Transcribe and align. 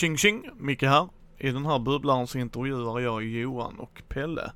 Tjing 0.00 0.16
tjing! 0.16 0.50
Micke 0.56 0.82
här. 0.82 1.08
I 1.38 1.50
den 1.50 1.66
här 1.66 1.78
bubblaren 1.78 2.26
så 2.26 2.38
intervjuar 2.38 3.00
jag 3.00 3.22
Johan 3.22 3.78
och 3.78 4.02
Pelle, 4.08 4.52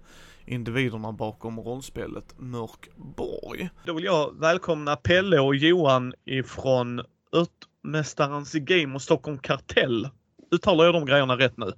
individerna 0.47 1.13
bakom 1.13 1.61
rollspelet 1.61 2.35
Mörkborg. 2.37 3.69
Då 3.87 3.93
vill 3.95 4.05
jag 4.05 4.41
välkomna 4.41 4.97
Pelle 4.97 5.41
och 5.41 5.55
Johan 5.55 6.15
ifrån 6.25 7.03
Utmästarens 7.33 8.53
Game 8.53 8.95
och 8.95 9.03
Stockholm 9.03 9.39
Kartell. 9.39 10.09
Uttalar 10.51 10.85
jag 10.85 10.95
de 10.95 11.07
grejerna 11.07 11.39
rätt 11.39 11.57
nu? 11.57 11.73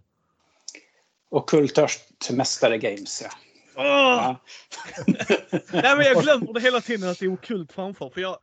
Ockultörstmästare 1.31 2.79
Games, 2.79 3.23
ja. 3.23 3.31
Åh! 3.77 3.85
ja. 3.85 4.37
Nej 5.73 5.97
men 5.97 6.07
jag 6.07 6.23
glömmer 6.23 6.53
det 6.53 6.61
hela 6.61 6.81
tiden 6.81 7.11
att 7.11 7.19
det 7.19 7.25
är 7.25 7.33
okult 7.33 7.73
framför. 7.73 8.11
För 8.11 8.21
jag, 8.21 8.37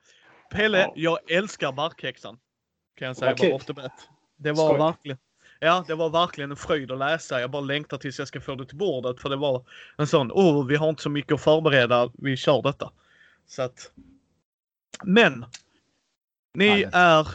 Pelle, 0.52 0.80
Ja. 0.80 0.94
jag 0.95 1.31
älskar 1.31 1.72
Barkhäxan. 1.72 2.38
Kan 2.98 3.08
jag 3.08 3.17
säga 3.17 3.34
kul. 3.34 3.50
bara 3.50 3.55
off 3.55 3.66
the 3.66 3.73
bat. 3.73 4.09
Det 4.38 4.52
var 4.52 4.68
Skoj. 4.68 4.80
verkligen, 4.80 5.18
ja 5.60 5.86
det 5.88 5.96
var 5.96 6.10
verkligen 6.10 6.52
en 6.52 6.58
fröjd 6.58 6.92
att 6.92 6.98
läsa. 6.98 7.42
Jag 7.42 7.52
bara 7.52 7.62
längtar 7.62 7.98
tills 7.98 8.20
jag 8.20 8.28
ska 8.28 8.42
få 8.42 8.56
det 8.56 8.66
till 8.66 8.78
bordet 8.78 9.22
för 9.22 9.30
det 9.30 9.36
var 9.36 9.66
en 9.98 10.08
sån, 10.08 10.32
oh 10.32 10.66
vi 10.66 10.76
har 10.76 10.90
inte 10.90 11.02
så 11.02 11.09
mycket 11.09 11.32
att 11.32 11.42
förbereda, 11.42 12.12
vi 12.14 12.38
kör 12.38 12.62
detta. 12.62 12.92
Så 13.48 13.62
att. 13.62 13.92
Men. 15.04 15.46
Ni 16.54 16.70
Härligt. 16.70 16.90
är 16.94 17.28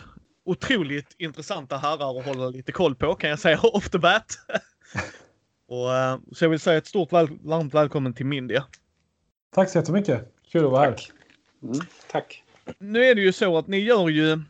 otroligt 0.45 1.15
intressanta 1.19 1.77
herrar 1.77 2.19
att 2.19 2.27
hålla 2.27 2.49
lite 2.49 2.73
koll 2.73 2.95
på 2.95 3.15
kan 3.15 3.31
jag 3.31 3.39
säga 3.39 3.61
off 3.63 3.91
the 3.91 3.99
bat. 3.99 4.39
Och, 5.69 5.95
eh, 5.95 6.19
så 6.33 6.45
jag 6.45 6.51
vill 6.51 6.61
säga 6.61 6.79
ett 6.79 6.87
stort 6.87 7.13
väl, 7.13 7.29
varmt 7.43 7.75
välkommen 7.75 8.15
till 8.15 8.27
Mindia. 8.27 8.65
Tack 9.55 9.71
så 9.71 9.79
jättemycket. 9.79 10.35
Kul 10.53 10.65
att 10.65 10.71
vara 10.71 10.85
här. 10.85 10.91
Tack. 10.93 11.11
Mm, 11.63 11.81
tack. 12.11 12.45
nu 12.79 13.05
är 13.05 13.15
det 13.15 13.21
ju 13.21 13.33
så 13.33 13.59
att 13.59 13.67
ni 13.67 13.79
gör 13.79 14.09
ju, 14.09 14.41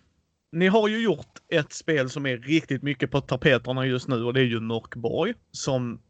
ni 0.52 0.66
har 0.68 0.88
ju 0.88 1.02
gjort 1.02 1.38
ett 1.48 1.72
spel 1.72 2.10
som 2.10 2.26
är 2.26 2.36
riktigt 2.36 2.82
mycket 2.82 3.10
på 3.10 3.20
tapeterna 3.20 3.86
just 3.86 4.08
nu 4.08 4.24
och 4.24 4.34
det 4.34 4.40
är 4.40 4.44
ju 4.44 4.60
Mörkborg 4.60 5.34
som 5.52 6.00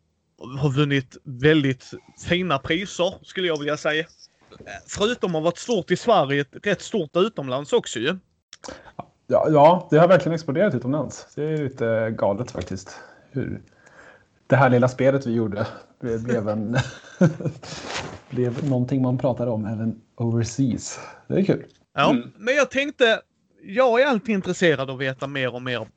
har 0.58 0.70
vunnit 0.70 1.16
väldigt 1.24 1.90
fina 2.28 2.58
priser 2.58 3.14
skulle 3.22 3.46
jag 3.46 3.58
vilja 3.58 3.76
säga. 3.76 4.04
Förutom 4.86 5.30
att 5.30 5.34
ha 5.34 5.40
varit 5.40 5.58
stort 5.58 5.90
i 5.90 5.96
Sverige, 5.96 6.40
ett 6.40 6.66
rätt 6.66 6.82
stort 6.82 7.16
utomlands 7.16 7.72
också 7.72 7.98
ju. 7.98 8.18
Ja, 9.26 9.46
ja, 9.50 9.88
det 9.90 9.98
har 9.98 10.08
verkligen 10.08 10.34
exploderat 10.34 10.74
utomlands. 10.74 11.34
Det 11.34 11.44
är 11.44 11.58
lite 11.64 12.14
galet 12.18 12.50
faktiskt. 12.50 13.00
Hur 13.30 13.62
det 14.46 14.56
här 14.56 14.70
lilla 14.70 14.88
spelet 14.88 15.26
vi 15.26 15.32
gjorde 15.32 15.66
blev, 16.00 16.22
blev, 16.24 16.48
en, 16.48 16.76
blev 18.30 18.64
någonting 18.68 19.02
man 19.02 19.18
pratade 19.18 19.50
om 19.50 19.64
även 19.64 20.00
overseas. 20.16 21.00
Det 21.26 21.34
är 21.34 21.44
kul. 21.44 21.64
Ja, 21.94 22.10
Mm. 22.10 22.30
men 22.36 22.54
jag 22.54 22.70
tänkte, 22.70 23.20
jag 23.62 24.00
är 24.00 24.06
alltid 24.06 24.34
intresserad 24.34 24.90
av 24.90 24.96
att 24.96 25.02
veta 25.02 25.26
mer 25.26 25.54
och 25.54 25.62
mer 25.62 25.88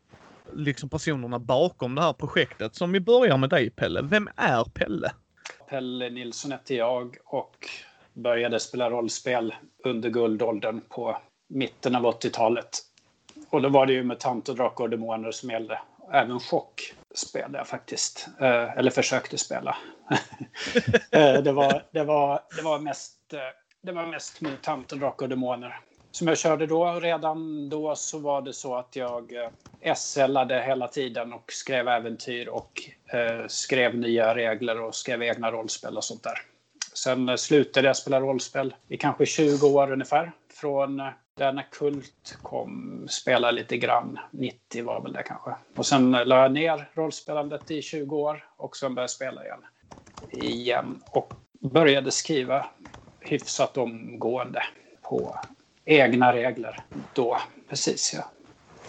liksom 0.53 0.89
personerna 0.89 1.39
bakom 1.39 1.95
det 1.95 2.01
här 2.01 2.13
projektet. 2.13 2.75
Så 2.75 2.83
om 2.83 2.91
vi 2.91 2.99
börjar 2.99 3.37
med 3.37 3.49
dig 3.49 3.69
Pelle, 3.69 4.01
vem 4.01 4.29
är 4.35 4.63
Pelle? 4.63 5.11
Pelle 5.69 6.09
Nilsson 6.09 6.51
heter 6.51 6.75
jag 6.75 7.17
och 7.25 7.69
började 8.13 8.59
spela 8.59 8.89
rollspel 8.89 9.55
under 9.83 10.09
guldåldern 10.09 10.81
på 10.89 11.17
mitten 11.47 11.95
av 11.95 12.03
80-talet. 12.03 12.79
Och 13.49 13.61
då 13.61 13.69
var 13.69 13.85
det 13.85 13.93
ju 13.93 14.03
mutanter, 14.03 14.53
drakar 14.53 14.83
och 14.83 14.89
demoner 14.89 15.31
som 15.31 15.49
gällde. 15.49 15.79
Även 16.13 16.39
chock 16.39 16.93
spelade 17.15 17.57
jag 17.57 17.67
faktiskt. 17.67 18.27
Eh, 18.39 18.77
eller 18.77 18.91
försökte 18.91 19.37
spela. 19.37 19.77
eh, 21.11 21.33
det, 21.33 21.51
var, 21.51 21.85
det, 21.91 22.03
var, 22.03 22.39
det, 22.55 22.61
var 22.61 22.79
mest, 22.79 23.33
eh, 23.33 23.39
det 23.81 23.91
var 23.91 24.05
mest 24.05 24.39
drakar 24.89 25.25
och 25.25 25.29
demoner. 25.29 25.79
Som 26.11 26.27
jag 26.27 26.37
körde 26.37 26.67
då, 26.67 26.99
redan 26.99 27.69
då 27.69 27.95
så 27.95 28.19
var 28.19 28.41
det 28.41 28.53
så 28.53 28.75
att 28.75 28.95
jag 28.95 29.33
eh, 29.81 29.95
SLade 29.95 30.61
hela 30.61 30.87
tiden 30.87 31.33
och 31.33 31.51
skrev 31.51 31.87
äventyr 31.87 32.47
och 32.47 32.81
eh, 33.13 33.47
skrev 33.47 33.97
nya 33.97 34.35
regler 34.35 34.81
och 34.81 34.95
skrev 34.95 35.23
egna 35.23 35.51
rollspel 35.51 35.97
och 35.97 36.03
sånt 36.03 36.23
där. 36.23 36.37
Sen 36.93 37.29
eh, 37.29 37.35
slutade 37.35 37.87
jag 37.87 37.97
spela 37.97 38.21
rollspel 38.21 38.75
i 38.87 38.97
kanske 38.97 39.25
20 39.25 39.67
år 39.67 39.91
ungefär. 39.91 40.31
Från 40.53 40.99
eh, 40.99 41.07
där 41.37 41.53
när 41.53 41.67
Kult 41.71 42.37
kom, 42.41 43.05
Spelade 43.09 43.53
lite 43.53 43.77
grann. 43.77 44.19
90 44.31 44.85
var 44.85 45.01
väl 45.01 45.13
det 45.13 45.23
kanske. 45.23 45.55
Och 45.75 45.85
sen 45.85 46.15
eh, 46.15 46.25
la 46.25 46.41
jag 46.41 46.51
ner 46.51 46.89
rollspelandet 46.93 47.71
i 47.71 47.81
20 47.81 48.17
år 48.17 48.45
och 48.57 48.77
sen 48.77 48.95
började 48.95 49.03
jag 49.03 49.09
spela 49.09 49.45
igen. 49.45 49.65
Igen. 50.31 51.01
Och 51.11 51.33
började 51.59 52.11
skriva 52.11 52.65
hyfsat 53.19 53.77
omgående 53.77 54.63
på 55.01 55.35
egna 55.85 56.33
regler 56.33 56.79
då. 57.13 57.37
Precis, 57.69 58.13
ja. 58.13 58.31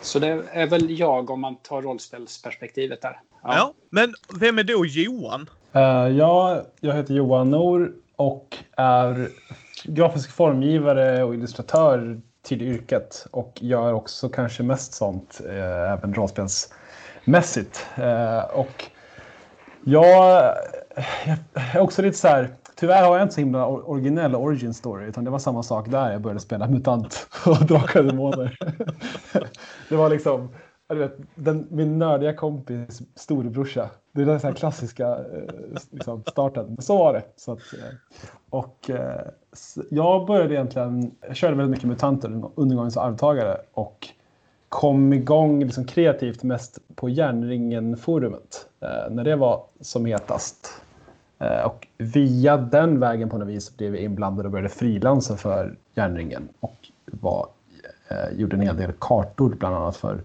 Så 0.01 0.19
det 0.19 0.43
är 0.53 0.67
väl 0.67 0.99
jag 0.99 1.31
om 1.31 1.41
man 1.41 1.57
tar 1.57 1.83
rollspelsperspektivet 1.83 3.03
där. 3.03 3.21
Ja. 3.43 3.75
men 3.91 4.15
vem 4.41 4.59
är 4.59 4.65
då 4.65 4.87
Johan? 4.87 5.51
Uh, 5.77 5.83
ja, 6.19 6.63
jag 6.81 6.95
heter 6.95 7.15
Johan 7.15 7.51
Nor 7.51 7.93
och 8.17 8.57
är 8.77 9.29
grafisk 9.85 10.31
formgivare 10.31 11.25
och 11.25 11.35
illustratör 11.35 12.21
till 12.43 12.63
yrket 12.63 13.27
och 13.31 13.59
gör 13.61 13.93
också 13.93 14.29
kanske 14.29 14.63
mest 14.63 14.95
sånt, 14.95 15.41
eh, 15.49 15.93
även 15.93 16.15
rollspelsmässigt. 16.15 17.87
Eh, 17.97 18.39
och 18.39 18.85
jag, 19.85 20.57
jag 21.25 21.39
är 21.55 21.81
också 21.81 22.03
lite 22.03 22.19
så 22.19 22.29
här, 22.29 22.51
tyvärr 22.75 23.03
har 23.03 23.17
jag 23.17 23.25
inte 23.25 23.35
så 23.35 23.41
himla 23.41 23.67
originell 23.67 24.35
origin 24.35 24.75
story, 24.75 25.07
utan 25.07 25.25
det 25.25 25.31
var 25.31 25.39
samma 25.39 25.63
sak 25.63 25.91
där 25.91 26.13
jag 26.13 26.21
började 26.21 26.41
spela 26.41 26.69
MUTANT 26.69 27.27
och 27.47 27.67
Drakar 27.67 28.01
och 28.01 28.07
Demoner. 28.07 28.59
det 29.89 29.97
var 29.97 30.11
liksom, 30.11 30.49
du 30.89 30.99
vet, 30.99 31.17
den, 31.35 31.67
min 31.71 31.99
nördiga 31.99 32.35
kompis 32.35 33.03
storebrorsa. 33.15 33.91
Det 34.13 34.23
är 34.23 34.27
den 34.27 34.41
så 34.41 34.47
här 34.47 34.55
klassiska 34.55 35.09
eh, 35.09 35.79
liksom, 35.91 36.23
starten. 36.31 36.77
Så 36.81 36.99
var 36.99 37.13
det. 37.13 37.23
Så 37.37 37.53
att, 37.53 37.59
eh, 37.59 37.95
och, 38.51 38.91
eh, 38.91 39.27
jag 39.91 40.27
började 40.27 40.55
egentligen, 40.55 41.15
jag 41.21 41.37
körde 41.37 41.57
väldigt 41.57 41.71
mycket 41.71 41.89
mutanter, 41.89 42.43
undergångens 42.55 42.97
arvtagare 42.97 43.57
och 43.73 44.09
kom 44.69 45.13
igång 45.13 45.65
liksom 45.65 45.85
kreativt 45.85 46.43
mest 46.43 46.79
på 46.95 47.09
Järnringen-forumet. 47.09 48.67
När 49.11 49.25
det 49.25 49.37
var 49.37 49.65
som 49.81 50.07
hetast. 50.07 50.83
Eh, 51.43 51.67
och 51.67 51.89
via 51.99 52.57
den 52.57 53.01
vägen 53.01 53.29
på 53.29 53.39
något 53.39 53.49
vis 53.49 53.77
blev 53.77 53.95
jag 53.95 54.05
inblandad 54.05 54.47
och 54.47 54.53
började 54.53 54.69
frilansa 54.69 55.37
för 55.37 55.75
Järnringen. 55.95 56.49
Och 56.61 56.77
var, 57.07 57.47
eh, 58.09 58.39
gjorde 58.39 58.57
en 58.57 58.63
hel 58.63 58.77
del 58.77 58.93
kartor 58.99 59.55
bland 59.59 59.77
annat 59.77 59.97
för 59.97 60.23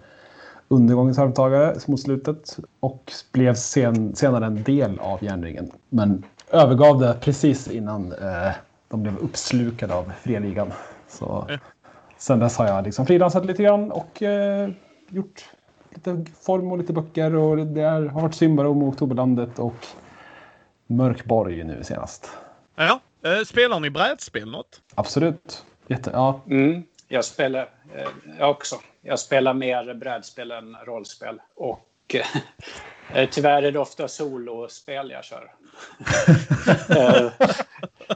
undergångens 0.67 1.19
arvtagare 1.19 1.75
mot 1.87 1.99
slutet 1.99 2.57
och 2.79 3.11
blev 3.31 3.53
sen, 3.53 4.15
senare 4.15 4.45
en 4.45 4.63
del 4.63 4.99
av 4.99 5.23
järnringen. 5.23 5.71
Men 5.89 6.23
övergav 6.51 6.99
det 6.99 7.17
precis 7.21 7.67
innan 7.67 8.11
eh, 8.11 8.51
de 8.87 9.03
blev 9.03 9.17
uppslukade 9.17 9.93
av 9.93 10.11
Freligan. 10.21 10.71
Så 11.07 11.47
sen 12.17 12.39
dess 12.39 12.57
har 12.57 12.67
jag 12.67 12.83
liksom 12.83 13.05
frilansat 13.05 13.45
lite 13.45 13.63
grann 13.63 13.91
och 13.91 14.23
eh, 14.23 14.69
gjort 15.09 15.45
lite 15.89 16.25
form 16.41 16.71
och 16.71 16.77
lite 16.77 16.93
böcker 16.93 17.35
och 17.35 17.57
det 17.57 17.81
har 17.81 18.21
varit 18.21 18.35
Symbarom 18.35 18.83
och 18.83 18.87
Oktoberlandet 18.87 19.59
och 19.59 19.85
Mörkborg 20.87 21.63
nu 21.63 21.83
senast. 21.83 22.31
Ja, 22.75 22.99
eh, 23.23 23.43
spelar 23.45 23.79
ni 23.79 23.89
brädspel 23.89 24.51
något? 24.51 24.81
Absolut. 24.95 25.65
Jätte, 25.87 26.09
ja, 26.13 26.41
Mm, 26.49 26.83
jag 27.07 27.25
spelar 27.25 27.69
eh, 27.95 28.09
jag 28.39 28.49
också. 28.51 28.75
Jag 29.01 29.19
spelar 29.19 29.53
mer 29.53 29.93
brädspel 29.93 30.51
än 30.51 30.75
rollspel. 30.75 31.41
Och 31.55 32.15
eh, 33.13 33.29
tyvärr 33.29 33.63
är 33.63 33.71
det 33.71 33.79
ofta 33.79 34.07
solospel 34.07 35.11
jag 35.11 35.23
kör. 35.23 35.51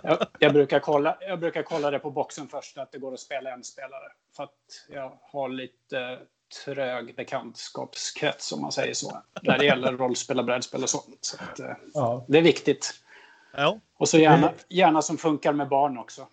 jag, 0.04 0.18
jag, 0.40 0.54
brukar 0.54 0.80
kolla, 0.80 1.18
jag 1.22 1.40
brukar 1.40 1.64
kolla 1.64 1.92
det 1.92 2.00
på 2.00 2.12
boxen 2.12 2.48
först, 2.48 2.78
att 2.78 2.92
det 2.92 3.00
går 3.00 3.14
att 3.14 3.20
spela 3.20 3.54
en 3.54 3.64
spelare. 3.64 4.12
För 4.36 4.44
att 4.44 4.50
jag 4.90 5.18
har 5.22 5.50
lite 5.50 6.20
trög 6.66 7.16
bekantskapskrets, 7.16 8.52
om 8.52 8.62
man 8.62 8.72
säger 8.72 8.94
så. 8.94 9.22
När 9.42 9.58
det 9.58 9.66
gäller 9.66 9.92
rollspel 9.98 10.40
och 10.40 10.46
brädspel 10.46 10.84
och 10.84 10.90
sånt. 10.90 11.18
Så 11.22 11.38
att, 11.44 11.60
eh, 11.60 11.66
ja. 11.94 12.26
det 12.28 12.38
är 12.38 12.42
viktigt. 12.42 12.94
Ja. 13.58 13.80
Och 13.98 14.10
så 14.10 14.18
gärna, 14.18 14.52
gärna 14.70 15.02
som 15.02 15.18
funkar 15.18 15.54
med 15.54 15.70
barn 15.70 15.98
också. 15.98 16.28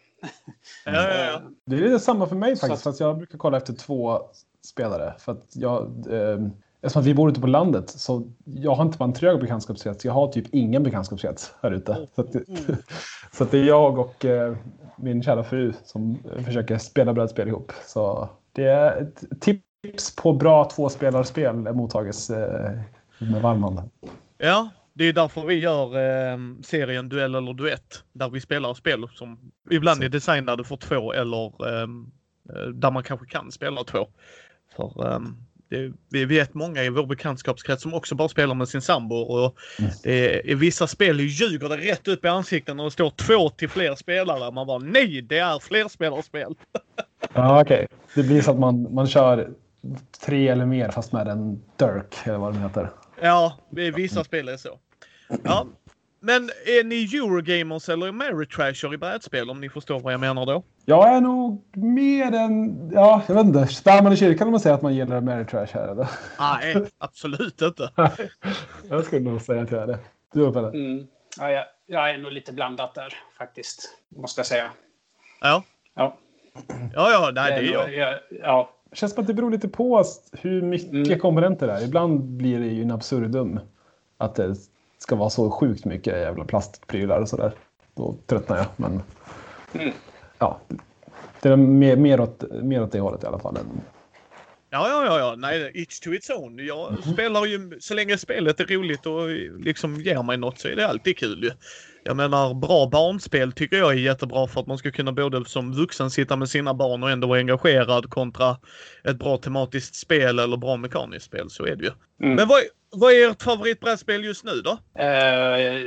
Ja, 0.85 0.93
ja, 0.93 1.15
ja. 1.15 1.35
Eh, 1.35 1.41
Det 1.67 1.77
är 1.77 1.81
lite 1.81 1.99
samma 1.99 2.27
för 2.27 2.37
mig 2.37 2.57
Så 2.57 2.67
faktiskt, 2.67 2.87
att- 2.87 3.01
jag 3.01 3.17
brukar 3.19 3.39
kolla 3.39 3.57
efter 3.57 3.73
två 3.73 4.21
spelare. 4.65 5.15
För 5.19 5.33
att 5.33 5.57
jag, 5.57 6.07
eh, 6.11 6.39
eftersom 6.83 7.03
vi 7.03 7.15
bor 7.15 7.31
ute 7.31 7.41
på 7.41 7.47
landet 7.47 7.91
så 7.91 8.23
jag 8.45 8.75
har 8.75 8.85
inte 8.85 8.99
bara 8.99 9.05
en 9.05 9.13
trög 9.13 9.41
bekantskapskrets, 9.41 10.05
jag 10.05 10.13
har 10.13 10.29
typ 10.33 10.55
ingen 10.55 10.83
bekantskapskrets 10.83 11.53
här 11.63 11.71
ute. 11.71 12.09
Så 12.15 12.21
att, 12.21 12.29
så 13.33 13.45
att 13.45 13.51
det 13.51 13.59
är 13.59 13.65
jag 13.65 13.99
och 13.99 14.25
eh, 14.25 14.57
min 14.97 15.23
kära 15.23 15.45
fru 15.45 15.73
som 15.85 16.19
försöker 16.45 16.79
spela 16.79 17.13
brädspel 17.13 17.49
ihop. 17.49 17.73
Så 17.87 18.29
det 18.53 18.65
är 18.65 19.03
ett 19.03 19.41
tips 19.41 19.65
på 20.17 20.33
bra 20.33 20.65
tvåspelarspel 20.65 21.55
mottages 21.55 22.31
eh, 22.31 22.79
med 23.19 23.43
varm 23.43 23.63
hand. 23.63 23.91
ja, 24.39 24.69
det 24.93 25.05
är 25.05 25.13
därför 25.13 25.45
vi 25.47 25.55
gör 25.55 25.97
eh, 25.97 26.39
serien 26.63 27.09
Duell 27.09 27.35
eller 27.35 27.55
Duett. 27.55 28.05
Där 28.13 28.29
vi 28.29 28.41
spelar 28.41 28.75
spel 28.75 29.09
som 29.13 29.53
ibland 29.71 30.05
är 30.05 30.09
designade 30.09 30.65
för 30.65 30.77
två 30.77 31.13
eller 31.13 31.67
eh, 31.69 31.83
eh, 31.83 32.69
där 32.69 32.91
man 32.91 33.03
kanske 33.03 33.27
kan 33.27 33.53
spela 33.53 33.85
två. 33.85 34.09
För 34.77 35.13
eh, 35.13 35.21
det, 35.71 35.93
vi 36.11 36.25
vet 36.25 36.55
många 36.55 36.85
i 36.85 36.89
vår 36.89 37.07
bekantskapskrets 37.07 37.83
som 37.83 37.95
också 37.95 38.15
bara 38.15 38.29
spelar 38.29 38.55
med 38.55 38.69
sin 38.69 38.83
sambo 38.83 39.17
och 39.17 39.57
det, 40.03 40.51
i 40.51 40.55
vissa 40.55 40.87
spel 40.87 41.21
ljuger 41.21 41.69
det 41.69 41.77
rätt 41.77 42.09
upp 42.09 42.25
i 42.25 42.29
ansiktet 42.29 42.77
när 42.77 42.85
det 42.85 42.91
står 42.91 43.11
två 43.11 43.49
till 43.49 43.69
fler 43.69 43.95
spelare. 43.95 44.51
Man 44.51 44.67
bara 44.67 44.79
nej, 44.79 45.23
det 45.23 45.39
är 45.39 45.59
flerspelarspel. 45.59 46.55
ja, 47.35 47.61
okej. 47.61 47.85
Okay. 47.85 47.87
Det 48.15 48.23
blir 48.23 48.43
så 48.43 48.51
att 48.51 48.59
man, 48.59 48.95
man 48.95 49.07
kör 49.07 49.51
tre 50.21 50.49
eller 50.49 50.67
mer 50.67 50.91
fast 50.91 51.13
med 51.13 51.29
en 51.29 51.63
Dirk 51.77 52.15
eller 52.25 52.39
vad 52.39 52.53
den 52.53 52.63
heter. 52.63 52.91
Ja, 53.21 53.59
i 53.77 53.91
vissa 53.91 54.25
spel 54.25 54.49
är 54.49 54.57
så. 54.57 54.79
Ja, 55.45 55.67
men 56.21 56.51
är 56.67 56.85
ni 56.85 57.17
Eurogamers 57.17 57.89
eller 57.89 58.09
Ameritrasher 58.09 58.95
i 58.95 58.99
brädspel 58.99 59.51
om 59.51 59.61
ni 59.61 59.69
förstår 59.69 60.01
vad 60.01 60.13
jag 60.13 60.21
menar 60.21 60.47
då? 60.47 60.63
Jag 60.85 61.09
är 61.17 61.21
nog 61.21 61.65
mer 61.77 62.33
än, 62.33 62.91
ja 62.93 63.23
jag 63.27 63.35
vet 63.35 63.45
inte, 63.45 63.67
svär 63.67 64.03
man 64.03 64.13
i 64.13 64.17
kyrkan 64.17 64.49
om 64.49 64.51
man 64.51 64.61
säger 64.61 64.77
att 64.77 64.83
man 64.83 64.95
gillar 64.95 65.17
Ameritrash 65.17 65.75
här 65.75 65.89
eller? 65.89 66.09
Nej, 66.41 66.87
absolut 66.99 67.63
inte. 67.63 67.91
jag 68.89 69.05
skulle 69.05 69.31
nog 69.31 69.43
säga 69.43 69.63
att 69.63 69.71
jag 69.71 69.83
är 69.83 69.87
det. 69.87 69.99
Du 70.33 70.41
då 70.41 70.53
Pelle? 70.53 70.69
Mm. 70.69 71.07
Ja, 71.39 71.51
jag, 71.51 71.65
jag 71.87 72.11
är 72.11 72.19
nog 72.19 72.33
lite 72.33 72.53
blandat 72.53 72.95
där 72.95 73.15
faktiskt, 73.39 73.89
måste 74.09 74.39
jag 74.39 74.47
säga. 74.47 74.71
Ja. 75.41 75.63
Ja. 75.95 76.17
Ja, 76.95 77.11
ja, 77.11 77.31
nej, 77.35 77.51
det 77.51 77.75
är 77.75 77.99
jag 77.99 78.19
ja. 78.31 78.71
Det 78.91 78.97
känns 78.97 79.13
som 79.13 79.21
att 79.21 79.27
det 79.27 79.35
beror 79.35 79.51
lite 79.51 79.69
på 79.69 80.03
hur 80.33 80.63
mycket 80.63 80.93
mm. 80.93 81.19
komponenter 81.19 81.67
det 81.67 81.73
är. 81.73 81.85
Ibland 81.85 82.21
blir 82.21 82.61
det 82.61 82.67
ju 82.67 82.83
en 82.83 82.91
absurdum. 82.91 83.61
Att 84.17 84.35
det 84.35 84.57
ska 84.99 85.17
vara 85.17 85.31
så 85.31 85.51
sjukt 85.51 85.85
mycket 85.85 86.17
jävla 86.17 86.45
plastprylar 86.45 87.21
och 87.21 87.29
sådär. 87.29 87.55
Då 87.95 88.15
tröttnar 88.27 88.57
jag. 88.57 88.67
Men 88.77 89.03
mm. 89.73 89.95
ja, 90.39 90.59
det 91.43 91.49
är 91.49 91.57
mer, 91.57 91.97
mer, 91.97 92.21
åt, 92.21 92.45
mer 92.63 92.83
åt 92.83 92.93
det 92.93 93.01
hållet 93.01 93.25
i 93.25 93.27
alla 93.27 93.39
fall. 93.39 93.57
Än... 93.57 93.81
Ja, 94.71 94.89
ja, 94.89 95.05
ja, 95.05 95.19
ja, 95.19 95.35
nej, 95.37 95.73
it's 95.75 96.05
to 96.05 96.15
its 96.15 96.31
own. 96.31 96.59
Jag 96.67 96.89
mm. 96.89 97.03
spelar 97.03 97.47
ju 97.47 97.81
så 97.81 97.95
länge 97.95 98.19
spelet 98.19 98.61
är 98.61 98.65
roligt 98.65 99.07
och 99.07 99.29
liksom 99.65 100.01
ger 100.01 100.23
mig 100.23 100.37
något 100.37 100.59
så 100.59 100.69
är 100.69 100.77
det 100.77 100.89
alltid 100.89 101.19
kul 101.19 101.45
ju. 101.45 101.51
Jag 102.03 102.17
menar 102.17 102.55
bra 102.55 102.87
barnspel 102.87 103.53
tycker 103.53 103.77
jag 103.77 103.93
är 103.93 103.97
jättebra 103.97 104.47
för 104.47 104.61
att 104.61 104.67
man 104.67 104.79
ska 104.79 104.91
kunna 104.91 105.13
både 105.13 105.45
som 105.45 105.73
vuxen 105.73 106.11
sitta 106.11 106.37
med 106.37 106.49
sina 106.49 106.75
barn 106.75 107.03
och 107.03 107.11
ändå 107.11 107.29
vara 107.29 107.39
engagerad 107.39 108.11
kontra 108.11 108.57
ett 109.05 109.19
bra 109.19 109.37
tematiskt 109.37 109.95
spel 109.95 110.39
eller 110.39 110.57
bra 110.57 110.77
mekaniskt 110.77 111.27
spel. 111.27 111.51
Så 111.51 111.67
är 111.67 111.77
det 111.77 111.85
ju. 111.85 111.91
Mm. 112.23 112.37
Men 112.37 112.49
vad, 112.49 112.61
vad 112.91 113.13
är 113.13 113.31
ert 113.31 113.43
favoritbrädspel 113.43 114.25
just 114.25 114.45
nu 114.45 114.53
då? 114.53 114.79
Uh, 115.01 115.07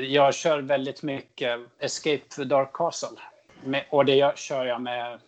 jag 0.06 0.34
kör 0.34 0.62
väldigt 0.62 1.04
mycket 1.04 1.60
Escape 1.80 2.22
the 2.36 2.44
Dark 2.44 2.74
Castle. 2.74 3.18
Med, 3.64 3.86
och 3.90 4.06
det 4.06 4.38
kör 4.38 4.66
jag 4.66 4.82
med, 4.82 5.20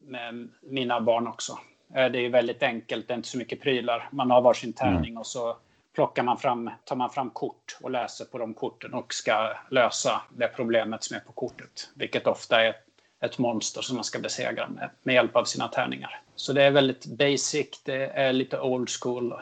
med 0.00 0.48
mina 0.62 1.00
barn 1.00 1.26
också. 1.26 1.58
Uh, 1.96 2.06
det 2.06 2.18
är 2.18 2.30
väldigt 2.30 2.62
enkelt, 2.62 3.08
det 3.08 3.14
är 3.14 3.16
inte 3.16 3.28
så 3.28 3.38
mycket 3.38 3.60
prylar. 3.60 4.08
Man 4.12 4.30
har 4.30 4.40
varsin 4.40 4.72
tärning 4.72 5.10
mm. 5.10 5.18
och 5.18 5.26
så 5.26 5.56
plockar 5.94 6.22
man 6.22 6.38
fram, 6.38 6.70
tar 6.84 6.96
man 6.96 7.10
fram 7.10 7.30
kort 7.30 7.78
och 7.80 7.90
läser 7.90 8.24
på 8.24 8.38
de 8.38 8.54
korten 8.54 8.94
och 8.94 9.14
ska 9.14 9.52
lösa 9.70 10.22
det 10.30 10.48
problemet 10.48 11.04
som 11.04 11.16
är 11.16 11.20
på 11.20 11.32
kortet. 11.32 11.90
Vilket 11.94 12.26
ofta 12.26 12.64
är 12.64 12.76
ett 13.20 13.38
monster 13.38 13.82
som 13.82 13.96
man 13.96 14.04
ska 14.04 14.18
besegra 14.18 14.68
med, 14.68 14.90
med 15.02 15.14
hjälp 15.14 15.36
av 15.36 15.44
sina 15.44 15.68
tärningar. 15.68 16.20
Så 16.36 16.52
det 16.52 16.62
är 16.62 16.70
väldigt 16.70 17.06
basic, 17.06 17.80
det 17.84 18.06
är 18.06 18.32
lite 18.32 18.60
old 18.60 18.88
school 19.02 19.34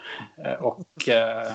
eh, 0.44 0.52
och 0.52 1.08
eh, 1.08 1.54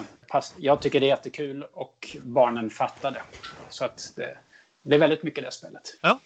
jag 0.57 0.81
tycker 0.81 0.99
det 0.99 1.05
är 1.05 1.07
jättekul 1.07 1.63
och 1.73 2.17
barnen 2.21 2.69
fattar 2.69 3.11
det. 3.11 3.21
Så 3.69 3.85
att 3.85 4.13
det, 4.15 4.37
det 4.81 4.95
är 4.95 4.99
väldigt 4.99 5.23
mycket 5.23 5.43
det 5.43 5.51
spelet. 5.51 5.97
Ja. 6.01 6.19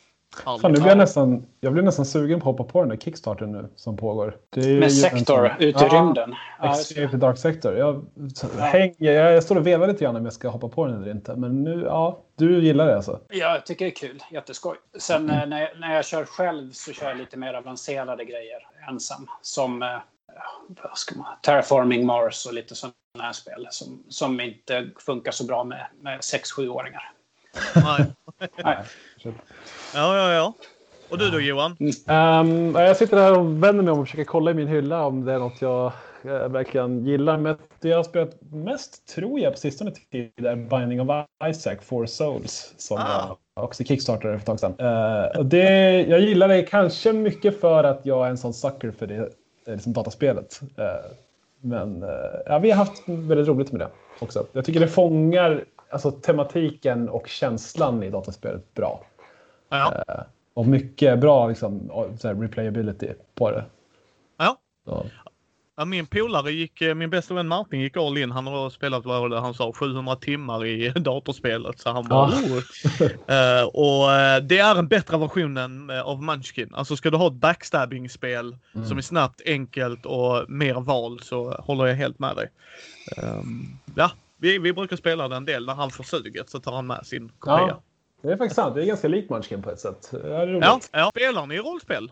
Fan, 0.44 0.72
nu 0.72 0.80
blir 0.80 0.88
jag, 0.88 0.98
nästan, 0.98 1.45
jag 1.60 1.74
blir 1.74 1.83
nästan 1.83 2.06
sugen 2.06 2.42
på 2.42 2.50
att 2.50 2.57
hoppa 2.57 2.72
på 2.72 2.80
den 2.80 2.89
där 2.89 2.98
Kickstarter 2.98 3.45
nu 3.45 3.69
som 3.75 3.98
pågår. 3.98 4.38
Med 4.56 4.94
Sector 4.94 5.48
sån... 5.48 5.68
ut 5.68 5.81
i 5.81 5.86
ja, 5.92 6.00
rymden. 6.00 6.36
Ja, 6.60 7.18
Dark 7.18 7.38
Sector. 7.38 7.77
Jag, 7.77 8.06
häng, 8.60 8.95
jag, 8.98 9.16
jag 9.16 9.44
står 9.44 9.56
och 9.56 9.68
vevar 9.68 9.88
lite 9.88 10.04
grann 10.04 10.16
om 10.16 10.25
jag 10.25 10.33
ska 10.33 10.50
hoppa 10.50 10.69
på 10.69 10.86
den 10.86 11.01
eller 11.01 11.12
inte. 11.12 11.36
Men 11.36 11.63
nu, 11.63 11.83
ja, 11.86 12.19
du 12.36 12.63
gillar 12.63 12.86
det 12.86 12.95
alltså? 12.95 13.19
Ja, 13.30 13.54
jag 13.54 13.66
tycker 13.66 13.86
det 13.86 13.92
är 13.92 13.95
kul. 13.95 14.24
Jätteskoj. 14.31 14.75
Sen 15.00 15.30
mm. 15.30 15.50
när, 15.50 15.62
jag, 15.62 15.69
när 15.80 15.95
jag 15.95 16.06
kör 16.06 16.25
själv 16.25 16.72
så 16.72 16.92
kör 16.92 17.07
jag 17.07 17.18
lite 17.18 17.38
mer 17.38 17.54
avancerade 17.54 18.25
grejer 18.25 18.68
ensam. 18.89 19.27
Som 19.42 19.83
eh, 19.83 19.89
vad 20.83 20.98
ska 20.98 21.16
man, 21.16 21.27
Terraforming 21.42 22.06
Mars 22.06 22.45
och 22.45 22.54
lite 22.54 22.75
sådana 22.75 22.94
här 23.19 23.33
spel 23.33 23.68
som, 23.69 24.04
som 24.10 24.39
inte 24.39 24.89
funkar 25.00 25.31
så 25.31 25.45
bra 25.45 25.63
med, 25.63 25.88
med 26.01 26.19
6-7-åringar. 26.19 27.12
Nej. 27.75 28.06
Nej. 28.63 28.77
Ja, 29.94 30.18
ja, 30.18 30.33
ja. 30.33 30.54
Och 31.10 31.18
du 31.18 31.30
då 31.30 31.39
Johan? 31.39 31.77
Um, 32.07 32.75
jag 32.75 32.98
sitter 32.98 33.18
här 33.18 33.39
och 33.39 33.63
vänder 33.63 33.83
mig 33.83 33.92
om 33.92 34.00
och 34.00 34.06
försöker 34.06 34.24
kolla 34.24 34.51
i 34.51 34.54
min 34.54 34.68
hylla 34.68 35.06
om 35.06 35.25
det 35.25 35.33
är 35.33 35.39
något 35.39 35.62
jag 35.62 35.92
uh, 36.25 36.48
verkligen 36.48 37.06
gillar. 37.06 37.38
Men 37.38 37.57
det 37.81 37.89
jag 37.89 37.98
har 37.98 38.04
spelat 38.04 38.38
mest 38.42 39.07
tror 39.16 39.39
jag 39.39 39.54
på 39.54 39.60
sistone 39.60 39.92
tid 39.92 40.31
är 40.45 40.56
Binding 40.56 41.01
of 41.01 41.25
Isaac, 41.50 41.75
Four 41.81 42.06
Souls. 42.06 42.74
Som 42.77 42.98
ah. 42.98 43.38
jag 43.56 43.66
också 43.66 43.83
kickstartade 43.83 44.33
för 44.33 44.39
ett 44.39 44.45
tag 44.45 44.60
sedan. 44.60 44.75
Uh, 44.80 45.38
och 45.38 45.45
det, 45.45 46.01
jag 46.01 46.19
gillar 46.19 46.48
det 46.48 46.63
kanske 46.63 47.13
mycket 47.13 47.60
för 47.60 47.83
att 47.83 48.01
jag 48.04 48.25
är 48.25 48.30
en 48.30 48.38
sån 48.38 48.54
sucker 48.54 48.92
för 48.92 49.07
det, 49.07 49.30
det 49.66 49.72
liksom 49.72 49.94
dataspelet. 49.94 50.62
Uh, 50.80 51.12
men 51.62 52.04
uh, 52.04 52.10
ja, 52.45 52.60
vi 52.60 52.72
har 52.72 52.77
haft 52.77 53.04
väldigt 53.06 53.48
roligt 53.48 53.72
med 53.72 53.81
det 53.81 53.89
också. 54.19 54.45
Jag 54.51 54.66
tycker 54.66 54.80
det 54.80 54.88
fångar 54.88 55.63
alltså, 55.89 56.12
tematiken 56.12 57.10
och 57.10 57.27
känslan 57.27 58.04
i 58.04 58.10
dataspelet 58.10 58.74
bra. 58.74 59.04
Ja. 59.69 60.03
Eh, 60.07 60.23
och 60.53 60.67
mycket 60.67 61.19
bra 61.19 61.47
liksom, 61.47 61.91
replayability 62.21 63.07
på 63.35 63.51
det. 63.51 63.65
Ja. 64.38 64.57
Så. 64.85 65.06
Ja, 65.77 65.85
min 65.85 66.06
polare 66.06 66.51
gick, 66.51 66.81
eh, 66.81 66.95
min 66.95 67.09
bästa 67.09 67.33
vän 67.33 67.47
Martin 67.47 67.81
gick 67.81 67.97
all 67.97 68.17
in. 68.17 68.31
Han 68.31 68.47
har 68.47 68.69
spelat, 68.69 69.06
vad 69.06 69.33
han 69.33 69.53
sa, 69.53 69.73
700 69.73 70.15
timmar 70.15 70.65
i 70.65 70.89
datorspelet. 70.95 71.79
Så 71.79 71.91
han 71.91 72.07
bara, 72.07 72.31
ja. 72.31 73.62
uh, 73.62 73.67
och 73.67 74.03
uh, 74.09 74.47
det 74.47 74.57
är 74.57 74.75
en 74.75 74.88
bättre 74.88 75.17
version 75.17 75.57
än, 75.57 75.89
uh, 75.89 76.01
av 76.01 76.23
Munchkin. 76.23 76.75
Alltså 76.75 76.97
ska 76.97 77.09
du 77.09 77.17
ha 77.17 77.27
ett 77.27 77.33
backstabbing-spel 77.33 78.57
mm. 78.75 78.88
som 78.88 78.97
är 78.97 79.01
snabbt, 79.01 79.41
enkelt 79.45 80.06
och 80.06 80.50
mer 80.50 80.73
val 80.73 81.19
så 81.19 81.51
håller 81.51 81.85
jag 81.85 81.95
helt 81.95 82.19
med 82.19 82.35
dig. 82.35 82.50
Um, 83.17 83.79
ja, 83.95 84.12
vi, 84.38 84.57
vi 84.57 84.74
brukar 84.74 84.95
spela 84.95 85.27
den 85.27 85.45
del 85.45 85.65
när 85.65 85.74
han 85.74 85.91
får 85.91 86.03
suget 86.03 86.50
så 86.50 86.60
tar 86.60 86.72
han 86.72 86.88
med 86.88 87.05
sin 87.05 87.31
kopia. 87.39 87.67
Ja. 87.67 87.81
Det 88.25 88.34
är 88.34 88.38
faktiskt 88.38 88.55
sant. 88.55 88.75
Det 88.75 88.82
är 88.82 88.86
ganska 88.86 89.08
likt 89.08 89.29
Munchkin 89.29 89.62
på 89.62 89.72
ett 89.72 89.79
sätt. 89.79 90.10
Ja, 90.24 90.79
ja, 90.91 91.10
Spelar 91.10 91.46
ni 91.46 91.58
rollspel? 91.58 92.12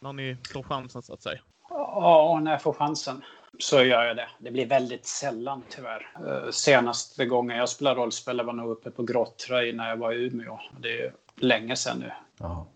När 0.00 0.12
ni 0.12 0.36
får 0.52 0.62
chansen 0.62 1.02
så 1.02 1.14
att 1.14 1.22
säga? 1.22 1.38
Ja, 1.70 2.40
när 2.42 2.50
jag 2.50 2.62
får 2.62 2.72
chansen 2.72 3.22
så 3.58 3.82
gör 3.82 4.04
jag 4.04 4.16
det. 4.16 4.28
Det 4.38 4.50
blir 4.50 4.66
väldigt 4.66 5.06
sällan 5.06 5.62
tyvärr. 5.68 6.12
Eh, 6.26 6.50
senaste 6.50 7.26
gången 7.26 7.56
jag 7.56 7.68
spelade 7.68 8.00
rollspel 8.00 8.42
var 8.44 8.52
nog 8.52 8.70
uppe 8.70 8.90
på 8.90 9.02
Gråttröj 9.02 9.72
när 9.72 9.88
jag 9.88 9.96
var 9.96 10.12
i 10.12 10.26
Umeå. 10.26 10.58
Det 10.80 11.02
är 11.02 11.12
länge 11.36 11.76
sedan 11.76 11.98
nu. 11.98 12.12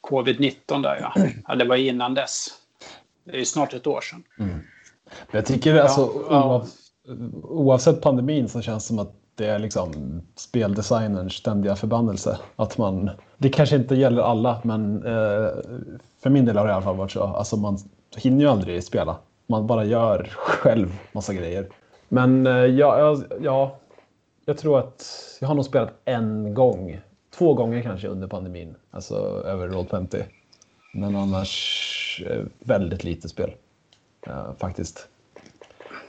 Covid-19 0.01 0.83
där 0.83 0.99
ja. 1.01 1.15
ja. 1.49 1.55
Det 1.55 1.65
var 1.65 1.77
innan 1.77 2.15
dess. 2.15 2.49
Det 3.25 3.41
är 3.41 3.45
snart 3.45 3.75
ett 3.75 3.87
år 3.87 4.01
sedan. 4.01 4.25
Mm. 4.39 4.61
Jag 5.31 5.47
tycker 5.47 5.77
alltså 5.77 6.27
ja, 6.31 6.67
oavsett 7.43 8.01
pandemin 8.01 8.49
så 8.49 8.63
känns 8.63 8.85
det 8.85 8.89
som 8.89 8.99
att 8.99 9.15
det 9.37 9.47
är 9.47 9.59
liksom 9.59 10.23
speldesignerns 10.35 11.33
ständiga 11.33 11.77
förbannelse. 11.77 12.39
Att 12.57 12.79
man, 12.79 13.11
det 13.39 13.49
kanske 13.49 13.77
inte 13.77 13.95
gäller 13.95 14.23
alla, 14.23 14.61
men 14.65 14.97
eh, 15.07 15.49
för 16.23 16.31
min 16.31 16.45
del 16.45 16.57
har 16.57 16.65
det 16.67 16.71
i 16.71 16.75
alla 16.75 16.85
fall 16.85 16.97
varit 16.97 17.11
så. 17.11 17.23
Alltså 17.23 17.57
man 17.57 17.79
hinner 18.17 18.41
ju 18.41 18.51
aldrig 18.51 18.85
spela. 18.85 19.17
Man 19.47 19.67
bara 19.67 19.85
gör 19.85 20.29
själv 20.37 20.99
massa 21.13 21.35
grejer. 21.35 21.69
Men 22.09 22.47
eh, 22.47 22.53
ja, 22.53 23.17
ja, 23.41 23.77
jag 24.45 24.59
tror 24.59 24.79
att 24.79 25.05
jag 25.41 25.49
har 25.49 25.55
nog 25.55 25.65
spelat 25.65 25.93
en 26.05 26.55
gång. 26.55 27.01
Två 27.39 27.55
gånger 27.55 27.83
kanske 27.83 28.09
under 28.09 28.29
pandemin. 28.29 28.75
Alltså 28.91 29.15
över 29.47 29.69
Roll 29.69 29.87
50. 29.87 30.25
Men 30.95 31.17
annars 31.17 32.23
eh, 32.27 32.43
väldigt 32.59 33.05
lite 33.05 33.29
spel. 33.29 33.55
Eh, 34.27 34.53
faktiskt. 34.59 35.09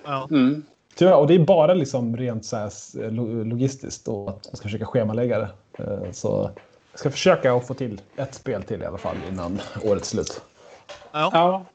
Ja. 0.06 0.28
Mm. 0.32 0.64
Tyvärr, 0.98 1.16
och 1.16 1.28
det 1.28 1.36
är 1.36 1.40
bara 1.40 1.74
liksom 1.74 2.18
rent 2.18 2.46
så 2.46 2.58
här 2.58 3.12
logistiskt 3.44 4.08
och 4.08 4.30
att 4.30 4.46
man 4.46 4.56
ska 4.56 4.64
försöka 4.64 4.86
schemalägga 4.86 5.40
det. 5.40 5.50
Eh, 5.84 6.12
så 6.12 6.52
jag 6.92 7.00
ska 7.00 7.12
försöka 7.12 7.54
att 7.54 7.68
få 7.68 7.74
till 7.74 8.02
ett 8.16 8.34
spel 8.34 8.64
till 8.64 8.82
i 8.82 8.86
alla 8.86 8.98
fall 8.98 9.16
innan 9.30 9.60
årets 9.84 10.10
slut. 10.10 10.42
Ja. 11.12 11.30
ja. 11.34 11.66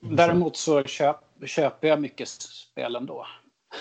Däremot 0.00 0.56
så 0.56 0.82
köp, 0.82 1.16
köper 1.46 1.88
jag 1.88 2.00
mycket 2.00 2.28
spel 2.28 2.96
ändå. 2.96 3.26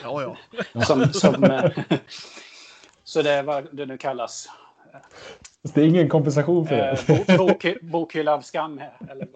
Ja, 0.04 0.36
ja. 0.74 0.82
Som, 0.86 1.14
som, 1.14 1.44
eh, 1.44 1.72
så 3.04 3.22
det 3.22 3.32
är 3.32 3.44
vad 3.44 3.76
det 3.76 3.86
nu 3.86 3.98
kallas. 3.98 4.50
Det 5.74 5.82
är 5.82 5.86
ingen 5.86 6.10
kompensation 6.10 6.68
för 6.68 6.76
det. 6.76 6.98
Eh, 7.28 7.38
bok, 7.38 7.66
bokhylla 7.82 8.34
av 8.34 8.42
skam. 8.42 8.82
Eller 9.10 9.28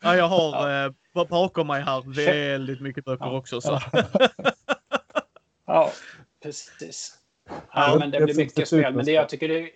ja, 0.00 0.16
jag 0.16 0.28
har 0.28 0.70
ja. 0.70 0.86
eh, 0.86 1.26
bakom 1.28 1.66
mig 1.66 1.82
här 1.82 2.14
väldigt 2.26 2.80
mycket 2.80 3.04
böcker 3.04 3.26
ja. 3.26 3.36
också. 3.36 3.60
Så. 3.60 3.80
ja, 5.66 5.90
precis. 6.42 7.18
Ja, 7.72 7.96
men 7.98 8.10
det 8.10 8.20
blir 8.20 8.34
mycket 8.34 8.68
spel. 8.68 8.94
Men 8.94 9.04
det, 9.04 9.12
jag, 9.12 9.28
tycker 9.28 9.48
det, 9.48 9.70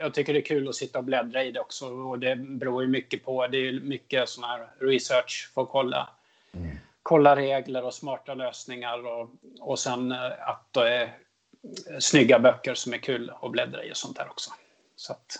jag 0.00 0.14
tycker 0.14 0.32
det 0.32 0.38
är 0.38 0.44
kul 0.44 0.68
att 0.68 0.74
sitta 0.74 0.98
och 0.98 1.04
bläddra 1.04 1.44
i 1.44 1.52
det 1.52 1.60
också. 1.60 1.86
Och 1.86 2.18
det 2.18 2.36
beror 2.36 2.82
ju 2.82 2.88
mycket 2.88 3.24
på. 3.24 3.46
Det 3.46 3.58
är 3.58 3.80
mycket 3.80 4.28
sån 4.28 4.44
här 4.44 4.66
research 4.80 5.50
för 5.54 5.62
att 5.62 5.68
kolla. 5.68 6.08
Mm. 6.54 6.76
kolla 7.02 7.36
regler 7.36 7.84
och 7.84 7.94
smarta 7.94 8.34
lösningar 8.34 9.06
och, 9.06 9.30
och 9.60 9.78
sen 9.78 10.12
eh, 10.12 10.48
att 10.48 10.72
det 10.72 10.94
är 10.94 11.18
snygga 11.98 12.38
böcker 12.38 12.74
som 12.74 12.92
är 12.94 12.98
kul 12.98 13.32
att 13.42 13.50
bläddra 13.50 13.84
i 13.84 13.92
och 13.92 13.96
sånt 13.96 14.16
där 14.16 14.28
också. 14.30 14.50
Så, 15.02 15.12
att, 15.12 15.36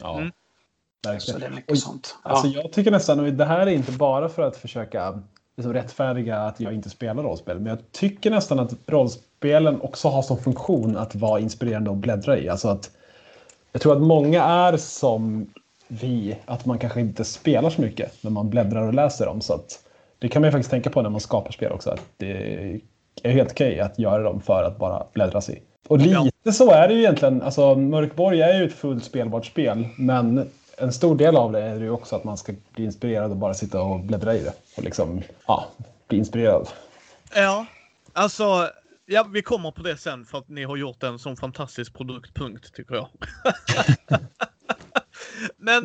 Ja, 0.00 0.18
Mm. 0.18 1.20
så 1.20 1.38
det 1.38 1.46
är 1.46 1.50
mycket 1.50 1.70
Och- 1.70 1.78
sånt. 1.78 2.16
Ja. 2.24 2.30
Alltså, 2.30 2.46
jag 2.48 2.72
tycker 2.72 2.90
nästan 2.90 3.26
att 3.28 3.38
det 3.38 3.44
här 3.44 3.60
är 3.60 3.66
inte 3.70 3.92
bara 3.92 4.28
för 4.28 4.42
att 4.42 4.56
försöka 4.56 5.22
liksom, 5.56 5.72
rättfärdiga 5.72 6.38
att 6.38 6.60
jag 6.60 6.72
inte 6.74 6.90
spelar 6.90 7.22
rollspel. 7.22 7.56
Men 7.60 7.66
jag 7.66 7.92
tycker 7.92 8.30
nästan 8.30 8.58
att 8.58 8.72
rollspelen 8.86 9.80
också 9.80 10.08
har 10.08 10.22
som 10.22 10.38
funktion 10.38 10.96
att 10.96 11.14
vara 11.14 11.40
inspirerande 11.40 11.90
att 11.90 11.96
bläddra 11.96 12.38
i. 12.38 12.48
Alltså 12.48 12.68
att, 12.68 12.90
jag 13.72 13.82
tror 13.82 13.92
att 13.96 14.02
många 14.02 14.42
är 14.44 14.76
som 14.76 15.50
vi, 15.88 16.36
att 16.44 16.66
man 16.66 16.78
kanske 16.78 17.00
inte 17.00 17.24
spelar 17.24 17.70
så 17.70 17.80
mycket 17.80 18.22
när 18.22 18.30
man 18.30 18.50
bläddrar 18.50 18.86
och 18.86 18.94
läser 18.94 19.26
dem. 19.26 19.40
Så 19.40 19.54
att, 19.54 19.84
det 20.18 20.28
kan 20.28 20.42
man 20.42 20.48
ju 20.48 20.52
faktiskt 20.52 20.70
tänka 20.70 20.90
på 20.90 21.02
när 21.02 21.10
man 21.10 21.20
skapar 21.20 21.52
spel 21.52 21.72
också. 21.72 21.90
Att 21.90 22.02
det 22.16 22.80
är 23.22 23.30
helt 23.30 23.50
okej 23.50 23.80
att 23.80 23.98
göra 23.98 24.22
dem 24.22 24.40
för 24.40 24.62
att 24.64 24.78
bara 24.78 25.06
bläddras 25.12 25.50
i. 25.50 25.62
Och 25.88 26.00
Ja. 26.00 26.26
Lite 26.44 26.56
så 26.56 26.70
är 26.70 26.88
det 26.88 26.94
ju 26.94 27.00
egentligen. 27.00 27.42
Alltså, 27.42 27.74
Mörkborg 27.74 28.42
är 28.42 28.58
ju 28.58 28.64
ett 28.64 28.74
fullt 28.74 29.04
spelbart 29.04 29.46
spel. 29.46 29.88
Men 29.96 30.50
en 30.78 30.92
stor 30.92 31.16
del 31.16 31.36
av 31.36 31.52
det 31.52 31.62
är 31.62 31.80
ju 31.80 31.90
också 31.90 32.16
att 32.16 32.24
man 32.24 32.36
ska 32.36 32.52
bli 32.74 32.84
inspirerad 32.84 33.30
och 33.30 33.36
bara 33.36 33.54
sitta 33.54 33.82
och 33.82 34.00
bläddra 34.00 34.34
i 34.34 34.42
det. 34.42 34.52
Och 34.76 34.84
liksom, 34.84 35.22
ja, 35.46 35.66
bli 36.08 36.18
inspirerad. 36.18 36.68
Ja, 37.34 37.66
alltså. 38.12 38.70
Ja, 39.06 39.26
vi 39.32 39.42
kommer 39.42 39.70
på 39.70 39.82
det 39.82 39.96
sen 39.96 40.24
för 40.24 40.38
att 40.38 40.48
ni 40.48 40.64
har 40.64 40.76
gjort 40.76 41.02
en 41.02 41.18
sån 41.18 41.36
fantastisk 41.36 41.94
produktpunkt 41.94 42.74
tycker 42.74 42.94
jag. 42.94 43.08
Men 45.56 45.84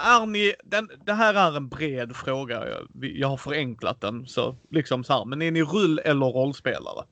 är 0.00 0.26
ni, 0.26 0.54
den, 0.64 0.90
det 1.04 1.12
här 1.12 1.34
är 1.34 1.56
en 1.56 1.68
bred 1.68 2.16
fråga. 2.16 2.68
Jag, 2.68 3.10
jag 3.10 3.28
har 3.28 3.36
förenklat 3.36 4.00
den 4.00 4.26
så 4.26 4.56
liksom 4.70 5.04
så 5.04 5.12
här. 5.12 5.24
Men 5.24 5.42
är 5.42 5.50
ni 5.50 5.62
rull 5.62 5.98
eller 5.98 6.26
rollspelare? 6.26 7.04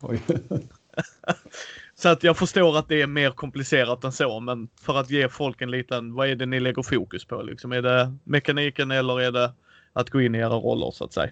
Så 2.02 2.08
att 2.08 2.22
jag 2.24 2.36
förstår 2.38 2.78
att 2.78 2.88
det 2.88 3.02
är 3.02 3.06
mer 3.06 3.30
komplicerat 3.30 4.04
än 4.04 4.12
så, 4.12 4.40
men 4.40 4.68
för 4.82 4.98
att 5.00 5.10
ge 5.10 5.28
folk 5.28 5.62
en 5.62 5.70
liten, 5.70 6.14
vad 6.14 6.28
är 6.28 6.34
det 6.34 6.46
ni 6.46 6.60
lägger 6.60 6.82
fokus 6.82 7.24
på 7.24 7.42
liksom? 7.42 7.72
Är 7.72 7.82
det 7.82 8.12
mekaniken 8.24 8.90
eller 8.90 9.20
är 9.20 9.32
det 9.32 9.52
att 9.92 10.10
gå 10.10 10.20
in 10.20 10.34
i 10.34 10.38
era 10.38 10.48
roller 10.54 10.90
så 10.90 11.04
att 11.04 11.12
säga? 11.12 11.30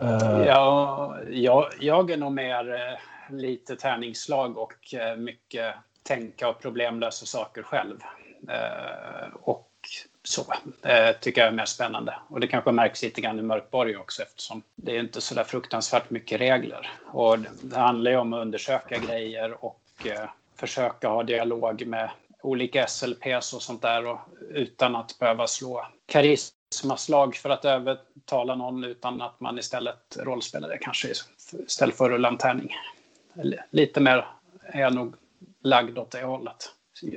Eh, 0.00 0.42
Ja, 0.46 1.16
jag, 1.30 1.68
jag 1.80 2.10
är 2.10 2.16
nog 2.16 2.32
mer 2.32 2.74
eh, 2.74 3.34
lite 3.36 3.76
tärningsslag 3.76 4.58
och 4.58 4.94
eh, 4.94 5.16
mycket 5.16 5.74
tänka 6.02 6.48
och 6.48 6.62
problemlösa 6.62 7.26
saker 7.26 7.62
själv. 7.62 7.96
Eh, 8.48 9.28
och 9.42 9.70
så 10.22 10.40
eh, 10.88 11.16
tycker 11.20 11.40
jag 11.40 11.48
är 11.48 11.52
mer 11.52 11.64
spännande. 11.64 12.14
Och 12.28 12.40
det 12.40 12.46
kanske 12.46 12.72
märks 12.72 13.02
lite 13.02 13.20
grann 13.20 13.38
i 13.38 13.42
Mörkborg 13.42 13.96
också 13.96 14.22
eftersom 14.22 14.62
det 14.76 14.96
är 14.96 15.00
inte 15.00 15.20
så 15.20 15.34
där 15.34 15.44
fruktansvärt 15.44 16.10
mycket 16.10 16.40
regler. 16.40 16.90
Och 17.06 17.38
det- 17.38 17.48
det 17.62 17.78
handlar 17.78 18.10
ju 18.10 18.16
om 18.16 18.32
att 18.32 18.40
undersöka 18.42 18.98
grejer 18.98 19.64
och 19.64 19.80
och 19.98 20.06
eh, 20.06 20.28
försöka 20.56 21.08
ha 21.08 21.22
dialog 21.22 21.86
med 21.86 22.10
olika 22.42 22.86
SLPs 22.86 23.52
och 23.52 23.62
sånt 23.62 23.82
där 23.82 24.06
och, 24.06 24.18
utan 24.50 24.96
att 24.96 25.18
behöva 25.18 25.46
slå 25.46 25.86
karismaslag 26.06 27.36
för 27.36 27.50
att 27.50 27.64
övertala 27.64 28.54
någon 28.54 28.84
utan 28.84 29.22
att 29.22 29.40
man 29.40 29.58
istället 29.58 30.16
rollspelar 30.20 30.68
det 30.68 30.78
kanske 30.78 31.08
istället 31.66 31.96
för 31.96 32.10
rullantärning. 32.10 32.74
Lite 33.70 34.00
mer 34.00 34.26
är 34.62 34.80
jag 34.80 34.94
nog 34.94 35.14
lagd 35.62 35.98
åt 35.98 36.10
det 36.10 36.24
hållet. 36.24 36.72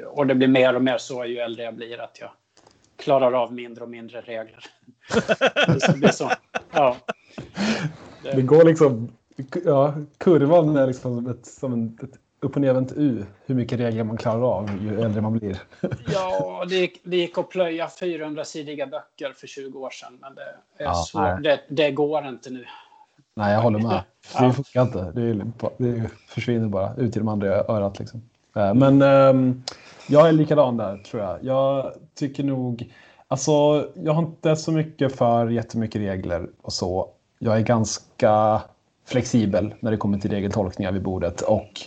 Och 0.06 0.28
det 0.28 0.36
blir 0.36 0.48
mer 0.48 0.76
och 0.76 0.84
mer 0.84 0.98
så 0.98 1.26
ju 1.26 1.38
äldre 1.38 1.64
jag 1.64 1.76
blir 1.76 2.02
att 2.02 2.20
jag 2.20 2.30
klarar 2.96 3.34
av 3.34 3.54
mindre 3.54 3.84
och 3.84 3.90
mindre 3.90 4.22
regler. 4.22 4.66
det 5.88 5.98
blir 5.98 6.12
så. 6.12 6.32
Ja. 6.72 6.98
Det 8.24 8.42
går 8.42 8.66
liksom... 8.66 9.12
Ja, 9.66 9.96
kurvan 10.18 10.76
är 10.76 10.88
liksom 10.88 11.16
som 11.16 11.28
ett, 11.32 11.46
som 11.46 11.74
en, 11.74 12.00
ett 12.04 12.20
upp 12.42 12.56
och 12.56 12.62
nervänt 12.62 12.92
U. 12.96 13.26
Hur 13.46 13.56
mycket 13.56 13.80
regler 13.80 14.04
man 14.04 14.18
klarar 14.18 14.42
av 14.42 14.70
ju 14.82 15.02
äldre 15.02 15.22
man 15.22 15.34
blir. 15.38 15.62
Ja, 16.14 16.66
det 16.70 16.76
gick, 16.76 17.02
det 17.04 17.18
gick 17.18 17.38
att 17.38 17.50
plöja 17.50 17.88
400-sidiga 17.88 18.86
böcker 18.86 19.34
för 19.38 19.48
20 19.48 19.80
år 19.80 19.90
sedan, 19.90 20.18
men 20.22 20.36
det, 20.36 20.42
är 20.42 20.86
Ja, 20.86 20.94
svårt. 20.94 21.22
nej. 21.22 21.42
Det, 21.44 21.60
det 21.70 21.92
går 21.92 22.28
inte 22.28 22.50
nu. 22.50 22.66
Nej, 23.36 23.54
jag 23.54 23.62
håller 23.62 23.80
med. 23.80 24.04
Ja. 24.36 24.46
Det 24.48 24.54
funkar 24.54 24.82
inte. 24.82 25.12
Det, 25.12 25.52
det 25.78 26.10
försvinner 26.28 26.68
bara 26.68 26.96
ut 26.96 27.16
genom 27.16 27.28
andra 27.28 27.48
örat. 27.50 28.00
Liksom. 28.00 28.22
Eh, 28.56 28.74
Men 28.74 29.02
ehm, 29.02 29.64
jag 30.08 30.28
är 30.28 30.32
likadan 30.32 30.78
där, 30.78 30.98
tror 30.98 31.24
jag. 31.24 31.38
Jag 31.42 31.94
tycker 32.16 32.44
nog... 32.44 32.94
Alltså, 33.28 33.52
jag 33.96 34.14
har 34.14 34.22
inte 34.22 34.56
så 34.56 34.72
mycket 34.72 35.16
för 35.16 35.48
jättemycket 35.50 36.02
regler 36.02 36.50
och 36.62 36.74
så. 36.74 37.10
Jag 37.40 37.58
är 37.58 37.62
ganska 37.62 38.62
flexibel 39.06 39.74
när 39.80 39.92
det 39.92 39.98
kommer 39.98 40.18
till 40.18 40.32
regeltolkningar 40.32 40.92
vid 40.92 41.02
bordet. 41.02 41.42
Och 41.42 41.82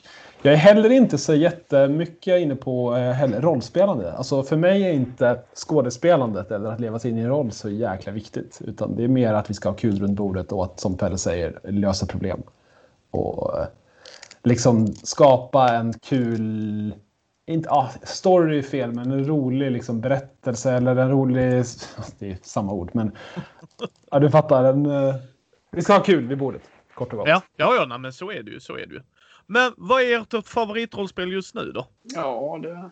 jag 0.44 0.54
är 0.54 0.58
heller 0.58 0.90
inte 0.90 1.18
så 1.18 1.34
jättemycket 1.34 2.40
inne 2.40 2.56
på 2.56 2.96
eh, 2.96 3.10
heller, 3.12 3.40
rollspelande. 3.40 4.12
Alltså 4.12 4.42
för 4.42 4.56
mig 4.56 4.82
är 4.82 4.92
inte 4.92 5.40
skådespelandet 5.54 6.50
eller 6.50 6.70
att 6.70 6.80
leva 6.80 6.98
sig 6.98 7.10
in 7.10 7.18
i 7.18 7.20
en 7.20 7.28
roll 7.28 7.52
så 7.52 7.70
jäkla 7.70 8.12
viktigt. 8.12 8.60
Utan 8.64 8.96
det 8.96 9.04
är 9.04 9.08
mer 9.08 9.34
att 9.34 9.50
vi 9.50 9.54
ska 9.54 9.68
ha 9.68 9.76
kul 9.76 10.00
runt 10.00 10.16
bordet 10.16 10.52
och 10.52 10.64
att, 10.64 10.80
som 10.80 10.96
Pelle 10.96 11.18
säger, 11.18 11.60
lösa 11.62 12.06
problem. 12.06 12.42
Och 13.10 13.58
eh, 13.58 13.66
liksom 14.42 14.86
skapa 14.86 15.68
en 15.68 15.92
kul... 15.92 16.94
Inte, 17.46 17.70
ah, 17.70 17.90
story 18.02 18.58
är 18.58 18.62
fel, 18.62 18.92
men 18.92 19.10
en 19.10 19.24
rolig 19.24 19.70
liksom, 19.70 20.00
berättelse 20.00 20.72
eller 20.72 20.96
en 20.96 21.10
rolig... 21.10 21.64
Det 22.18 22.30
är 22.30 22.38
samma 22.42 22.72
ord, 22.72 22.90
men... 22.92 23.12
Ja, 24.10 24.18
du 24.18 24.30
fattar. 24.30 24.64
En, 24.64 24.86
eh, 24.86 25.14
vi 25.70 25.82
ska 25.82 25.92
ha 25.92 26.02
kul 26.02 26.26
vid 26.26 26.38
bordet, 26.38 26.62
kort 26.94 27.12
och 27.12 27.18
gott. 27.18 27.28
Ja, 27.28 27.42
ja, 27.56 27.74
ja 27.74 27.86
nej, 27.86 27.98
men 27.98 28.12
så 28.12 28.30
är 28.30 28.42
det 28.42 28.50
ju. 28.50 28.60
Så 28.60 28.72
är 28.76 28.86
det 28.86 28.94
ju. 28.94 29.00
Men 29.46 29.72
vad 29.76 30.02
är 30.02 30.20
ert 30.20 30.46
favoritrollspel 30.46 31.32
just 31.32 31.54
nu 31.54 31.72
då? 31.72 31.86
Ja, 32.02 32.58
det 32.62 32.70
är 32.70 32.74
en 32.74 32.90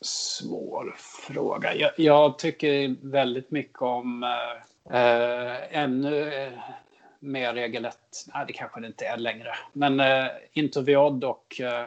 svår 0.00 0.94
fråga. 0.98 1.74
Jag, 1.74 1.90
jag 1.96 2.38
tycker 2.38 2.96
väldigt 3.10 3.50
mycket 3.50 3.82
om 3.82 4.22
eh, 4.22 5.00
eh, 5.00 5.78
ännu 5.82 6.34
eh, 6.34 6.52
mer 7.20 7.54
regelrätt. 7.54 8.26
Nej, 8.34 8.44
det 8.46 8.52
kanske 8.52 8.80
det 8.80 8.86
inte 8.86 9.04
är 9.04 9.16
längre. 9.16 9.48
Men 9.72 10.00
eh, 10.00 10.98
Odd 10.98 11.24
och 11.24 11.60
eh, 11.60 11.86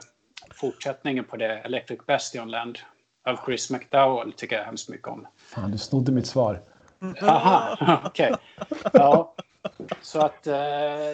fortsättningen 0.54 1.24
på 1.24 1.38
det, 1.38 1.58
Electric 1.58 2.00
Bastionland 2.06 2.80
av 3.26 3.40
Chris 3.46 3.72
McDowell, 3.72 4.34
tycker 4.34 4.56
jag 4.56 4.66
hemskt 4.66 4.90
mycket 4.90 5.08
om. 5.08 5.28
Fan, 5.38 5.72
du 5.72 5.78
snodde 5.78 6.12
mitt 6.12 6.28
svar. 6.28 6.62
Aha, 7.22 8.02
okej. 8.06 8.34
Ja. 8.94 9.36
Så 10.02 10.20
att 10.20 10.48
eh, 10.48 10.54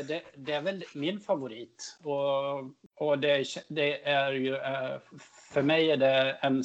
det, 0.08 0.22
det 0.36 0.54
är 0.54 0.62
väl 0.62 0.84
min 0.94 1.20
favorit. 1.20 1.98
Och, 2.04 2.60
och 2.96 3.20
det, 3.20 3.46
det 3.68 4.08
är 4.10 4.32
ju, 4.32 4.56
eh, 4.56 4.98
för 5.54 5.62
mig 5.62 5.92
är 5.92 5.98
det 5.98 6.32
en 6.42 6.64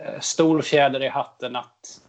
eh, 0.00 0.20
stor 0.20 0.62
fjäder 0.62 1.02
i 1.02 1.08
hatten 1.08 1.56
att 1.56 2.00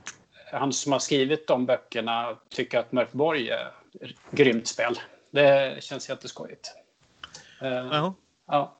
han 0.51 0.73
som 0.73 0.91
har 0.91 0.99
skrivit 0.99 1.47
de 1.47 1.65
böckerna 1.65 2.37
tycker 2.49 2.79
att 2.79 2.91
Mörkborg 2.91 3.49
är 3.49 3.71
ett 4.01 4.15
grymt 4.31 4.67
spel. 4.67 4.99
Det 5.31 5.83
känns 5.83 6.09
jätteskojigt. 6.09 6.71
Eh, 7.61 7.69
Ja. 7.69 8.13
ja. 8.47 8.77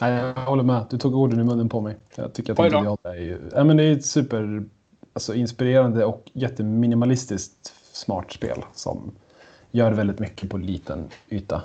Nej, 0.00 0.12
jag 0.12 0.34
håller 0.34 0.62
med. 0.62 0.86
Du 0.90 0.98
tog 0.98 1.14
orden 1.14 1.40
i 1.40 1.44
munnen 1.44 1.68
på 1.68 1.80
mig. 1.80 1.96
Jag 2.14 2.34
tycker 2.34 2.52
att 2.52 2.58
Oj 2.58 2.70
då. 2.70 2.78
Inte 2.78 2.98
jag 3.02 3.16
är 3.16 3.20
ju... 3.20 3.50
Ja, 3.54 3.64
men 3.64 3.76
det 3.76 3.84
är 3.84 3.92
ett 3.92 4.06
super 4.06 4.64
alltså, 5.12 5.34
inspirerande 5.34 6.04
och 6.04 6.30
jätteminimalistiskt 6.32 7.74
smart 7.92 8.32
spel 8.32 8.64
som 8.72 9.12
gör 9.70 9.92
väldigt 9.92 10.18
mycket 10.18 10.50
på 10.50 10.56
liten 10.58 11.08
yta. 11.28 11.62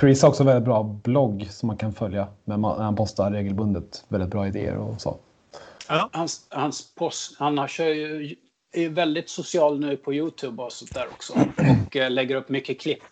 Chris 0.00 0.22
har 0.22 0.28
också 0.28 0.44
väldigt 0.44 0.64
bra 0.64 0.82
blogg 0.82 1.46
som 1.50 1.66
man 1.66 1.76
kan 1.76 1.92
följa. 1.92 2.28
Men 2.44 2.60
man, 2.60 2.80
han 2.80 2.96
postar 2.96 3.30
regelbundet 3.30 4.04
väldigt 4.08 4.30
bra 4.30 4.46
idéer 4.46 4.76
och 4.76 5.00
så. 5.00 5.18
Ja. 5.88 6.10
Hans, 6.12 6.46
hans 6.50 6.94
post, 6.94 7.36
han 7.38 7.58
har, 7.58 7.68
kör 7.68 7.88
ju, 7.88 8.36
är 8.72 8.80
ju 8.80 8.88
väldigt 8.88 9.28
social 9.28 9.80
nu 9.80 9.96
på 9.96 10.14
Youtube 10.14 10.62
och 10.62 10.72
sånt 10.72 10.94
där 10.94 11.06
också. 11.06 11.32
Och 11.86 11.96
eh, 11.96 12.10
lägger 12.10 12.36
upp 12.36 12.48
mycket 12.48 12.80
klipp, 12.80 13.02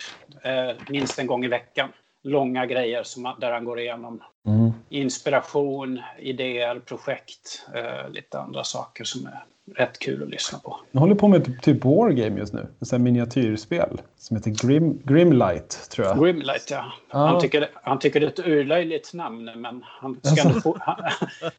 eh, 0.42 0.76
minst 0.88 1.18
en 1.18 1.26
gång 1.26 1.44
i 1.44 1.48
veckan. 1.48 1.88
Långa 2.22 2.66
grejer 2.66 3.02
som, 3.02 3.34
där 3.40 3.52
han 3.52 3.64
går 3.64 3.80
igenom 3.80 4.22
Mm. 4.46 4.72
inspiration, 4.88 6.02
idéer, 6.18 6.80
projekt, 6.80 7.66
eh, 7.74 8.10
lite 8.10 8.38
andra 8.38 8.64
saker 8.64 9.04
som 9.04 9.26
är 9.26 9.44
rätt 9.74 9.98
kul 9.98 10.22
att 10.22 10.28
lyssna 10.28 10.58
på. 10.58 10.80
Jag 10.90 11.00
håller 11.00 11.14
på 11.14 11.28
med 11.28 11.44
typ, 11.44 11.62
typ 11.62 11.84
Wargame 11.84 12.38
just 12.38 12.52
nu. 12.52 12.66
Ett 12.80 13.00
miniatyrspel 13.00 14.00
som 14.16 14.36
heter 14.36 14.50
Grim, 14.50 15.00
Grimlight, 15.04 15.90
tror 15.90 16.06
jag. 16.06 16.18
Grimlight, 16.18 16.70
ja. 16.70 16.92
Ja. 17.10 17.18
Han, 17.18 17.40
tycker, 17.40 17.70
han 17.82 17.98
tycker 17.98 18.20
det 18.20 18.26
är 18.26 18.30
ett 18.30 18.38
urlöjligt 18.46 19.14
namn, 19.14 19.44
men 19.56 19.82
han 19.86 20.20
ska, 20.22 20.48
ändå, 20.48 20.60
for, 20.60 20.78
han, 20.80 20.96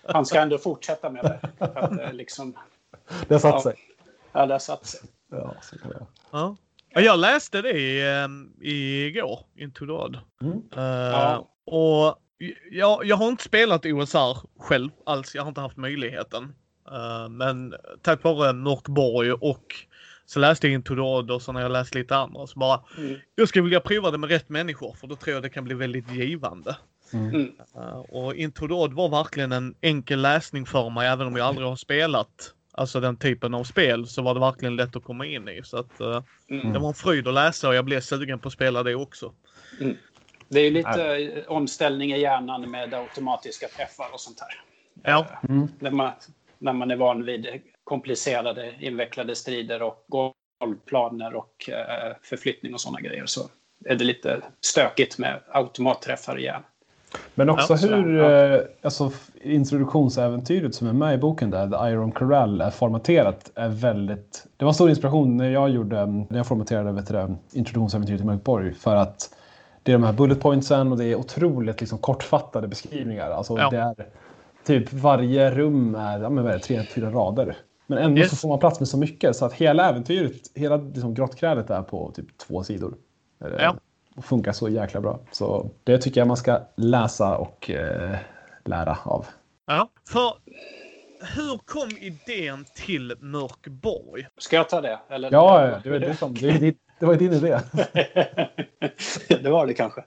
han 0.04 0.26
ska 0.26 0.40
ändå 0.40 0.58
fortsätta 0.58 1.10
med 1.10 1.24
det. 1.24 1.66
Att, 1.66 2.00
eh, 2.00 2.14
liksom, 2.14 2.54
Det 3.28 3.34
har 3.34 3.40
satt 3.40 3.54
Ja. 3.54 3.62
sig. 3.62 3.76
ja, 4.34 4.46
det 4.46 4.54
har 4.54 4.60
satt 4.60 4.86
sig. 4.86 5.02
Ja, 5.32 5.54
så 5.62 5.80
kan 5.80 5.90
vara. 5.90 6.06
Ja. 6.32 6.56
Ja, 6.94 7.02
Jag 7.02 7.20
läste 7.20 7.62
det 7.62 8.02
eh, 8.02 8.28
igår, 8.62 9.40
Into 9.56 9.86
the 9.86 9.92
Odd. 9.92 10.20
Mm. 10.42 10.54
Eh, 10.78 10.84
Ja. 11.12 11.48
Och 11.66 12.16
jag, 12.72 13.06
jag 13.06 13.16
har 13.16 13.28
inte 13.28 13.44
spelat 13.44 13.86
OSR 13.86 14.38
själv 14.60 14.90
alls. 15.06 15.36
Jag 15.36 15.42
har 15.44 15.50
inte 15.50 15.62
haft 15.62 15.78
möjligheten. 15.78 16.56
Eh, 16.92 17.30
men 17.30 17.76
tack 18.02 18.24
vare 18.24 18.54
Mörkborg 18.54 19.32
och 19.32 19.76
Så 20.26 20.40
läste 20.40 20.68
jag 20.68 20.86
the 20.86 20.94
Odd 20.94 21.32
och 21.32 21.42
så 21.42 21.52
när 21.52 21.62
jag 21.62 21.72
läst 21.72 21.96
lite 21.96 22.16
andra 22.16 22.48
så 22.48 22.60
bara, 22.60 22.82
mm. 22.98 23.20
jag 23.36 23.50
skulle 23.50 23.64
vilja 23.64 23.80
prova 23.80 24.12
det 24.12 24.18
med 24.18 24.30
rätt 24.30 24.50
människor 24.50 24.94
för 24.94 25.08
då 25.08 25.16
tror 25.16 25.34
jag 25.34 25.44
det 25.44 25.50
kan 25.50 25.64
bli 25.64 25.76
väldigt 25.76 26.12
givande. 26.12 26.78
Mm. 27.14 27.52
Uh, 27.76 27.98
och 27.98 28.34
Odd 28.72 28.94
var 28.94 29.10
verkligen 29.10 29.52
en 29.52 29.76
enkel 29.82 30.22
läsning 30.22 30.66
för 30.66 30.90
mig 30.90 31.08
även 31.08 31.28
om 31.28 31.36
jag 31.36 31.48
aldrig 31.48 31.68
har 31.68 31.76
spelat 31.76 32.54
alltså 32.72 33.00
den 33.00 33.18
typen 33.18 33.54
av 33.54 33.64
spel 33.64 34.08
så 34.08 34.22
var 34.22 34.34
det 34.34 34.40
verkligen 34.40 34.76
lätt 34.76 34.96
att 34.96 35.04
komma 35.04 35.26
in 35.26 35.48
i. 35.48 35.62
Så 35.64 35.78
att 35.78 36.02
uh, 36.02 36.22
mm. 36.50 36.74
det 36.74 36.80
var 36.80 36.88
en 36.88 36.94
fröjd 36.94 37.28
att 37.28 37.34
läsa 37.34 37.68
och 37.68 37.76
jag 37.76 37.86
blev 37.86 38.02
sugen 38.02 38.40
på 38.40 38.48
att 38.48 38.54
spela 38.54 38.84
det 38.84 38.96
också. 38.96 39.34
Mm. 39.82 39.98
Det 40.50 40.60
är 40.60 40.64
ju 40.64 40.72
lite 40.72 41.16
äh. 41.16 41.52
omställning 41.52 42.12
i 42.12 42.20
hjärnan 42.20 42.72
med 42.72 42.94
automatiska 42.94 43.68
träffar 43.68 44.14
och 44.14 44.20
sånt 44.20 44.40
här. 44.40 44.62
Ja. 45.04 45.28
Mm. 45.50 45.68
När, 45.80 45.92
man, 45.92 46.12
när 46.60 46.74
man 46.74 46.92
är 46.92 46.96
van 46.96 47.26
vid 47.26 47.48
komplicerade, 47.84 48.74
invecklade 48.80 49.36
strider 49.36 49.82
och 49.82 50.06
golvplaner 50.08 51.36
och 51.36 51.70
uh, 51.70 52.16
förflyttning 52.24 52.74
och 52.74 52.82
sådana 52.82 53.02
grejer 53.02 53.26
så 53.26 53.42
är 53.86 53.96
det 53.96 54.04
lite 54.04 54.42
stökigt 54.62 55.18
med 55.18 55.40
automatträffar 55.52 56.40
igen. 56.40 56.62
Men 57.36 57.50
också 57.50 57.76
ja, 57.76 57.96
hur 57.96 58.18
ja. 58.18 58.62
alltså, 58.82 59.12
introduktionsäventyret 59.42 60.76
som 60.76 60.88
är 60.88 60.94
med 60.94 61.14
i 61.14 61.18
boken 61.18 61.50
där, 61.50 61.70
The 61.70 61.92
Iron 61.92 62.12
Corral, 62.12 62.62
är 62.62 62.70
formaterat 62.70 63.52
är 63.56 63.70
väldigt... 63.70 64.48
Det 64.58 64.66
var 64.66 64.74
stor 64.74 64.90
inspiration 64.90 65.38
när 65.38 65.50
jag 65.50 65.70
gjorde, 65.70 66.06
när 66.06 66.38
jag 66.38 66.48
formaterade 66.48 66.92
vet 66.92 67.08
du, 67.08 67.36
introduktionsäventyret 67.52 68.22
i 68.22 68.24
Mörkborg 68.24 68.74
för 68.74 68.96
att 68.96 69.30
det 69.84 69.92
är 69.92 69.94
de 69.94 70.04
här 70.04 70.14
bullet 70.14 70.42
pointsen 70.42 70.92
och 70.92 70.98
det 70.98 71.06
är 71.06 71.16
otroligt 71.16 71.80
liksom, 71.80 71.98
kortfattade 71.98 72.68
beskrivningar. 72.68 73.32
Alltså, 73.32 73.58
ja. 73.58 73.70
det 73.70 73.78
är, 73.78 73.96
typ 74.68 74.94
varje 74.94 75.52
rum 75.52 75.96
är, 75.96 76.20
ja, 76.20 76.30
men 76.30 76.44
vad 76.44 76.54
är 76.54 76.58
det, 76.58 76.64
tre, 76.64 76.84
fyra 76.84 77.10
rader. 77.10 77.58
Men 77.88 77.98
ändå 77.98 78.22
yes. 78.22 78.30
så 78.30 78.36
får 78.36 78.50
man 78.50 78.60
plats 78.60 78.80
med 78.80 78.88
så 78.88 78.98
mycket 78.98 79.36
så 79.36 79.46
att 79.46 79.54
hela 79.54 79.90
äventyret, 79.90 80.52
hela 80.56 80.78
liksom, 80.78 81.14
grottkrälet 81.14 81.70
är 81.70 81.82
på 81.82 82.12
typ 82.12 82.38
två 82.38 82.64
sidor. 82.64 82.96
Ja. 83.60 83.76
Och 84.16 84.26
funkar 84.26 84.52
så 84.52 84.70
jäkla 84.70 85.02
bra. 85.02 85.20
Så 85.32 85.70
det 85.84 85.98
tycker 85.98 86.22
jag 86.22 86.28
man 86.28 86.38
ska 86.38 86.60
läsa 86.76 87.38
och 87.38 87.70
eh, 87.70 88.16
lära 88.66 88.98
av. 89.04 89.26
Ja, 89.66 89.90
för 90.10 90.34
hur 91.36 91.58
kom 91.58 91.90
idén 92.00 92.66
till 92.76 93.14
Mörkborg? 93.20 94.28
Ska 94.38 94.56
jag 94.56 94.70
ta 94.70 94.82
det? 94.82 95.00
Eller? 95.10 95.32
Ja, 95.32 95.80
det, 95.84 95.90
var 95.90 96.00
det, 96.00 96.16
som, 96.16 96.34
det, 96.34 96.76
det 97.00 97.06
var 97.06 97.16
din 97.16 97.34
idé. 97.34 97.60
det 99.44 99.50
var 99.50 99.68
det 99.68 99.74
kanske. 99.74 100.04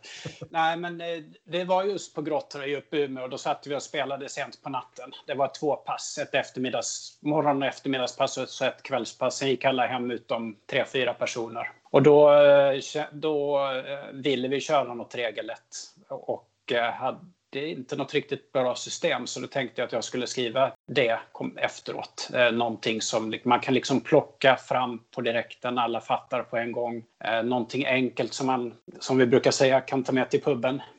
Nej, 0.50 0.76
men 0.76 1.00
eh, 1.00 1.06
det 1.44 1.64
var 1.64 1.84
just 1.84 2.14
på 2.14 2.22
Grottorö 2.22 2.76
uppe 2.76 2.96
i 2.96 3.02
Umeå 3.02 3.24
och 3.24 3.30
då 3.30 3.38
satt 3.38 3.66
vi 3.66 3.76
och 3.76 3.82
spelade 3.82 4.28
sent 4.28 4.62
på 4.62 4.70
natten. 4.70 5.10
Det 5.26 5.34
var 5.34 5.50
två 5.60 5.76
pass, 5.76 6.18
ett 6.18 6.34
eftermiddags, 6.34 7.18
morgon 7.20 7.62
och 7.62 7.68
eftermiddagspass 7.68 8.36
och 8.38 8.66
ett 8.66 8.82
kvällspass. 8.82 9.36
Sen 9.36 9.48
gick 9.48 9.64
alla 9.64 9.86
hem 9.86 10.10
utom 10.10 10.56
tre, 10.70 10.84
fyra 10.84 11.14
personer. 11.14 11.72
Och 11.90 12.02
då, 12.02 12.32
eh, 12.32 13.04
då 13.12 13.68
eh, 13.72 14.12
ville 14.12 14.48
vi 14.48 14.60
köra 14.60 14.94
något 14.94 15.14
regelrätt 15.14 15.76
och 16.08 16.46
hade 16.92 17.18
det 17.50 17.58
är 17.58 17.66
inte 17.66 17.96
något 17.96 18.14
riktigt 18.14 18.52
bra 18.52 18.74
system 18.74 19.26
så 19.26 19.40
då 19.40 19.46
tänkte 19.46 19.80
jag 19.80 19.86
att 19.86 19.92
jag 19.92 20.04
skulle 20.04 20.26
skriva 20.26 20.72
det 20.86 21.18
efteråt. 21.56 22.30
Eh, 22.34 22.52
någonting 22.52 23.00
som 23.00 23.34
man 23.44 23.60
kan 23.60 23.74
liksom 23.74 24.00
plocka 24.00 24.56
fram 24.56 25.00
på 25.10 25.20
direkten, 25.20 25.78
alla 25.78 26.00
fattar 26.00 26.42
på 26.42 26.56
en 26.56 26.72
gång. 26.72 27.04
Eh, 27.24 27.42
någonting 27.42 27.86
enkelt 27.86 28.34
som 28.34 28.46
man, 28.46 28.74
som 28.98 29.18
vi 29.18 29.26
brukar 29.26 29.50
säga, 29.50 29.80
kan 29.80 30.04
ta 30.04 30.12
med 30.12 30.30
till 30.30 30.42
puben. 30.42 30.82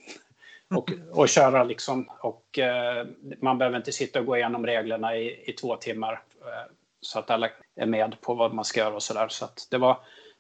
Och, 0.76 0.92
och 1.12 1.30
köra 1.30 1.64
liksom. 1.64 2.10
Och 2.20 2.60
eh, 2.60 3.08
man 3.42 3.58
behöver 3.58 3.78
inte 3.78 3.92
sitta 3.92 4.20
och 4.20 4.26
gå 4.26 4.38
igenom 4.38 4.66
reglerna 4.66 5.18
i, 5.18 5.50
i 5.50 5.54
två 5.54 5.76
timmar 5.76 6.14
eh, 6.42 6.72
så 7.02 7.20
att 7.20 7.30
alla 7.30 7.50
är 7.76 7.86
med 7.86 8.22
på 8.22 8.34
vad 8.34 8.54
man 8.54 8.66
ska 8.66 8.80
göra 8.80 8.96
och 8.96 9.04
sådär. 9.04 9.28
Så 9.28 9.46
att 9.46 9.68
det 9.72 9.78
var 9.78 9.98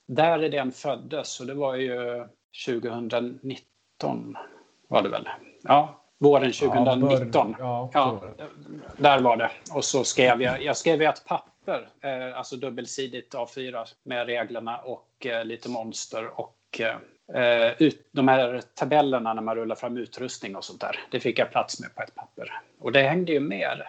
där 0.07 0.43
idén 0.43 0.71
föddes 0.71 1.39
och 1.39 1.47
det 1.47 1.53
var 1.53 1.75
ju 1.75 2.25
2019 2.67 4.37
var 4.87 5.01
det 5.01 5.09
väl. 5.09 5.29
Ja, 5.61 6.00
våren 6.21 6.51
2019. 6.51 7.55
Ja, 7.59 7.89
ja, 7.93 8.21
där 8.97 9.19
var 9.19 9.37
det. 9.37 9.51
Och 9.73 9.85
så 9.85 10.03
skrev 10.03 10.41
jag, 10.41 10.63
jag 10.63 10.77
skrev 10.77 11.01
ett 11.01 11.25
papper, 11.25 11.89
eh, 12.01 12.37
alltså 12.37 12.55
dubbelsidigt 12.55 13.33
A4 13.33 13.87
med 14.03 14.25
reglerna 14.25 14.77
och 14.77 15.25
eh, 15.25 15.45
lite 15.45 15.69
monster 15.69 16.39
och 16.39 16.81
eh, 17.33 17.71
ut, 17.77 18.09
de 18.11 18.27
här 18.27 18.61
tabellerna 18.75 19.33
när 19.33 19.41
man 19.41 19.55
rullar 19.55 19.75
fram 19.75 19.97
utrustning 19.97 20.55
och 20.55 20.63
sånt 20.63 20.81
där. 20.81 20.99
Det 21.11 21.19
fick 21.19 21.39
jag 21.39 21.51
plats 21.51 21.79
med 21.79 21.95
på 21.95 22.01
ett 22.01 22.15
papper. 22.15 22.61
Och 22.79 22.91
det 22.91 23.01
hängde 23.01 23.31
ju 23.31 23.39
med. 23.39 23.81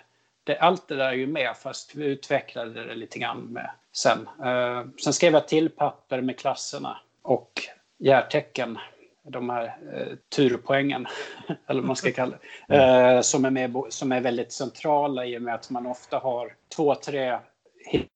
Det, 0.44 0.58
allt 0.58 0.88
det 0.88 0.96
där 0.96 1.08
är 1.08 1.12
ju 1.12 1.26
med 1.26 1.56
fast 1.56 1.94
vi 1.94 2.04
utvecklade 2.04 2.84
det 2.84 2.94
lite 2.94 3.18
grann 3.18 3.38
med 3.38 3.70
sen. 3.92 4.28
Eh, 4.44 4.84
sen 5.02 5.12
skrev 5.12 5.32
jag 5.32 5.48
till 5.48 5.70
papper 5.70 6.20
med 6.20 6.38
klasserna 6.38 6.98
och 7.22 7.52
järtecken 7.98 8.78
de 9.22 9.50
här 9.50 9.76
eh, 9.94 10.16
turpoängen, 10.36 11.06
eller 11.66 11.80
vad 11.80 11.86
man 11.86 11.96
ska 11.96 12.12
kalla 12.12 12.38
det, 12.68 12.76
mm. 12.76 13.16
eh, 13.16 13.20
som, 13.20 13.44
är 13.44 13.50
med, 13.50 13.82
som 13.88 14.12
är 14.12 14.20
väldigt 14.20 14.52
centrala 14.52 15.26
i 15.26 15.38
och 15.38 15.42
med 15.42 15.54
att 15.54 15.70
man 15.70 15.86
ofta 15.86 16.18
har 16.18 16.54
två, 16.76 16.94
tre 16.94 17.38
hit, 17.86 18.10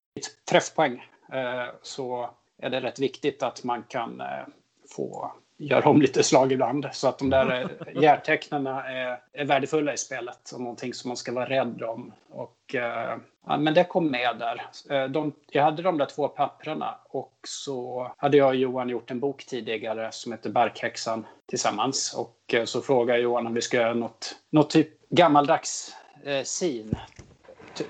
träffpoäng. 0.49 1.03
Eh, 1.33 1.65
så 1.81 2.29
är 2.57 2.69
det 2.69 2.81
rätt 2.81 2.99
viktigt 2.99 3.43
att 3.43 3.63
man 3.63 3.83
kan 3.83 4.21
eh, 4.21 4.47
få 4.95 5.31
göra 5.57 5.89
om 5.89 6.01
lite 6.01 6.23
slag 6.23 6.51
ibland. 6.51 6.87
Så 6.91 7.07
att 7.07 7.19
de 7.19 7.29
där 7.29 7.69
hjärtecknen 8.01 8.67
är, 8.67 9.19
är 9.33 9.45
värdefulla 9.45 9.93
i 9.93 9.97
spelet 9.97 10.51
och 10.53 10.61
någonting 10.61 10.93
som 10.93 11.07
man 11.07 11.17
ska 11.17 11.33
vara 11.33 11.49
rädd 11.49 11.83
om. 11.83 12.13
Och, 12.29 12.75
eh, 12.75 13.17
ja, 13.47 13.57
men 13.57 13.73
det 13.73 13.83
kom 13.83 14.11
med 14.11 14.35
där. 14.39 14.65
Eh, 14.89 15.09
de, 15.09 15.33
jag 15.51 15.63
hade 15.63 15.81
de 15.81 15.97
där 15.97 16.05
två 16.05 16.27
papprena 16.27 16.95
och 17.09 17.39
så 17.47 18.11
hade 18.17 18.37
jag 18.37 18.47
och 18.47 18.55
Johan 18.55 18.89
gjort 18.89 19.11
en 19.11 19.19
bok 19.19 19.45
tidigare 19.45 20.11
som 20.11 20.31
heter 20.31 20.49
Barkhäxan 20.49 21.25
tillsammans. 21.45 22.13
Och 22.17 22.53
eh, 22.53 22.65
så 22.65 22.81
frågade 22.81 23.19
Johan 23.19 23.47
om 23.47 23.53
vi 23.53 23.61
ska 23.61 23.77
göra 23.77 23.93
något, 23.93 24.35
något 24.49 24.69
typ 24.69 25.09
gammaldags 25.09 25.95
eh, 26.23 26.43
sin 26.43 26.95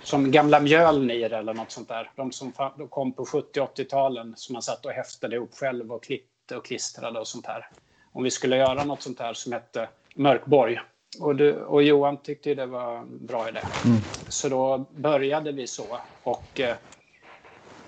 som 0.03 0.32
gamla 0.32 0.60
Mjölnir 0.60 1.34
eller 1.34 1.53
något 1.53 1.71
sånt 1.71 1.88
där. 1.88 2.12
De 2.15 2.32
som 2.32 2.51
kom 2.89 3.13
på 3.13 3.25
70 3.25 3.60
80-talen 3.60 4.34
som 4.36 4.53
man 4.53 4.62
satt 4.62 4.86
och 4.86 4.91
häftade 4.91 5.36
ihop 5.36 5.53
själv 5.53 5.91
och 5.91 6.03
klippte 6.03 6.37
och 6.55 6.65
klistrade 6.65 7.19
och 7.19 7.27
sånt 7.27 7.45
här. 7.45 7.69
Om 8.12 8.23
vi 8.23 8.31
skulle 8.31 8.57
göra 8.57 8.83
något 8.83 9.01
sånt 9.01 9.19
här 9.19 9.33
som 9.33 9.51
hette 9.51 9.89
Mörkborg. 10.15 10.79
Och, 11.19 11.36
du, 11.36 11.55
och 11.55 11.83
Johan 11.83 12.17
tyckte 12.17 12.55
det 12.55 12.65
var 12.65 12.97
en 12.97 13.25
bra 13.25 13.49
idé. 13.49 13.60
Mm. 13.86 13.97
Så 14.27 14.49
då 14.49 14.86
började 14.91 15.51
vi 15.51 15.67
så 15.67 15.99
och 16.23 16.60
eh, 16.60 16.75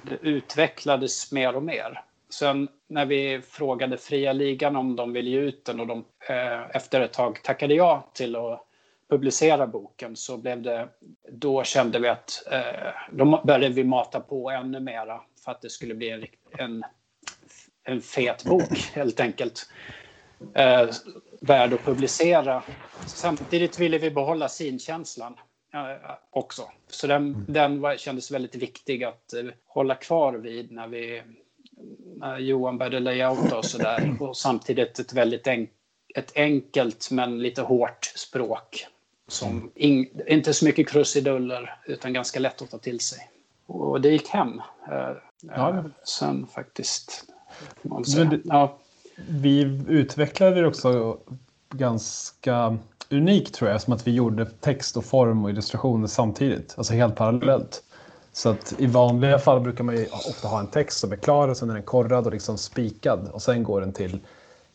det 0.02 0.18
utvecklades 0.22 1.32
mer 1.32 1.56
och 1.56 1.64
mer. 1.64 2.02
Sen 2.30 2.68
när 2.88 3.06
vi 3.06 3.42
frågade 3.42 3.98
fria 3.98 4.34
ligan 4.34 4.76
om 4.76 4.96
de 4.96 5.14
ville 5.14 5.30
ge 5.30 5.40
ut 5.40 5.66
den 5.66 5.80
och 5.80 5.88
de 5.88 6.06
eh, 6.30 6.76
efter 6.76 7.02
ett 7.02 7.14
tag 7.14 7.44
tackade 7.44 7.74
ja 7.74 8.10
till 8.14 8.36
att 8.36 8.66
publicera 9.10 9.68
boken 9.68 10.16
så 10.16 10.38
blev 10.38 10.62
det, 10.62 10.90
då 11.32 11.64
kände 11.64 12.00
vi 12.00 12.08
att 12.08 12.44
eh, 12.52 12.92
då 13.12 13.42
började 13.44 13.76
vi 13.76 13.84
mata 13.84 14.20
på 14.20 14.50
ännu 14.50 14.80
mera 14.80 15.22
för 15.46 15.52
att 15.52 15.62
det 15.62 15.70
skulle 15.70 15.96
bli 15.96 16.10
en, 16.10 16.26
en 16.58 16.84
en 17.92 18.02
fet 18.02 18.44
bok 18.44 18.92
helt 18.94 19.20
enkelt. 19.20 19.70
Eh, 20.56 20.90
värd 21.42 21.74
att 21.74 21.86
publicera. 21.86 22.64
Samtidigt 23.06 23.80
ville 23.80 23.98
vi 23.98 24.12
behålla 24.12 24.50
sinkänslan 24.50 25.36
eh, 25.74 26.12
också. 26.30 26.72
Så 26.88 27.08
den, 27.08 27.46
den 27.48 27.82
var, 27.82 27.98
kändes 27.98 28.32
väldigt 28.32 28.56
viktig 28.56 29.04
att 29.04 29.34
eh, 29.34 29.46
hålla 29.68 29.96
kvar 29.96 30.34
vid 30.34 30.72
när 30.72 30.88
vi 30.88 31.22
när 32.16 32.38
Johan 32.38 32.78
började 32.78 33.00
layouta 33.00 33.58
och 33.58 33.66
sådär. 33.66 34.18
Och 34.20 34.38
samtidigt 34.38 35.00
ett 35.00 35.14
väldigt 35.14 35.48
enk, 35.48 35.70
ett 36.16 36.32
enkelt 36.36 37.12
men 37.12 37.40
lite 37.40 37.62
hårt 37.62 38.06
språk. 38.16 38.88
Som 39.28 39.72
in, 39.76 40.22
inte 40.28 40.54
så 40.54 40.66
mycket 40.66 40.90
krusiduller 40.90 41.76
utan 41.86 42.14
ganska 42.14 42.40
lätt 42.40 42.62
att 42.62 42.72
ta 42.72 42.78
till 42.78 43.00
sig. 43.00 43.30
Och 43.66 44.02
det 44.02 44.10
gick 44.10 44.28
hem. 44.28 44.62
Eh, 44.92 45.12
ja. 45.42 45.84
Sen 46.04 46.48
faktiskt 46.48 47.26
det, 48.30 48.40
ja. 48.44 48.78
Vi 49.30 49.84
utvecklade 49.88 50.62
det 50.62 50.68
också 50.68 51.18
ganska 51.74 52.78
unikt 53.10 53.54
tror 53.54 53.70
jag, 53.72 53.82
som 53.82 53.94
att 53.94 54.08
vi 54.08 54.12
gjorde 54.12 54.46
text 54.46 54.98
och 54.98 55.06
form 55.06 55.44
och 55.44 55.50
illustrationer 55.50 56.08
samtidigt, 56.08 56.74
alltså 56.78 56.94
helt 56.94 57.16
parallellt. 57.16 57.84
Så 58.34 58.50
att 58.50 58.74
i 58.78 58.86
vanliga 58.86 59.40
fall 59.40 59.62
brukar 59.62 59.84
man 59.84 59.96
ju 59.96 60.06
ofta 60.06 60.48
ha 60.48 60.60
en 60.60 60.68
text 60.68 61.00
som 61.00 61.12
är 61.12 61.16
klar 61.16 61.48
och 61.48 61.58
sen 61.58 61.70
är 61.70 61.74
den 61.74 61.84
korrad 61.84 62.26
och 62.26 62.32
liksom 62.32 62.58
spikad 62.58 63.30
och 63.34 63.42
sen 63.42 63.64
går 63.64 63.82
den 63.82 63.94
till 63.94 64.20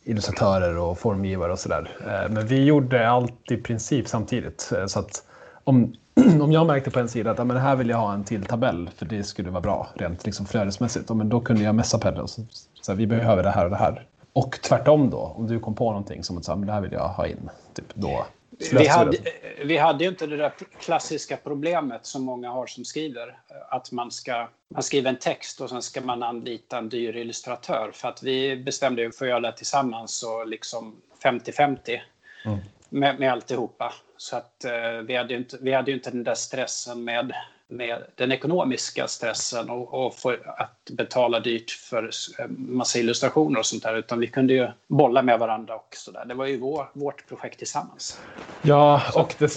illustratörer 0.04 0.78
och 0.78 0.98
formgivare 0.98 1.52
och 1.52 1.58
sådär. 1.58 1.96
Eh, 2.00 2.32
men 2.32 2.46
vi 2.46 2.64
gjorde 2.64 3.08
allt 3.08 3.50
i 3.50 3.56
princip 3.56 4.08
samtidigt. 4.08 4.72
Eh, 4.76 4.86
så 4.86 4.98
att 4.98 5.24
om, 5.64 5.94
om 6.40 6.52
jag 6.52 6.66
märkte 6.66 6.90
på 6.90 7.00
en 7.00 7.08
sida 7.08 7.30
att 7.30 7.46
men 7.46 7.56
här 7.56 7.76
vill 7.76 7.88
jag 7.88 7.96
ha 7.96 8.14
en 8.14 8.24
till 8.24 8.44
tabell 8.44 8.90
för 8.96 9.06
det 9.06 9.24
skulle 9.24 9.50
vara 9.50 9.60
bra 9.60 9.88
rent 9.94 10.24
liksom 10.24 10.46
flödesmässigt. 10.46 11.10
Men 11.10 11.28
då 11.28 11.40
kunde 11.40 11.62
jag 11.62 11.74
messa 11.74 11.98
Pelle 11.98 12.20
och 12.20 12.30
så, 12.30 12.42
så 12.84 12.92
här, 12.92 12.96
vi 12.96 13.06
behöver 13.06 13.42
det 13.42 13.50
här 13.50 13.64
och 13.64 13.70
det 13.70 13.76
här. 13.76 14.06
Och 14.32 14.58
tvärtom 14.62 15.10
då, 15.10 15.34
om 15.36 15.46
du 15.46 15.60
kom 15.60 15.74
på 15.74 15.84
någonting 15.84 16.24
som 16.24 16.38
att 16.38 16.44
så 16.44 16.54
här, 16.54 16.64
det 16.64 16.72
här 16.72 16.80
vill 16.80 16.92
jag 16.92 17.08
ha 17.08 17.26
in. 17.26 17.50
Typ, 17.74 17.94
då 17.94 18.26
Vi 18.72 18.86
hade, 18.86 19.18
vi 19.64 19.76
hade 19.76 20.04
ju 20.04 20.10
inte 20.10 20.26
det 20.26 20.36
där 20.36 20.52
klassiska 20.80 21.36
problemet 21.36 22.06
som 22.06 22.24
många 22.24 22.50
har 22.50 22.66
som 22.66 22.84
skriver. 22.84 23.38
Att 23.68 23.92
man, 23.92 24.10
ska, 24.10 24.48
man 24.68 24.82
skriver 24.82 25.10
en 25.10 25.18
text 25.18 25.60
och 25.60 25.70
sen 25.70 25.82
ska 25.82 26.00
man 26.00 26.22
anlita 26.22 26.78
en 26.78 26.88
dyr 26.88 27.16
illustratör. 27.16 27.90
För 27.94 28.08
att 28.08 28.22
vi 28.22 28.56
bestämde 28.56 29.06
oss 29.06 29.18
för 29.18 29.24
att 29.24 29.30
göra 29.30 29.40
det 29.40 29.52
tillsammans 29.52 30.22
och 30.22 30.48
liksom 30.48 30.96
50-50 31.22 32.00
mm. 32.44 32.58
med, 32.88 33.20
med 33.20 33.32
alltihopa. 33.32 33.92
Så 34.16 34.36
att 34.36 34.64
eh, 34.64 34.72
vi, 35.06 35.16
hade 35.16 35.34
inte, 35.34 35.58
vi 35.60 35.72
hade 35.72 35.90
ju 35.90 35.96
inte 35.96 36.10
den 36.10 36.24
där 36.24 36.34
stressen 36.34 37.04
med 37.04 37.32
med 37.68 38.02
den 38.14 38.32
ekonomiska 38.32 39.08
stressen 39.08 39.70
och, 39.70 40.06
och 40.06 40.14
få 40.14 40.36
att 40.56 40.90
betala 40.90 41.40
dyrt 41.40 41.70
för 41.70 42.10
massa 42.56 42.98
illustrationer 42.98 43.58
och 43.58 43.66
sånt 43.66 43.82
där. 43.82 43.96
Utan 43.96 44.20
vi 44.20 44.26
kunde 44.26 44.54
ju 44.54 44.68
bolla 44.88 45.22
med 45.22 45.38
varandra 45.38 45.74
och 45.74 45.88
så 45.96 46.10
där. 46.10 46.24
Det 46.24 46.34
var 46.34 46.46
ju 46.46 46.58
vår, 46.58 46.90
vårt 46.92 47.28
projekt 47.28 47.58
tillsammans. 47.58 48.20
Ja, 48.62 49.02
och, 49.14 49.34
det, 49.38 49.52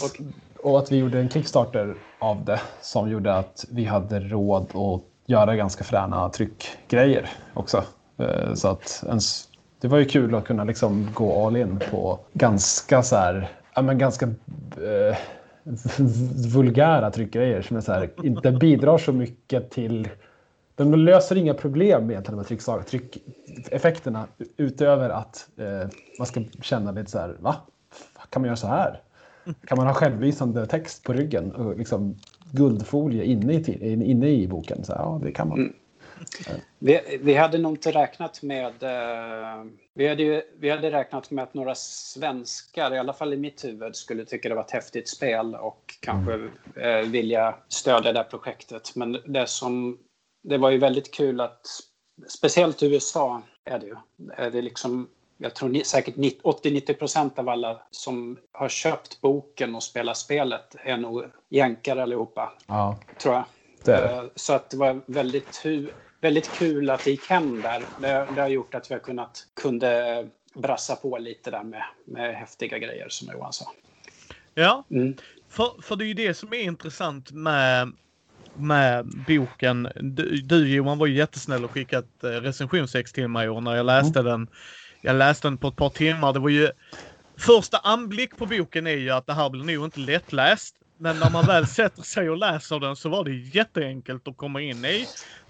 och 0.63 0.79
att 0.79 0.91
vi 0.91 0.97
gjorde 0.97 1.19
en 1.19 1.29
Kickstarter 1.29 1.95
av 2.19 2.45
det 2.45 2.61
som 2.81 3.09
gjorde 3.09 3.33
att 3.35 3.65
vi 3.71 3.85
hade 3.85 4.19
råd 4.19 4.63
att 4.75 5.01
göra 5.25 5.55
ganska 5.55 5.83
fräna 5.83 6.29
tryckgrejer 6.29 7.29
också. 7.53 7.83
Eh, 8.19 8.53
så 8.53 8.67
att 8.67 9.03
ens, 9.07 9.47
det 9.81 9.87
var 9.87 9.97
ju 9.97 10.05
kul 10.05 10.35
att 10.35 10.45
kunna 10.45 10.63
liksom 10.63 11.09
gå 11.13 11.45
all 11.45 11.57
in 11.57 11.79
på 11.91 12.19
ganska 12.33 13.03
så 13.03 13.15
här, 13.15 13.49
ja 13.75 13.81
men 13.81 13.97
ganska 13.97 14.25
eh, 14.25 15.17
vulgära 16.53 17.11
tryckgrejer 17.11 17.61
som 17.61 17.77
är 17.77 17.81
så 17.81 17.91
här, 17.91 18.09
inte 18.23 18.51
bidrar 18.51 18.97
så 18.97 19.13
mycket 19.13 19.69
till... 19.69 20.09
De 20.75 20.93
löser 20.93 21.35
inga 21.35 21.53
problem 21.53 22.11
egentligen 22.11 22.37
med 22.37 22.47
tryckslag, 22.47 22.87
tryckeffekterna 22.87 24.27
utöver 24.57 25.09
att 25.09 25.49
eh, 25.57 25.89
man 26.19 26.27
ska 26.27 26.43
känna 26.61 26.91
lite 26.91 27.11
så 27.11 27.19
här, 27.19 27.35
va? 27.39 27.55
Kan 28.29 28.41
man 28.41 28.47
göra 28.47 28.55
så 28.55 28.67
här? 28.67 29.01
Kan 29.65 29.77
man 29.77 29.87
ha 29.87 29.93
självvisande 29.93 30.65
text 30.65 31.03
på 31.03 31.13
ryggen 31.13 31.51
och 31.51 31.77
liksom 31.77 32.15
guldfolie 32.51 33.23
inne 33.23 33.53
i, 33.53 33.93
inne 34.11 34.29
i 34.29 34.47
boken? 34.47 34.83
Så, 34.83 34.91
ja, 34.91 35.19
det 35.23 35.31
kan 35.31 35.47
man. 35.47 35.59
Mm. 35.59 35.73
Vi, 36.79 37.19
vi, 37.21 37.33
hade 37.33 37.57
nog 37.57 37.71
inte 37.71 37.91
räknat 37.91 38.41
med... 38.41 38.83
Eh, 38.83 39.65
vi, 39.93 40.07
hade 40.07 40.23
ju, 40.23 40.41
vi 40.59 40.69
hade 40.69 40.91
räknat 40.91 41.31
med 41.31 41.43
att 41.43 41.53
några 41.53 41.75
svenskar, 41.75 42.93
i 42.93 42.99
alla 42.99 43.13
fall 43.13 43.33
i 43.33 43.37
mitt 43.37 43.65
huvud, 43.65 43.95
skulle 43.95 44.25
tycka 44.25 44.49
det 44.49 44.55
var 44.55 44.63
ett 44.63 44.71
häftigt 44.71 45.09
spel 45.09 45.55
och 45.55 45.95
kanske 45.99 46.33
mm. 46.33 46.51
eh, 46.75 47.11
vilja 47.11 47.55
stödja 47.67 48.13
det 48.13 48.19
här 48.19 48.29
projektet. 48.29 48.95
Men 48.95 49.17
det 49.25 49.47
som... 49.47 49.97
Det 50.43 50.57
var 50.57 50.69
ju 50.69 50.77
väldigt 50.77 51.13
kul 51.13 51.41
att... 51.41 51.61
Speciellt 52.27 52.83
USA 52.83 53.41
är 53.65 53.79
det 53.79 53.85
ju. 53.85 53.95
Det 54.51 54.57
är 54.57 54.61
liksom, 54.61 55.09
jag 55.37 55.55
tror 55.55 55.83
säkert 55.83 56.15
80-90 56.15 56.93
procent 56.93 57.39
av 57.39 57.49
alla 57.49 57.81
som 57.91 58.37
har 58.51 58.69
köpt 58.69 59.21
boken 59.21 59.75
och 59.75 59.83
spelar 59.83 60.13
spelet 60.13 60.75
är 60.83 60.97
nog 60.97 61.23
jänkare 61.49 62.03
allihopa. 62.03 62.53
Ja. 62.67 62.97
Tror 63.17 63.35
jag. 63.35 63.45
Det 63.83 63.91
det. 63.91 64.11
Eh, 64.11 64.23
så 64.35 64.53
att 64.53 64.69
det 64.69 64.77
var 64.77 65.01
väldigt 65.05 65.55
väldigt 66.27 66.51
kul 66.51 66.89
att 66.89 67.03
det 67.03 67.11
gick 67.11 67.29
hem 67.29 67.61
där. 67.61 67.83
Det, 68.01 68.27
det 68.35 68.41
har 68.41 68.47
gjort 68.47 68.75
att 68.75 68.91
vi 68.91 68.95
har 68.95 68.99
kunnat 68.99 69.47
kunde 69.53 70.27
brassa 70.53 70.95
på 70.95 71.17
lite 71.17 71.51
där 71.51 71.63
med, 71.63 71.83
med 72.05 72.35
häftiga 72.35 72.77
grejer 72.77 73.09
som 73.09 73.27
Johan 73.33 73.53
sa. 73.53 73.65
Ja, 74.53 74.83
mm. 74.91 75.15
för, 75.49 75.81
för 75.81 75.95
det 75.95 76.05
är 76.05 76.07
ju 76.07 76.13
det 76.13 76.33
som 76.33 76.53
är 76.53 76.59
intressant 76.59 77.31
med, 77.31 77.91
med 78.53 79.05
boken. 79.27 79.89
Du, 79.95 80.41
du 80.41 80.75
Johan 80.75 80.97
var 80.97 81.07
ju 81.07 81.15
jättesnäll 81.15 81.65
och 81.65 81.71
skickat 81.71 82.23
eh, 82.23 82.27
recensionsex 82.27 83.13
till 83.13 83.27
mig 83.27 83.49
och 83.49 83.63
när 83.63 83.75
jag 83.75 83.85
läste 83.85 84.19
mm. 84.19 84.31
den. 84.31 84.47
Jag 85.01 85.15
läste 85.15 85.47
den 85.47 85.57
på 85.57 85.67
ett 85.67 85.75
par 85.75 85.89
timmar. 85.89 86.33
Det 86.33 86.39
var 86.39 86.49
ju 86.49 86.71
Första 87.37 87.77
anblick 87.77 88.37
på 88.37 88.45
boken 88.45 88.87
är 88.87 88.97
ju 88.97 89.09
att 89.09 89.27
det 89.27 89.33
här 89.33 89.49
blir 89.49 89.63
nog 89.63 89.85
inte 89.85 89.99
lättläst. 89.99 90.75
Men 90.99 91.19
när 91.19 91.29
man 91.29 91.45
väl 91.45 91.67
sätter 91.67 92.01
sig 92.01 92.29
och 92.29 92.37
läser 92.37 92.79
den 92.79 92.95
så 92.95 93.09
var 93.09 93.23
det 93.23 93.31
jätteenkelt 93.31 94.27
att 94.27 94.37
komma 94.37 94.61
in 94.61 94.85
i. 94.85 95.05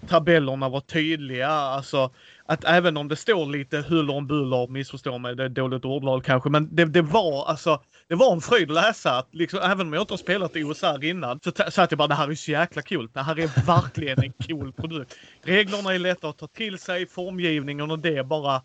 Tabellerna 0.08 0.68
var 0.68 0.80
tydliga, 0.80 1.48
alltså 1.48 2.10
att 2.46 2.64
även 2.64 2.96
om 2.96 3.08
det 3.08 3.16
står 3.16 3.46
lite 3.46 3.78
huller 3.78 4.14
om 4.14 4.26
buller, 4.26 4.68
missförstå 4.68 5.18
mig, 5.18 5.36
det 5.36 5.44
är 5.44 5.48
dåligt 5.48 5.84
ordval 5.84 6.22
kanske, 6.22 6.50
men 6.50 6.76
det, 6.76 6.84
det 6.84 7.02
var 7.02 7.46
alltså, 7.46 7.82
det 8.08 8.14
var 8.14 8.32
en 8.32 8.40
fröjd 8.40 8.70
att 8.70 8.74
läsa. 8.74 9.18
Att 9.18 9.28
liksom, 9.34 9.60
även 9.62 9.80
om 9.86 9.92
jag 9.92 10.02
inte 10.02 10.12
har 10.12 10.18
spelat 10.18 10.56
i 10.56 10.64
OSR 10.64 11.04
innan 11.04 11.40
så 11.44 11.52
satt 11.70 11.90
jag 11.90 11.98
bara, 11.98 12.08
det 12.08 12.14
här 12.14 12.28
är 12.28 12.34
så 12.34 12.50
jäkla 12.50 12.82
kul. 12.82 13.10
Det 13.12 13.22
här 13.22 13.38
är 13.38 13.66
verkligen 13.66 14.22
en 14.22 14.32
cool 14.32 14.72
produkt. 14.72 15.16
Reglerna 15.42 15.94
är 15.94 15.98
lätta 15.98 16.28
att 16.28 16.38
ta 16.38 16.46
till 16.46 16.78
sig, 16.78 17.06
formgivningen 17.06 17.90
och 17.90 17.98
det 17.98 18.16
är 18.16 18.24
bara, 18.24 18.62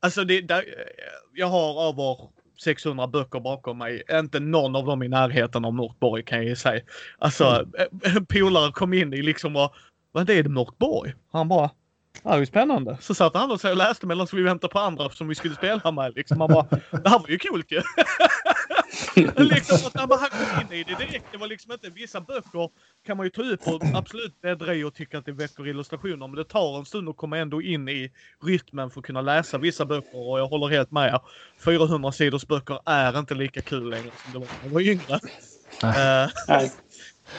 alltså 0.00 0.24
det, 0.24 0.40
där, 0.40 0.64
jag 1.34 1.46
har 1.46 1.88
över 1.88 2.35
600 2.60 3.06
böcker 3.06 3.40
bakom 3.40 3.78
mig. 3.78 4.02
Inte 4.10 4.40
någon 4.40 4.76
av 4.76 4.86
dem 4.86 5.02
i 5.02 5.08
närheten 5.08 5.64
av 5.64 5.74
Mörkborg 5.74 6.22
kan 6.22 6.38
jag 6.38 6.46
ju 6.46 6.56
säga. 6.56 6.82
Alltså, 7.18 7.44
mm. 7.44 8.16
en 8.16 8.26
polare 8.26 8.72
kom 8.72 8.92
in 8.92 9.14
i 9.14 9.22
liksom 9.22 9.56
och 9.56 9.74
vad 10.12 10.30
är 10.30 10.42
det 10.42 10.48
Mörkborg? 10.48 11.14
Han 11.32 11.48
bara 11.48 11.70
det 12.22 12.28
här 12.28 12.36
är 12.36 12.40
ju 12.40 12.46
spännande. 12.46 12.96
Så 13.00 13.14
satt 13.14 13.34
han 13.34 13.50
och 13.50 13.64
och 13.64 13.76
läste 13.76 14.06
medan 14.06 14.26
vi 14.32 14.42
väntade 14.42 14.72
på 14.72 14.78
andra 14.78 15.10
som 15.10 15.28
vi 15.28 15.34
skulle 15.34 15.54
spela 15.54 15.92
med. 15.92 16.14
Liksom. 16.14 16.40
Han 16.40 16.50
bara, 16.50 16.66
det 16.90 17.08
här 17.08 17.18
var 17.18 17.28
ju 17.28 17.38
coolt 17.38 17.72
ju. 17.72 17.82
liksom, 19.36 19.76
att 19.94 20.08
man, 20.08 20.18
han 20.18 20.30
kom 20.30 20.72
in 20.72 20.80
i 20.80 20.84
det 20.84 20.98
direkt. 20.98 21.24
Det 21.32 21.38
var 21.38 21.46
liksom 21.46 21.72
inte, 21.72 21.90
vissa 21.90 22.20
böcker 22.20 22.70
kan 23.06 23.16
man 23.16 23.26
ju 23.26 23.30
ta 23.30 23.42
ut 23.42 23.66
och 23.66 23.82
absolut 23.94 24.40
bläddra 24.40 24.74
i 24.74 24.84
och 24.84 24.94
tycka 24.94 25.18
att 25.18 25.24
det 25.24 25.32
väcker 25.32 25.68
illustrationer. 25.68 26.16
Men 26.16 26.34
det 26.34 26.44
tar 26.44 26.78
en 26.78 26.84
stund 26.84 27.08
att 27.08 27.16
komma 27.16 27.38
ändå 27.38 27.62
in 27.62 27.88
i 27.88 28.12
rytmen 28.42 28.90
för 28.90 29.00
att 29.00 29.06
kunna 29.06 29.20
läsa 29.20 29.58
vissa 29.58 29.84
böcker. 29.84 30.30
Och 30.30 30.38
jag 30.38 30.48
håller 30.48 30.66
helt 30.66 30.90
med. 30.90 31.20
400 31.64 32.12
sidors 32.12 32.46
böcker 32.46 32.78
är 32.84 33.18
inte 33.18 33.34
lika 33.34 33.60
kul 33.60 33.90
längre 33.90 34.10
som 34.24 34.32
det 34.32 34.38
var 34.38 34.46
när 34.46 34.64
jag 34.64 34.70
var 34.70 34.80
yngre. 34.80 35.20
Uh, 35.84 36.28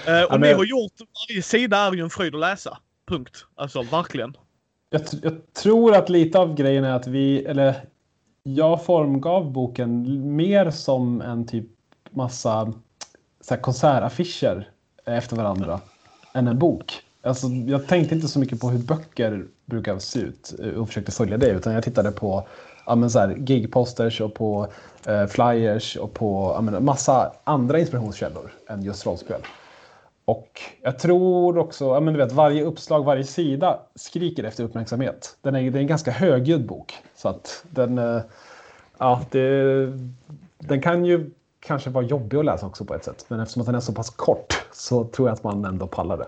uh, 0.07 0.23
och 0.33 0.39
ni 0.39 0.53
har 0.53 0.65
gjort, 0.65 0.93
varje 1.29 1.41
sida 1.41 1.77
är 1.77 1.93
ju 1.93 2.03
en 2.03 2.09
fröjd 2.09 2.35
att 2.35 2.41
läsa. 2.41 2.77
Punkt. 3.07 3.45
Alltså 3.55 3.81
verkligen 3.81 4.37
jag, 4.89 5.01
jag, 5.21 5.53
tror 5.53 5.95
att 5.95 6.09
lite 6.09 6.39
av 6.39 6.55
grejen 6.55 6.83
är 6.83 6.93
att 6.93 7.07
vi, 7.07 7.45
eller 7.45 7.75
jag 8.55 8.83
formgav 8.83 9.51
boken 9.51 10.05
mer 10.35 10.71
som 10.71 11.21
en 11.21 11.45
typ 11.45 11.65
massa 12.09 12.73
så 13.41 13.53
här, 13.53 13.61
konsertaffischer 13.61 14.69
efter 15.05 15.35
varandra 15.35 15.79
än 16.33 16.47
en 16.47 16.59
bok. 16.59 16.93
Alltså, 17.23 17.47
jag 17.47 17.87
tänkte 17.87 18.15
inte 18.15 18.27
så 18.27 18.39
mycket 18.39 18.59
på 18.59 18.69
hur 18.69 18.79
böcker 18.79 19.45
brukar 19.65 19.99
se 19.99 20.19
ut 20.19 20.53
eh, 20.63 20.69
och 20.69 20.87
försökte 20.87 21.11
följa 21.11 21.37
det 21.37 21.49
utan 21.49 21.73
jag 21.73 21.83
tittade 21.83 22.11
på 22.11 22.47
ja, 22.85 22.95
men 22.95 23.09
så 23.09 23.19
här, 23.19 23.35
gigposters 23.35 24.21
och 24.21 24.33
på 24.33 24.67
eh, 25.05 25.25
flyers 25.25 25.95
och 25.95 26.13
på 26.13 26.51
ja, 26.55 26.61
men, 26.61 26.85
massa 26.85 27.31
andra 27.43 27.79
inspirationskällor 27.79 28.51
än 28.69 28.83
just 28.83 29.05
rollspel. 29.05 29.41
Och 30.27 30.61
jag 30.81 30.99
tror 30.99 31.57
också, 31.57 31.85
ja 31.85 31.99
men 31.99 32.13
du 32.13 32.19
vet 32.19 32.31
varje 32.31 32.63
uppslag, 32.63 33.03
varje 33.03 33.23
sida 33.23 33.79
skriker 33.95 34.43
efter 34.43 34.63
uppmärksamhet. 34.63 35.37
Den 35.41 35.55
är, 35.55 35.71
det 35.71 35.79
är 35.79 35.81
en 35.81 35.87
ganska 35.87 36.11
högljudd 36.11 36.65
bok. 36.65 36.97
Så 37.15 37.29
att 37.29 37.65
den, 37.69 37.97
eh, 37.97 38.21
ja 38.97 39.21
det, 39.31 39.85
den 40.57 40.81
kan 40.81 41.05
ju 41.05 41.31
kanske 41.59 41.89
vara 41.89 42.05
jobbig 42.05 42.37
att 42.37 42.45
läsa 42.45 42.65
också 42.65 42.85
på 42.85 42.95
ett 42.95 43.03
sätt. 43.03 43.25
Men 43.27 43.39
eftersom 43.39 43.65
den 43.65 43.75
är 43.75 43.79
så 43.79 43.93
pass 43.93 44.09
kort 44.09 44.65
så 44.71 45.03
tror 45.03 45.27
jag 45.27 45.33
att 45.33 45.43
man 45.43 45.65
ändå 45.65 45.87
pallar 45.87 46.17
det. 46.17 46.27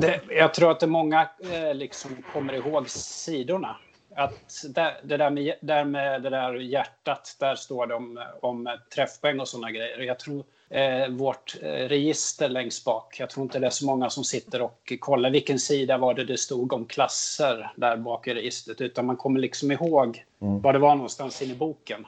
det 0.00 0.20
jag 0.28 0.54
tror 0.54 0.70
att 0.70 0.80
det 0.80 0.86
många 0.86 1.28
eh, 1.52 1.74
liksom 1.74 2.10
kommer 2.32 2.52
ihåg 2.52 2.88
sidorna. 2.88 3.76
Att 4.16 4.64
det, 4.74 4.94
det 5.02 5.16
där 5.16 5.30
med, 5.30 5.54
där 5.60 5.84
med 5.84 6.22
det 6.22 6.30
där 6.30 6.54
hjärtat, 6.54 7.36
där 7.40 7.54
står 7.54 7.86
det 7.86 7.94
om, 7.94 8.20
om 8.40 8.78
träffpoäng 8.94 9.40
och 9.40 9.48
sådana 9.48 9.70
grejer. 9.70 9.98
Jag 9.98 10.18
tror 10.18 10.44
eh, 10.70 11.08
vårt 11.08 11.56
eh, 11.62 11.68
register 11.68 12.48
längst 12.48 12.84
bak. 12.84 13.16
Jag 13.20 13.30
tror 13.30 13.44
inte 13.44 13.58
det 13.58 13.66
är 13.66 13.70
så 13.70 13.86
många 13.86 14.10
som 14.10 14.24
sitter 14.24 14.62
och 14.62 14.92
kollar 15.00 15.30
vilken 15.30 15.58
sida 15.58 15.98
var 15.98 16.14
det 16.14 16.24
det 16.24 16.38
stod 16.38 16.72
om 16.72 16.86
klasser 16.86 17.72
där 17.76 17.96
bak 17.96 18.26
i 18.26 18.34
registret, 18.34 18.80
utan 18.80 19.06
man 19.06 19.16
kommer 19.16 19.40
liksom 19.40 19.72
ihåg 19.72 20.24
mm. 20.42 20.60
var 20.60 20.72
det 20.72 20.78
var 20.78 20.94
någonstans 20.94 21.42
in 21.42 21.50
i 21.50 21.54
boken. 21.54 22.06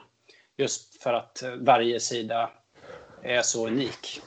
Just 0.57 1.03
för 1.03 1.13
att 1.13 1.43
eh, 1.43 1.49
varje 1.51 1.99
sida 1.99 2.49
är 3.21 3.41
så 3.41 3.67
unik. 3.67 4.21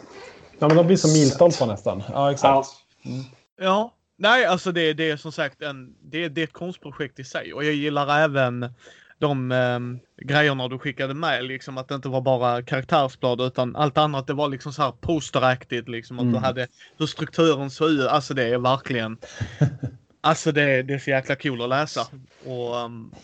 Ja, 0.58 0.68
men 0.68 0.76
de 0.76 0.86
blir 0.86 0.96
som 0.96 1.12
milstolpar 1.12 1.66
nästan. 1.66 2.02
Ja, 2.12 2.32
exakt. 2.32 2.68
Ja. 3.02 3.10
Mm. 3.10 3.24
ja. 3.60 3.94
Nej, 4.16 4.44
alltså 4.44 4.72
det, 4.72 4.92
det 4.92 5.10
är 5.10 5.16
som 5.16 5.32
sagt 5.32 5.62
en, 5.62 5.94
det, 6.02 6.28
det 6.28 6.40
är 6.40 6.44
ett 6.44 6.52
konstprojekt 6.52 7.18
i 7.18 7.24
sig 7.24 7.54
och 7.54 7.64
jag 7.64 7.74
gillar 7.74 8.20
även 8.20 8.72
de 9.20 9.52
eh, 9.52 9.80
grejerna 10.26 10.68
du 10.68 10.78
skickade 10.78 11.14
med, 11.14 11.44
liksom 11.44 11.78
att 11.78 11.88
det 11.88 11.94
inte 11.94 12.09
var 12.09 12.20
bara 12.20 12.62
karaktärsblad 12.62 13.40
utan 13.40 13.76
allt 13.76 13.98
annat 13.98 14.26
det 14.26 14.33
var 14.33 14.48
liksom 14.48 14.72
så 14.72 14.83
här 14.83 14.92
posteraktigt 14.92 15.88
liksom 15.88 16.18
att 16.18 16.22
mm. 16.22 16.35
du 16.35 16.38
hade 16.38 16.66
hur 16.98 17.06
strukturen 17.06 17.70
såg 17.70 17.90
ut. 17.90 18.09
Alltså 18.09 18.35
det 18.35 18.44
är 18.44 18.59
verkligen 18.59 19.18
Alltså 20.20 20.52
det, 20.52 20.83
det 20.83 20.94
är 20.94 20.98
så 20.98 21.11
jäkla 21.11 21.37
kul 21.37 21.62
att 21.62 21.68
läsa. 21.68 22.06
Och 22.46 22.76
um, 22.76 23.14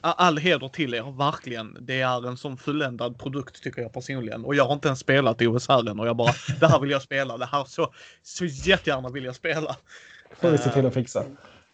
all 0.00 0.38
heder 0.38 0.68
till 0.68 0.94
er, 0.94 1.18
verkligen. 1.18 1.76
Det 1.80 2.00
är 2.00 2.28
en 2.28 2.36
sån 2.36 2.56
fulländad 2.56 3.18
produkt 3.18 3.62
tycker 3.62 3.82
jag 3.82 3.92
personligen. 3.92 4.44
Och 4.44 4.54
jag 4.54 4.64
har 4.64 4.74
inte 4.74 4.88
ens 4.88 5.00
spelat 5.00 5.42
OSR 5.42 5.88
än 5.90 6.00
och 6.00 6.06
jag 6.06 6.16
bara, 6.16 6.32
det 6.60 6.66
här 6.66 6.80
vill 6.80 6.90
jag 6.90 7.02
spela. 7.02 7.38
Det 7.38 7.46
här 7.46 7.64
så, 7.64 7.94
så 8.22 8.44
jättegärna 8.44 9.08
vill 9.08 9.24
jag 9.24 9.34
spela. 9.34 9.76
får 10.40 10.50
vi 10.50 10.58
se 10.58 10.70
till 10.70 10.86
att 10.86 10.94
fixa. 10.94 11.24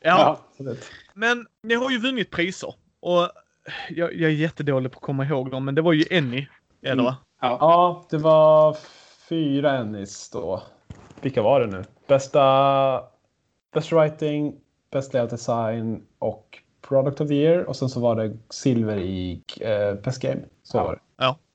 Ja. 0.00 0.40
ja. 0.58 0.74
Men 1.14 1.46
ni 1.62 1.74
har 1.74 1.90
ju 1.90 1.98
vunnit 1.98 2.30
priser. 2.30 2.74
Och 3.00 3.30
jag, 3.90 4.14
jag 4.14 4.30
är 4.30 4.34
jättedålig 4.34 4.92
på 4.92 4.96
att 4.96 5.02
komma 5.02 5.24
ihåg 5.24 5.50
dem, 5.50 5.64
men 5.64 5.74
det 5.74 5.82
var 5.82 5.92
ju 5.92 6.04
Är 6.82 6.96
det 6.96 7.02
va? 7.02 7.16
Ja. 7.40 7.56
ja, 7.60 8.06
det 8.10 8.18
var 8.18 8.76
fyra 9.28 9.78
Ennis 9.78 10.30
då. 10.30 10.62
Vilka 11.20 11.42
var 11.42 11.60
det 11.60 11.66
nu? 11.66 11.84
Bästa 12.06 13.02
Best 13.74 13.92
Writing, 13.92 14.54
Best 14.90 15.14
Layout 15.14 15.30
Design 15.30 16.02
och 16.18 16.58
Product 16.88 17.20
of 17.20 17.28
the 17.28 17.34
Year. 17.34 17.64
Och 17.64 17.76
sen 17.76 17.88
så 17.88 18.00
var 18.00 18.16
det 18.16 18.36
silver 18.50 18.96
i 18.96 19.42
eh, 19.60 19.94
Best 19.94 20.22
Game. 20.22 20.40
Så 20.62 20.78
ja. 20.78 20.84
var 20.84 20.92
det. 20.92 21.00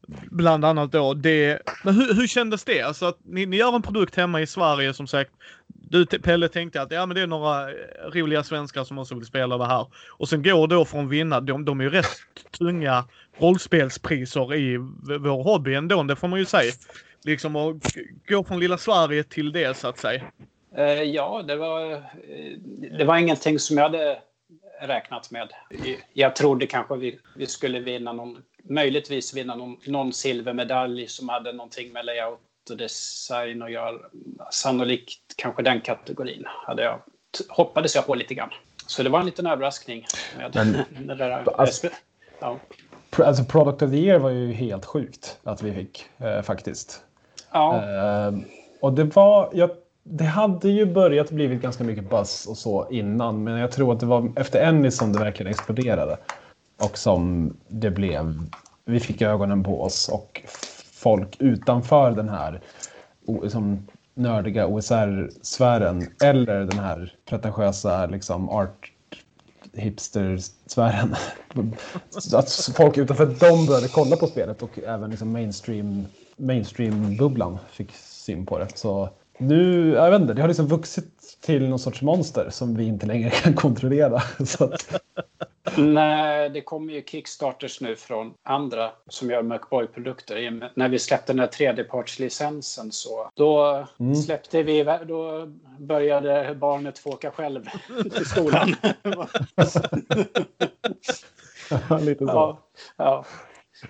Bland 0.08 0.66
annat 0.66 0.92
då. 0.92 1.14
Det, 1.14 1.60
men 1.84 1.96
hur, 1.96 2.14
hur 2.14 2.28
kändes 2.28 2.64
det? 2.64 2.82
Alltså 2.82 3.06
att 3.06 3.18
ni, 3.24 3.46
ni 3.46 3.58
gör 3.58 3.76
en 3.76 3.82
produkt 3.82 4.16
hemma 4.16 4.42
i 4.42 4.48
Sverige 4.48 4.94
som 4.94 5.08
sagt. 5.08 5.32
Du 5.68 6.06
Pelle 6.06 6.50
tänkte 6.50 6.82
att 6.82 6.92
ja 6.92 7.06
men 7.06 7.16
det 7.16 7.22
är 7.22 7.28
några 7.28 7.70
roliga 8.14 8.44
svenskar 8.44 8.84
som 8.84 8.98
också 8.98 9.16
vill 9.16 9.26
spela 9.26 9.58
det 9.58 9.66
här. 9.66 9.88
Och 10.10 10.30
sen 10.30 10.44
går 10.44 10.68
då 10.68 10.86
från 10.86 11.10
vinna. 11.10 11.42
De, 11.42 11.66
de 11.66 11.80
är 11.80 11.84
ju 11.84 11.90
rätt 11.90 12.08
tunga 12.58 13.04
rollspelspriser 13.38 14.54
i 14.54 14.78
vår 15.20 15.44
hobby 15.44 15.74
ändå. 15.74 16.04
Det 16.04 16.16
får 16.16 16.28
man 16.28 16.40
ju 16.40 16.46
säga. 16.46 16.72
Liksom 17.24 17.56
att 17.56 17.96
gå 18.28 18.44
från 18.44 18.60
lilla 18.60 18.78
Sverige 18.78 19.24
till 19.24 19.52
det 19.52 19.78
så 19.78 19.88
att 19.88 19.98
säga. 19.98 20.22
Uh, 20.78 21.04
ja, 21.04 21.44
det 21.48 21.56
var, 21.56 21.92
eh, 21.92 22.00
det 22.98 23.06
var 23.06 23.18
ingenting 23.18 23.60
som 23.60 23.78
jag 23.78 23.84
hade 23.84 24.20
räknat 24.82 25.32
med. 25.32 25.50
Jag 26.14 26.36
trodde 26.36 26.68
kanske 26.68 26.96
vi, 26.96 27.20
vi 27.36 27.48
skulle 27.48 27.80
vinna 27.80 28.14
någon, 28.14 28.38
möjligtvis 28.70 29.34
vinna 29.34 29.56
någon, 29.56 29.78
någon 29.88 30.14
silvermedalj 30.14 31.08
som 31.08 31.30
hade 31.30 31.54
någonting 31.54 31.94
med 31.94 32.06
layout 32.06 32.40
och 32.70 32.78
design 32.78 33.62
att 33.62 33.72
göra. 33.72 34.00
Sannolikt 34.52 35.34
kanske 35.36 35.64
den 35.64 35.82
kategorin 35.82 36.44
hade 36.48 36.84
jag, 36.84 37.00
hoppades 37.50 37.96
jag 37.96 38.06
på 38.06 38.16
lite 38.16 38.34
grann. 38.34 38.50
Så 38.88 39.04
det 39.04 39.10
var 39.10 39.20
en 39.20 39.26
liten 39.26 39.48
överraskning. 39.48 40.06
Med 40.38 40.52
Men, 40.56 41.08
det 41.08 41.16
där, 41.16 41.60
alltså, 41.62 41.90
ja. 42.40 42.60
alltså 43.18 43.44
Product 43.44 43.82
of 43.82 43.92
the 43.92 43.98
Year 43.98 44.20
var 44.20 44.30
ju 44.30 44.54
helt 44.54 44.86
sjukt 44.86 45.38
att 45.44 45.62
vi 45.62 45.74
fick 45.74 46.06
eh, 46.18 46.42
faktiskt. 46.42 47.02
Ja. 47.52 47.76
Eh, 47.76 48.34
och 48.82 48.94
det 48.94 49.04
var, 49.04 49.50
jag 49.54 49.70
det 50.04 50.24
hade 50.24 50.70
ju 50.70 50.86
börjat 50.86 51.32
blivit 51.32 51.62
ganska 51.62 51.84
mycket 51.84 52.10
buzz 52.10 52.46
och 52.46 52.58
så 52.58 52.88
innan, 52.92 53.44
men 53.44 53.58
jag 53.58 53.72
tror 53.72 53.94
att 53.94 54.00
det 54.00 54.06
var 54.06 54.32
efter 54.36 54.62
Ennis 54.62 54.98
som 54.98 55.14
det 55.14 55.20
verkligen 55.20 55.52
exploderade. 55.52 56.18
Och 56.84 56.98
som 56.98 57.54
det 57.68 57.92
blev, 57.92 58.44
vi 58.86 59.00
fick 59.00 59.22
ögonen 59.22 59.64
på 59.64 59.82
oss 59.82 60.10
och 60.10 60.42
folk 60.92 61.36
utanför 61.40 62.12
den 62.12 62.30
här 62.30 62.62
som 63.50 63.88
nördiga 64.14 64.68
OSR-sfären 64.68 66.08
eller 66.24 66.60
den 66.60 66.80
här 66.80 67.16
pretentiösa 67.26 68.06
liksom 68.06 68.50
art 68.50 68.92
hipster-sfären. 69.74 71.16
att 72.34 72.70
folk 72.76 72.98
utanför 72.98 73.26
dem 73.26 73.66
började 73.66 73.88
kolla 73.88 74.16
på 74.16 74.28
spelet 74.28 74.62
och 74.62 74.80
även 74.80 75.10
liksom 75.10 75.32
mainstream 75.32 76.06
mainstream-bubblan 76.38 77.58
fick 77.72 77.92
syn 77.96 78.46
på 78.46 78.60
det. 78.60 78.68
Så 78.78 79.10
nu, 79.38 79.90
jag 79.90 80.12
vet 80.12 80.22
inte, 80.22 80.34
det 80.34 80.42
har 80.42 80.48
liksom 80.48 80.68
vuxit 80.68 81.38
till 81.42 81.70
någon 81.70 81.80
sorts 81.80 82.02
monster 82.02 82.50
som 82.50 82.76
vi 82.76 82.84
inte 82.84 83.06
längre 83.06 83.30
kan 83.44 83.54
kontrollera. 83.54 84.22
Att... 84.60 85.03
Nej, 85.78 86.50
det 86.50 86.62
kommer 86.62 86.94
ju 86.94 87.04
Kickstarters 87.04 87.82
nu 87.82 87.96
från 87.96 88.34
andra 88.44 88.92
som 89.08 89.30
gör 89.30 89.42
Macboy-produkter. 89.42 90.70
När 90.76 90.90
vi 90.90 91.00
släppte 91.00 91.34
den 91.34 91.40
här 91.40 91.48
tredjepartslicensen 91.48 92.92
så 92.92 93.30
då 93.34 93.86
mm. 94.00 94.16
släppte 94.16 94.64
vi, 94.64 94.84
då 94.84 95.48
började 95.80 96.56
barnet 96.56 97.00
få 97.00 97.10
åka 97.10 97.32
själv 97.32 97.66
till 98.16 98.26
skolan. 98.26 98.68
Lite 102.02 102.26
så. 102.26 102.32
Ja, 102.32 102.60
ja. 102.98 103.26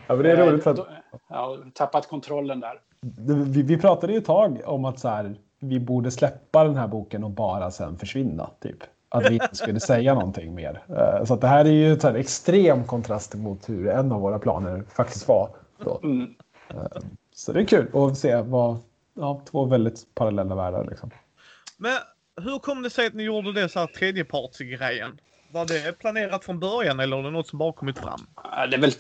ja 0.07 0.15
men 0.15 0.23
det 0.23 0.31
är 0.31 0.37
roligt. 0.37 0.63
För 0.63 0.71
att... 0.71 0.87
Ja, 1.29 1.57
tappat 1.73 2.07
kontrollen 2.07 2.59
där 2.59 2.79
vi, 3.27 3.61
vi 3.61 3.77
pratade 3.77 4.13
ju 4.13 4.19
ett 4.19 4.25
tag 4.25 4.61
om 4.65 4.85
att 4.85 4.99
så 4.99 5.07
här, 5.07 5.35
vi 5.59 5.79
borde 5.79 6.11
släppa 6.11 6.63
den 6.63 6.75
här 6.75 6.87
boken 6.87 7.23
och 7.23 7.31
bara 7.31 7.71
sen 7.71 7.97
försvinna. 7.97 8.49
Typ. 8.61 8.83
Att 9.13 9.29
vi 9.29 9.33
inte 9.33 9.55
skulle 9.55 9.79
säga 9.79 10.13
någonting 10.13 10.55
mer. 10.55 10.83
Eh, 10.89 11.25
så 11.25 11.33
att 11.33 11.41
det 11.41 11.47
här 11.47 11.65
är 11.65 11.69
ju 11.69 11.99
en 12.03 12.15
extrem 12.15 12.83
kontrast 12.83 13.35
mot 13.35 13.69
hur 13.69 13.87
en 13.87 14.11
av 14.11 14.21
våra 14.21 14.39
planer 14.39 14.83
faktiskt 14.95 15.27
var. 15.27 15.49
Mm. 16.03 16.35
Eh, 16.69 17.01
så 17.33 17.51
det 17.51 17.59
är 17.59 17.65
kul 17.65 17.87
att 17.93 18.17
se 18.17 18.35
vad, 18.35 18.77
ja, 19.13 19.41
två 19.51 19.65
väldigt 19.65 20.15
parallella 20.15 20.55
världar. 20.55 20.87
Liksom. 20.89 21.11
Men 21.77 21.97
hur 22.41 22.59
kom 22.59 22.81
det 22.81 22.89
sig 22.89 23.07
att 23.07 23.13
ni 23.13 23.23
gjorde 23.23 23.53
det 23.53 23.69
så 23.69 23.79
här 23.79 23.87
tredjepartsgrejen? 23.87 25.19
Var 25.51 25.65
det 25.65 25.99
planerat 25.99 26.45
från 26.45 26.59
början 26.59 26.99
eller 26.99 27.17
är 27.17 27.23
det 27.23 27.31
något 27.31 27.47
som 27.47 27.59
bara 27.59 27.73
kommit 27.73 27.99
fram? 27.99 28.27
Det 28.69 28.75
är 28.75 28.81
väl, 28.81 28.91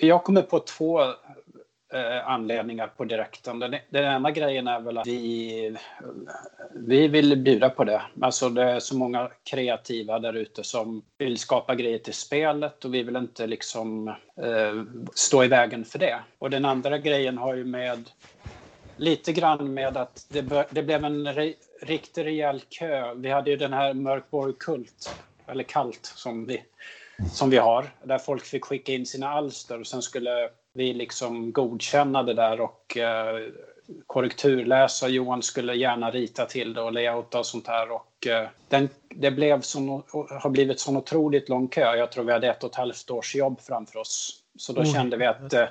jag 0.00 0.24
kommer 0.24 0.42
på 0.42 0.58
två 0.58 1.00
eh, 1.92 2.28
anledningar 2.28 2.86
på 2.86 3.04
direkten. 3.04 3.58
Den, 3.58 3.76
den 3.90 4.04
ena 4.04 4.30
grejen 4.30 4.68
är 4.68 4.80
väl 4.80 4.98
att 4.98 5.06
vi, 5.06 5.76
vi 6.74 7.08
vill 7.08 7.36
bjuda 7.36 7.70
på 7.70 7.84
det. 7.84 8.02
Alltså 8.20 8.48
det 8.48 8.62
är 8.62 8.80
så 8.80 8.96
många 8.96 9.30
kreativa 9.50 10.18
där 10.18 10.32
ute 10.32 10.64
som 10.64 11.02
vill 11.18 11.38
skapa 11.38 11.74
grejer 11.74 11.98
till 11.98 12.14
spelet 12.14 12.84
och 12.84 12.94
vi 12.94 13.02
vill 13.02 13.16
inte 13.16 13.46
liksom 13.46 14.08
eh, 14.42 14.82
stå 15.14 15.44
i 15.44 15.48
vägen 15.48 15.84
för 15.84 15.98
det. 15.98 16.20
Och 16.38 16.50
den 16.50 16.64
andra 16.64 16.98
grejen 16.98 17.38
har 17.38 17.54
ju 17.54 17.64
med 17.64 18.10
lite 18.96 19.32
grann 19.32 19.74
med 19.74 19.96
att 19.96 20.26
det, 20.28 20.66
det 20.70 20.82
blev 20.82 21.04
en 21.04 21.34
re, 21.34 21.54
riktig 21.82 22.24
rejäl 22.24 22.62
kö. 22.68 23.14
Vi 23.14 23.30
hade 23.30 23.50
ju 23.50 23.56
den 23.56 23.72
här 23.72 23.94
Mörkborg 23.94 24.54
Kult, 24.58 25.14
eller 25.46 25.64
Kalt 25.64 26.04
som 26.04 26.46
vi, 26.46 26.62
som 27.32 27.50
vi 27.50 27.56
har, 27.56 27.86
där 28.02 28.18
folk 28.18 28.44
fick 28.44 28.64
skicka 28.64 28.92
in 28.92 29.06
sina 29.06 29.28
alster 29.28 29.80
och 29.80 29.86
sen 29.86 30.02
skulle 30.02 30.50
vi 30.76 30.94
liksom 30.94 31.52
godkänna 31.52 32.22
det 32.22 32.34
där 32.34 32.60
och 32.60 32.96
eh, 32.96 33.48
korrekturläsa. 34.06 35.08
Johan 35.08 35.42
skulle 35.42 35.74
gärna 35.74 36.10
rita 36.10 36.46
till 36.46 36.74
det 36.74 36.82
och 36.82 36.92
layouta 36.92 37.38
och 37.38 37.46
sånt 37.46 37.66
här. 37.66 37.90
Och, 37.90 38.26
eh, 38.26 38.48
den, 38.68 38.88
det 39.08 39.30
blev 39.30 39.60
som, 39.60 40.02
har 40.42 40.50
blivit 40.50 40.80
sån 40.80 40.96
otroligt 40.96 41.48
lång 41.48 41.68
kö. 41.68 41.96
Jag 41.96 42.12
tror 42.12 42.24
vi 42.24 42.32
hade 42.32 42.48
ett 42.48 42.64
och 42.64 42.70
ett 42.70 42.76
halvt 42.76 43.10
års 43.10 43.34
jobb 43.34 43.60
framför 43.60 43.98
oss. 43.98 44.42
Så 44.56 44.72
då 44.72 44.80
mm. 44.80 44.92
kände 44.92 45.16
vi 45.16 45.26
att 45.26 45.52
eh, 45.52 45.66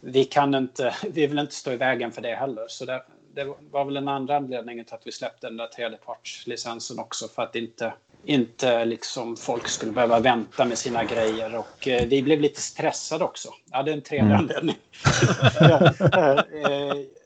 vi 0.00 0.24
kan 0.24 0.54
inte, 0.54 0.94
vi 1.10 1.26
vill 1.26 1.38
inte 1.38 1.54
stå 1.54 1.72
i 1.72 1.76
vägen 1.76 2.12
för 2.12 2.22
det 2.22 2.34
heller. 2.34 2.64
Så 2.68 2.84
det, 2.84 3.04
det 3.34 3.54
var 3.70 3.84
väl 3.84 3.96
en 3.96 4.08
andra 4.08 4.36
anledning 4.36 4.84
till 4.84 4.94
att 4.94 5.06
vi 5.06 5.12
släppte 5.12 5.46
den 5.46 5.56
där 5.56 5.66
tredjepartslicensen 5.66 6.98
också 6.98 7.28
för 7.28 7.42
att 7.42 7.56
inte 7.56 7.92
inte 8.26 8.84
liksom 8.84 9.36
folk 9.36 9.68
skulle 9.68 9.92
behöva 9.92 10.20
vänta 10.20 10.64
med 10.64 10.78
sina 10.78 11.04
grejer. 11.04 11.54
Och 11.54 11.88
eh, 11.88 12.06
vi 12.06 12.22
blev 12.22 12.40
lite 12.40 12.60
stressade 12.60 13.24
också. 13.24 13.48
Ja, 13.70 13.82
det 13.82 13.90
är 13.90 13.94
en 13.94 14.02
tredje 14.02 14.24
mm. 14.24 14.38
anledning. 14.38 14.76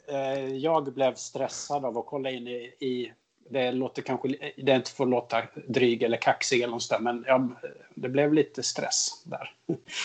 Eh, 0.08 0.16
eh, 0.16 0.54
jag 0.56 0.92
blev 0.92 1.14
stressad 1.14 1.84
av 1.84 1.98
att 1.98 2.06
kolla 2.06 2.30
in 2.30 2.48
i, 2.48 2.74
i 2.80 3.12
det 3.50 3.72
låter 3.72 4.02
kanske, 4.02 4.28
det 4.56 4.72
inte 4.72 4.90
får 4.90 5.06
låta 5.06 5.42
dryg 5.68 6.02
eller 6.02 6.16
kaxig 6.16 6.60
eller 6.62 6.72
något 6.72 7.00
men 7.00 7.24
ja, 7.26 7.48
det 7.94 8.08
blev 8.08 8.32
lite 8.32 8.62
stress 8.62 9.22
där. 9.24 9.50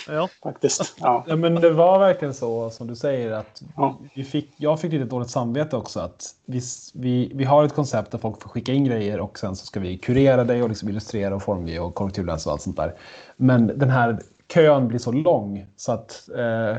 Ja. 0.07 0.29
Faktiskt. 0.43 0.95
Ja. 0.99 1.25
ja. 1.27 1.35
men 1.35 1.55
det 1.55 1.71
var 1.71 1.99
verkligen 1.99 2.33
så 2.33 2.69
som 2.69 2.87
du 2.87 2.95
säger 2.95 3.31
att 3.31 3.61
ja. 3.75 3.97
vi 4.15 4.23
fick, 4.23 4.49
jag 4.57 4.81
fick 4.81 4.91
lite 4.91 5.05
dåligt 5.05 5.29
samvete 5.29 5.77
också 5.77 5.99
att 5.99 6.35
vi, 6.45 6.61
vi, 6.93 7.31
vi 7.33 7.43
har 7.43 7.63
ett 7.63 7.73
koncept 7.73 8.11
där 8.11 8.17
folk 8.17 8.41
får 8.41 8.49
skicka 8.49 8.73
in 8.73 8.83
grejer 8.83 9.19
och 9.19 9.39
sen 9.39 9.55
så 9.55 9.65
ska 9.65 9.79
vi 9.79 9.97
kurera 9.97 10.43
det 10.43 10.63
och 10.63 10.69
liksom 10.69 10.89
illustrera 10.89 11.35
och 11.35 11.43
formge 11.43 11.79
och 11.79 11.95
korrekturläsa 11.95 12.49
och 12.49 12.53
allt 12.53 12.61
sånt 12.61 12.77
där. 12.77 12.93
Men 13.37 13.67
den 13.79 13.89
här 13.89 14.19
kön 14.53 14.87
blir 14.87 14.99
så 14.99 15.11
lång 15.11 15.65
så 15.75 15.91
att 15.91 16.29
eh, 16.37 16.77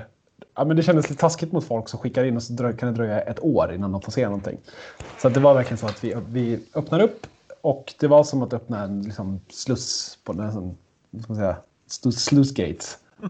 ja, 0.55 0.65
men 0.65 0.77
det 0.77 0.83
kändes 0.83 1.11
lite 1.11 1.21
taskigt 1.21 1.53
mot 1.53 1.65
folk 1.65 1.89
som 1.89 1.99
skickar 1.99 2.25
in 2.25 2.37
och 2.37 2.43
så 2.43 2.57
kan 2.57 2.89
det 2.89 2.95
dröja 2.95 3.21
ett 3.21 3.45
år 3.45 3.73
innan 3.73 3.93
de 3.93 4.01
får 4.03 4.13
se 4.13 4.25
någonting. 4.25 4.59
Så 5.19 5.29
det 5.29 5.41
var 5.41 5.55
verkligen 5.55 5.79
så 5.79 5.87
att 5.87 6.05
vi, 6.05 6.17
vi 6.29 6.61
öppnar 6.75 7.01
upp 7.01 7.27
och 7.61 7.95
det 8.01 8.07
var 8.07 8.25
som 8.25 8.43
att 8.43 8.53
öppna 8.53 8.83
en 8.83 9.03
liksom, 9.03 9.41
sluss 9.49 10.19
på 10.25 10.33
den, 10.33 10.51
ska 11.23 11.33
man 11.33 11.37
säga, 11.37 11.57
slussgate. 12.13 12.85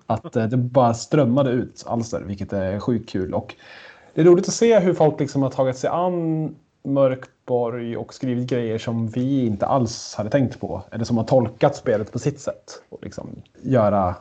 Att 0.06 0.36
eh, 0.36 0.46
det 0.46 0.56
bara 0.56 0.94
strömmade 0.94 1.50
ut 1.50 1.84
alster, 1.86 2.20
vilket 2.20 2.52
är 2.52 2.80
sjukt 2.80 3.08
kul. 3.08 3.34
Och 3.34 3.54
det 4.14 4.20
är 4.20 4.24
roligt 4.24 4.48
att 4.48 4.54
se 4.54 4.78
hur 4.78 4.94
folk 4.94 5.20
liksom 5.20 5.42
har 5.42 5.50
tagit 5.50 5.78
sig 5.78 5.90
an 5.90 6.54
Mörkborg 6.82 7.96
och 7.96 8.14
skrivit 8.14 8.50
grejer 8.50 8.78
som 8.78 9.08
vi 9.08 9.46
inte 9.46 9.66
alls 9.66 10.14
hade 10.14 10.30
tänkt 10.30 10.60
på. 10.60 10.82
Eller 10.90 11.04
som 11.04 11.16
har 11.16 11.24
tolkat 11.24 11.76
spelet 11.76 12.12
på 12.12 12.18
sitt 12.18 12.40
sätt. 12.40 12.82
Och 12.88 13.04
liksom 13.04 13.28
göra 13.62 14.14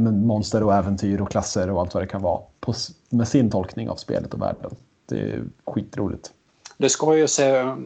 monster 0.00 0.62
och 0.62 0.74
äventyr 0.74 1.20
och 1.20 1.30
klasser 1.30 1.70
och 1.70 1.80
allt 1.80 1.94
vad 1.94 2.02
det 2.02 2.06
kan 2.06 2.22
vara 2.22 2.40
på, 2.60 2.74
med 3.08 3.28
sin 3.28 3.50
tolkning 3.50 3.90
av 3.90 3.96
spelet 3.96 4.34
och 4.34 4.42
världen. 4.42 4.70
Det 5.08 5.20
är 5.20 5.44
skitroligt. 5.66 6.32
Det 6.78 6.88
ska 6.88 7.16
ju 7.16 7.28
se, 7.28 7.76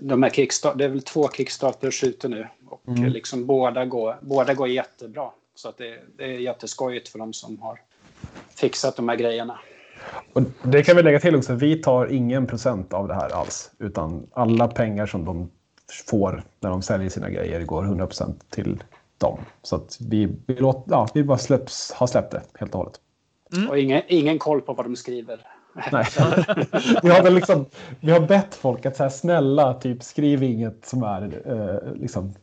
de 0.00 0.22
här 0.22 0.30
kickstart, 0.30 0.78
det 0.78 0.84
är 0.84 0.88
väl 0.88 1.02
två 1.02 1.28
Kickstarters 1.28 2.04
ute 2.04 2.28
nu 2.28 2.48
och 2.68 2.88
mm. 2.88 3.04
liksom 3.04 3.46
båda, 3.46 3.84
går, 3.84 4.16
båda 4.20 4.54
går 4.54 4.68
jättebra. 4.68 5.30
Så 5.54 5.68
att 5.68 5.78
det, 5.78 5.98
det 6.16 6.24
är 6.24 6.38
jätteskojigt 6.38 7.08
för 7.08 7.18
de 7.18 7.32
som 7.32 7.58
har 7.62 7.80
fixat 8.54 8.96
de 8.96 9.08
här 9.08 9.16
grejerna. 9.16 9.58
Och 10.32 10.42
det 10.62 10.82
kan 10.82 10.96
vi 10.96 11.02
lägga 11.02 11.20
till 11.20 11.36
också, 11.36 11.54
vi 11.54 11.82
tar 11.82 12.06
ingen 12.06 12.46
procent 12.46 12.92
av 12.92 13.08
det 13.08 13.14
här 13.14 13.28
alls. 13.28 13.70
Utan 13.78 14.26
alla 14.32 14.68
pengar 14.68 15.06
som 15.06 15.24
de 15.24 15.50
får 16.10 16.42
när 16.60 16.70
de 16.70 16.82
säljer 16.82 17.08
sina 17.08 17.30
grejer 17.30 17.64
går 17.64 17.84
100 17.84 18.06
procent 18.06 18.50
till 18.50 18.82
dem. 19.18 19.38
Så 19.62 19.76
att 19.76 19.98
vi, 20.00 20.36
vi, 20.46 20.54
låt, 20.54 20.84
ja, 20.88 21.08
vi 21.14 21.24
bara 21.24 21.38
släpps, 21.38 21.92
har 21.92 22.06
släppt 22.06 22.30
det 22.30 22.42
helt 22.58 22.74
och 22.74 22.78
hållet. 22.78 23.00
Mm. 23.56 23.70
Och 23.70 23.78
ingen, 23.78 24.02
ingen 24.08 24.38
koll 24.38 24.60
på 24.60 24.72
vad 24.72 24.86
de 24.86 24.96
skriver. 24.96 25.40
Nej. 25.92 26.06
vi, 27.02 27.08
har 27.08 27.22
väl 27.22 27.34
liksom, 27.34 27.66
vi 28.00 28.12
har 28.12 28.20
bett 28.20 28.54
folk 28.54 28.86
att 28.86 28.96
säga 28.96 29.10
snälla, 29.10 29.74
typ 29.74 30.02
skriv 30.02 30.42
inget 30.42 30.86
som 30.86 31.02
är 31.02 31.42
eh, 31.46 31.94
liksom, 31.94 32.34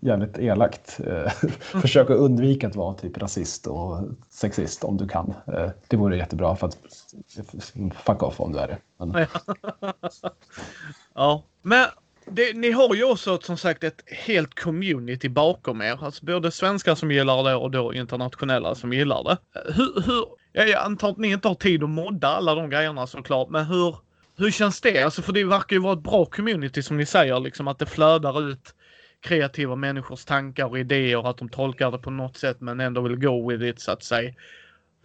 jävligt 0.00 0.38
elakt. 0.38 1.00
Eh, 1.06 1.30
försök 1.60 2.10
att 2.10 2.16
undvika 2.16 2.66
att 2.66 2.76
vara 2.76 2.94
typ 2.94 3.18
rasist 3.18 3.66
och 3.66 4.00
sexist 4.30 4.84
om 4.84 4.96
du 4.96 5.08
kan. 5.08 5.34
Eh, 5.46 5.70
det 5.88 5.96
vore 5.96 6.16
jättebra 6.16 6.56
för 6.56 6.66
att 6.66 6.78
fuck 7.94 8.22
off 8.22 8.40
om 8.40 8.52
du 8.52 8.58
är 8.58 8.68
det. 8.68 8.78
Men... 8.96 9.26
ja, 11.14 11.42
men 11.62 11.86
det, 12.30 12.56
ni 12.56 12.70
har 12.70 12.94
ju 12.94 13.04
också 13.04 13.38
som 13.40 13.56
sagt 13.56 13.84
ett 13.84 14.02
helt 14.06 14.54
community 14.54 15.28
bakom 15.28 15.82
er. 15.82 16.04
Alltså 16.04 16.24
både 16.24 16.50
svenskar 16.50 16.94
som 16.94 17.12
gillar 17.12 17.44
det 17.44 17.54
och 17.54 17.70
då 17.70 17.94
internationella 17.94 18.74
som 18.74 18.92
gillar 18.92 19.24
det. 19.24 19.38
Hur, 19.74 20.02
hur, 20.06 20.24
jag 20.52 20.72
antar 20.72 21.10
att 21.10 21.18
ni 21.18 21.28
inte 21.28 21.48
har 21.48 21.54
tid 21.54 21.82
att 21.82 21.90
modda 21.90 22.28
alla 22.28 22.54
de 22.54 22.70
grejerna 22.70 23.06
såklart, 23.06 23.48
men 23.50 23.64
hur, 23.64 23.96
hur 24.36 24.50
känns 24.50 24.80
det? 24.80 25.02
Alltså 25.02 25.22
för 25.22 25.32
det 25.32 25.44
verkar 25.44 25.76
ju 25.76 25.82
vara 25.82 25.92
ett 25.92 26.02
bra 26.02 26.24
community 26.24 26.82
som 26.82 26.96
ni 26.96 27.06
säger, 27.06 27.40
liksom 27.40 27.68
att 27.68 27.78
det 27.78 27.86
flödar 27.86 28.50
ut 28.50 28.74
kreativa 29.20 29.76
människors 29.76 30.24
tankar 30.24 30.64
och 30.64 30.78
idéer, 30.78 31.30
att 31.30 31.38
de 31.38 31.48
tolkar 31.48 31.90
det 31.90 31.98
på 31.98 32.10
något 32.10 32.36
sätt 32.36 32.60
men 32.60 32.80
ändå 32.80 33.00
vill 33.00 33.16
go 33.16 33.50
with 33.50 33.64
it 33.64 33.80
så 33.80 33.92
att 33.92 34.02
säga. 34.02 34.34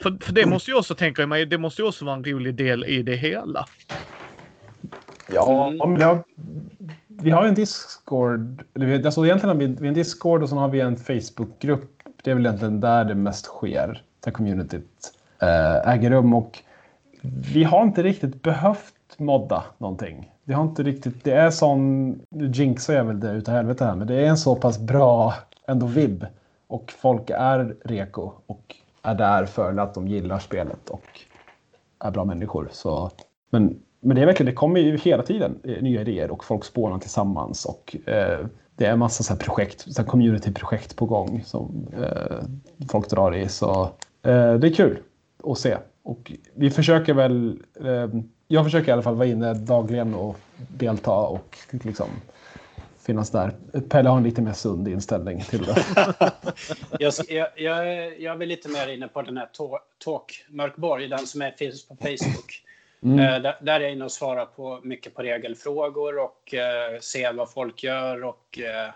För, 0.01 0.17
för 0.21 0.33
det 0.33 0.45
måste 0.45 0.71
ju 0.71 0.77
också, 0.77 0.95
tänka 0.95 1.27
mig, 1.27 1.45
det 1.45 1.57
måste 1.57 1.81
ju 1.81 1.87
också 1.87 2.05
vara 2.05 2.15
en 2.15 2.23
rolig 2.23 2.55
del 2.55 2.85
i 2.85 3.03
det 3.03 3.15
hela. 3.15 3.65
Ja, 5.33 5.67
mm. 5.67 5.99
ja 5.99 6.23
vi 7.21 7.31
har 7.31 7.45
en 7.45 7.53
Discord. 7.53 8.63
Alltså 9.05 9.25
egentligen 9.25 9.57
har 9.57 9.81
vi 9.81 9.87
en 9.87 9.93
Discord 9.93 10.43
och 10.43 10.49
sen 10.49 10.57
har 10.57 10.67
vi 10.67 10.79
en 10.79 10.97
Facebookgrupp. 10.97 12.03
Det 12.23 12.31
är 12.31 12.35
väl 12.35 12.45
egentligen 12.45 12.79
där 12.79 13.05
det 13.05 13.15
mest 13.15 13.45
sker, 13.45 14.03
där 14.19 14.31
communityt 14.31 15.13
äh, 15.41 15.89
äger 15.89 16.09
rum. 16.09 16.33
Och 16.33 16.59
vi 17.53 17.63
har 17.63 17.83
inte 17.83 18.03
riktigt 18.03 18.41
behövt 18.41 18.93
modda 19.17 19.63
någonting. 19.77 20.31
Det 20.43 20.53
har 20.53 20.63
inte 20.63 20.83
riktigt, 20.83 21.23
det 21.23 21.31
är 21.31 21.49
sån, 21.49 22.09
nu 22.29 22.47
jinxar 22.47 22.93
jag 22.93 23.03
väl 23.03 23.19
det 23.19 23.31
utav 23.31 23.55
helvete 23.55 23.85
här, 23.85 23.95
men 23.95 24.07
det 24.07 24.15
är 24.15 24.25
en 24.25 24.37
så 24.37 24.55
pass 24.55 24.79
bra 24.79 25.33
ändå 25.67 25.85
vibb. 25.85 26.25
Och 26.67 26.93
folk 26.97 27.29
är 27.29 27.75
reko 27.85 28.31
och 28.45 28.75
är 29.01 29.15
där 29.15 29.45
för 29.45 29.77
att 29.77 29.93
de 29.93 30.07
gillar 30.07 30.39
spelet 30.39 30.89
och 30.89 31.19
är 31.99 32.11
bra 32.11 32.25
människor. 32.25 32.69
Så, 32.71 33.11
men, 33.49 33.79
men 34.03 34.15
det 34.15 34.21
är 34.21 34.25
verkligen, 34.25 34.49
det 34.49 34.55
kommer 34.55 34.79
ju 34.79 34.97
hela 34.97 35.23
tiden 35.23 35.59
eh, 35.63 35.81
nya 35.83 36.01
idéer 36.01 36.31
och 36.31 36.43
folk 36.43 36.65
spånar 36.65 36.99
tillsammans. 36.99 37.65
Och 37.65 37.95
eh, 38.09 38.45
det 38.75 38.85
är 38.85 38.91
en 38.91 38.99
massa 38.99 39.23
så 39.23 39.33
här 39.33 39.39
projekt, 39.39 39.93
så 39.93 40.01
här 40.01 40.09
community-projekt 40.09 40.95
på 40.95 41.05
gång 41.05 41.43
som 41.45 41.87
eh, 42.01 42.37
folk 42.89 43.09
drar 43.09 43.35
i. 43.35 43.47
Så 43.47 43.81
eh, 44.23 44.53
det 44.53 44.67
är 44.67 44.73
kul 44.73 44.97
att 45.43 45.57
se. 45.57 45.77
Och 46.03 46.31
vi 46.55 46.69
försöker 46.69 47.13
väl 47.13 47.59
eh, 47.83 48.07
jag 48.47 48.63
försöker 48.63 48.89
i 48.89 48.91
alla 48.91 49.01
fall 49.01 49.15
vara 49.15 49.27
inne 49.27 49.53
dagligen 49.53 50.13
och 50.13 50.37
delta 50.57 51.11
och 51.11 51.57
liksom 51.71 52.07
finnas 52.99 53.29
där. 53.29 53.51
Pelle 53.89 54.09
har 54.09 54.17
en 54.17 54.23
lite 54.23 54.41
mer 54.41 54.53
sund 54.53 54.87
inställning 54.87 55.41
till 55.41 55.63
det. 55.63 55.83
jag, 56.99 57.13
jag, 57.27 57.47
jag, 57.57 58.33
är 58.33 58.35
väl 58.35 58.47
lite 58.47 58.69
mer 58.69 58.87
inne 58.87 59.07
på 59.07 59.21
den 59.21 59.37
här 59.37 59.49
Talk 60.03 60.45
Mörkborg, 60.49 61.07
den 61.07 61.27
som 61.27 61.41
är, 61.41 61.51
finns 61.51 61.87
på 61.87 61.95
Facebook. 61.95 62.63
Mm. 63.03 63.19
Eh, 63.19 63.41
där, 63.41 63.57
där, 63.61 63.79
är 63.79 63.79
jag 63.79 63.91
inne 63.91 64.05
och 64.05 64.11
svarar 64.11 64.45
på 64.45 64.79
mycket 64.83 65.13
på 65.15 65.21
regelfrågor 65.21 66.19
och 66.19 66.53
eh, 66.53 66.99
ser 66.99 67.33
vad 67.33 67.51
folk 67.51 67.83
gör 67.83 68.23
och 68.23 68.59
eh, 68.59 68.89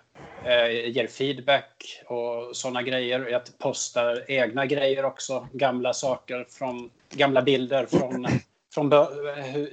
eh, 0.46 0.90
ger 0.90 1.08
feedback 1.08 2.04
och 2.06 2.56
sådana 2.56 2.82
grejer. 2.82 3.28
Jag 3.32 3.42
postar 3.58 4.24
egna 4.28 4.66
grejer 4.66 5.06
också, 5.06 5.48
gamla 5.54 5.94
saker 5.94 6.46
från 6.50 6.90
gamla 7.10 7.42
bilder 7.42 7.86
från 7.86 8.28
från 8.74 8.92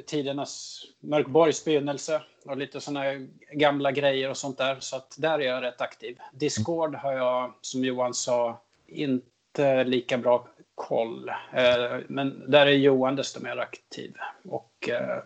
tidernas 0.06 0.84
Mörkborgs 1.00 1.64
begynnelse 1.64 2.22
och 2.44 2.56
lite 2.56 2.80
sådana 2.80 3.04
gamla 3.52 3.92
grejer 3.92 4.30
och 4.30 4.36
sånt 4.36 4.58
där. 4.58 4.76
Så 4.80 4.96
att 4.96 5.14
där 5.18 5.38
är 5.38 5.46
jag 5.46 5.62
rätt 5.62 5.80
aktiv. 5.80 6.18
Discord 6.32 6.94
har 6.94 7.12
jag, 7.12 7.54
som 7.60 7.84
Johan 7.84 8.14
sa, 8.14 8.60
inte 8.86 9.84
lika 9.84 10.18
bra 10.18 10.48
koll. 10.74 11.28
Eh, 11.52 11.98
men 12.08 12.50
där 12.50 12.66
är 12.66 12.70
Johan 12.70 13.16
desto 13.16 13.42
mer 13.42 13.56
aktiv 13.56 14.14
och 14.48 14.88
eh, 14.88 15.18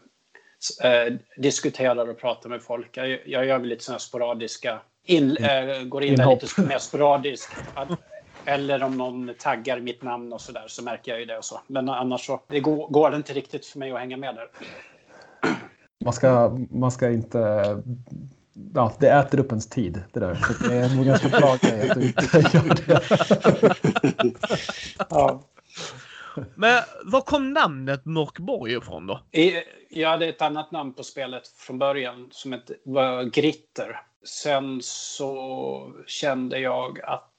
eh, 0.90 1.14
diskuterar 1.36 2.08
och 2.08 2.18
pratar 2.18 2.50
med 2.50 2.62
folk. 2.62 2.96
Jag, 2.96 3.46
gör 3.46 3.58
väl 3.58 3.68
lite 3.68 3.84
sådana 3.84 3.98
sporadiska, 3.98 4.80
in, 5.04 5.36
går 5.86 6.04
in 6.04 6.16
där 6.16 6.30
lite 6.30 6.62
mer 6.62 6.78
sporadiskt. 6.78 7.56
Eller 8.44 8.82
om 8.82 8.96
någon 8.96 9.34
taggar 9.38 9.80
mitt 9.80 10.02
namn 10.02 10.32
och 10.32 10.40
så 10.40 10.52
där 10.52 10.64
så 10.66 10.84
märker 10.84 11.12
jag 11.12 11.20
ju 11.20 11.26
det 11.26 11.38
och 11.38 11.44
så. 11.44 11.60
Men 11.66 11.88
annars 11.88 12.26
så 12.26 12.40
det 12.46 12.60
går, 12.60 12.88
går 12.88 13.10
det 13.10 13.16
inte 13.16 13.32
riktigt 13.32 13.66
för 13.66 13.78
mig 13.78 13.92
att 13.92 13.98
hänga 13.98 14.16
med 14.16 14.34
där. 14.34 14.48
Man 16.04 16.12
ska, 16.12 16.58
man 16.70 16.90
ska 16.90 17.10
inte... 17.10 17.82
Ja, 18.74 18.92
det 19.00 19.08
äter 19.08 19.40
upp 19.40 19.50
ens 19.50 19.68
tid 19.68 20.02
det 20.12 20.20
där. 20.20 20.34
Så 20.34 20.68
det 20.68 20.74
är 20.74 20.96
nog 20.96 21.06
ganska 21.06 21.28
bra 21.28 21.56
grej 21.56 21.90
att 21.90 22.00
du 22.00 22.06
inte 22.06 22.38
gör 22.52 22.86
det. 22.86 23.02
ja. 25.10 25.42
Men 26.54 26.82
var 27.04 27.20
kom 27.20 27.52
namnet 27.52 28.04
Mörkborg 28.04 28.72
ifrån 28.72 29.06
då? 29.06 29.20
Jag 29.90 30.08
hade 30.08 30.26
ett 30.26 30.42
annat 30.42 30.72
namn 30.72 30.92
på 30.92 31.02
spelet 31.02 31.48
från 31.48 31.78
början 31.78 32.28
som 32.30 32.52
ett, 32.52 32.70
var 32.84 33.22
Gritter. 33.24 34.00
Sen 34.24 34.80
så 34.82 35.92
kände 36.06 36.58
jag 36.58 37.00
att 37.00 37.32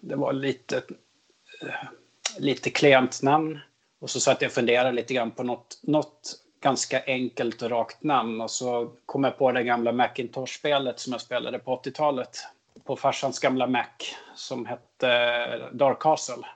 det 0.00 0.16
var 0.16 0.32
lite, 0.32 0.82
lite 2.38 2.70
klent 2.70 3.22
namn. 3.22 3.58
Och 4.00 4.10
så 4.10 4.20
satt 4.20 4.42
jag 4.42 4.48
och 4.48 4.52
funderade 4.54 4.92
lite 4.92 5.14
grann 5.14 5.30
på 5.30 5.42
något, 5.42 5.80
något 5.82 6.45
ganska 6.66 7.02
enkelt 7.06 7.62
och 7.62 7.70
rakt 7.70 8.02
namn. 8.02 8.40
Och 8.40 8.50
så 8.50 8.92
kom 9.06 9.24
jag 9.24 9.38
på 9.38 9.52
det 9.52 9.62
gamla 9.62 9.92
Macintosh-spelet 9.92 11.00
som 11.00 11.12
jag 11.12 11.20
spelade 11.20 11.58
på 11.58 11.76
80-talet. 11.76 12.38
På 12.84 12.96
farsans 12.96 13.38
gamla 13.38 13.66
Mac 13.66 13.84
som 14.34 14.66
hette 14.66 15.70
Dark 15.72 16.00
Castle. 16.00 16.46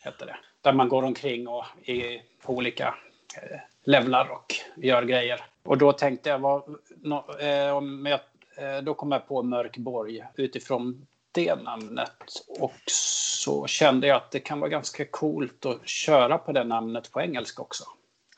Hette 0.00 0.24
det. 0.24 0.36
Där 0.60 0.72
man 0.72 0.88
går 0.88 1.02
omkring 1.02 1.48
och 1.48 1.64
i, 1.82 2.22
på 2.42 2.52
olika 2.52 2.94
eh, 3.36 3.58
levlar 3.84 4.30
och 4.30 4.54
gör 4.76 5.02
grejer. 5.02 5.40
Och 5.62 5.78
då 5.78 5.92
tänkte 5.92 6.28
jag, 6.28 6.38
vad, 6.38 6.62
no, 7.02 7.40
eh, 7.40 7.76
om 7.76 8.06
jag, 8.06 8.20
eh, 8.56 8.82
då 8.82 8.94
kom 8.94 9.12
jag 9.12 9.28
på 9.28 9.42
Mörkborg 9.42 10.24
utifrån 10.34 11.06
det 11.32 11.54
namnet. 11.54 12.22
Och 12.60 12.80
så 12.86 13.66
kände 13.66 14.06
jag 14.06 14.16
att 14.16 14.30
det 14.30 14.40
kan 14.40 14.60
vara 14.60 14.70
ganska 14.70 15.04
coolt 15.04 15.66
att 15.66 15.88
köra 15.88 16.38
på 16.38 16.52
det 16.52 16.64
namnet 16.64 17.12
på 17.12 17.20
engelska 17.20 17.62
också. 17.62 17.84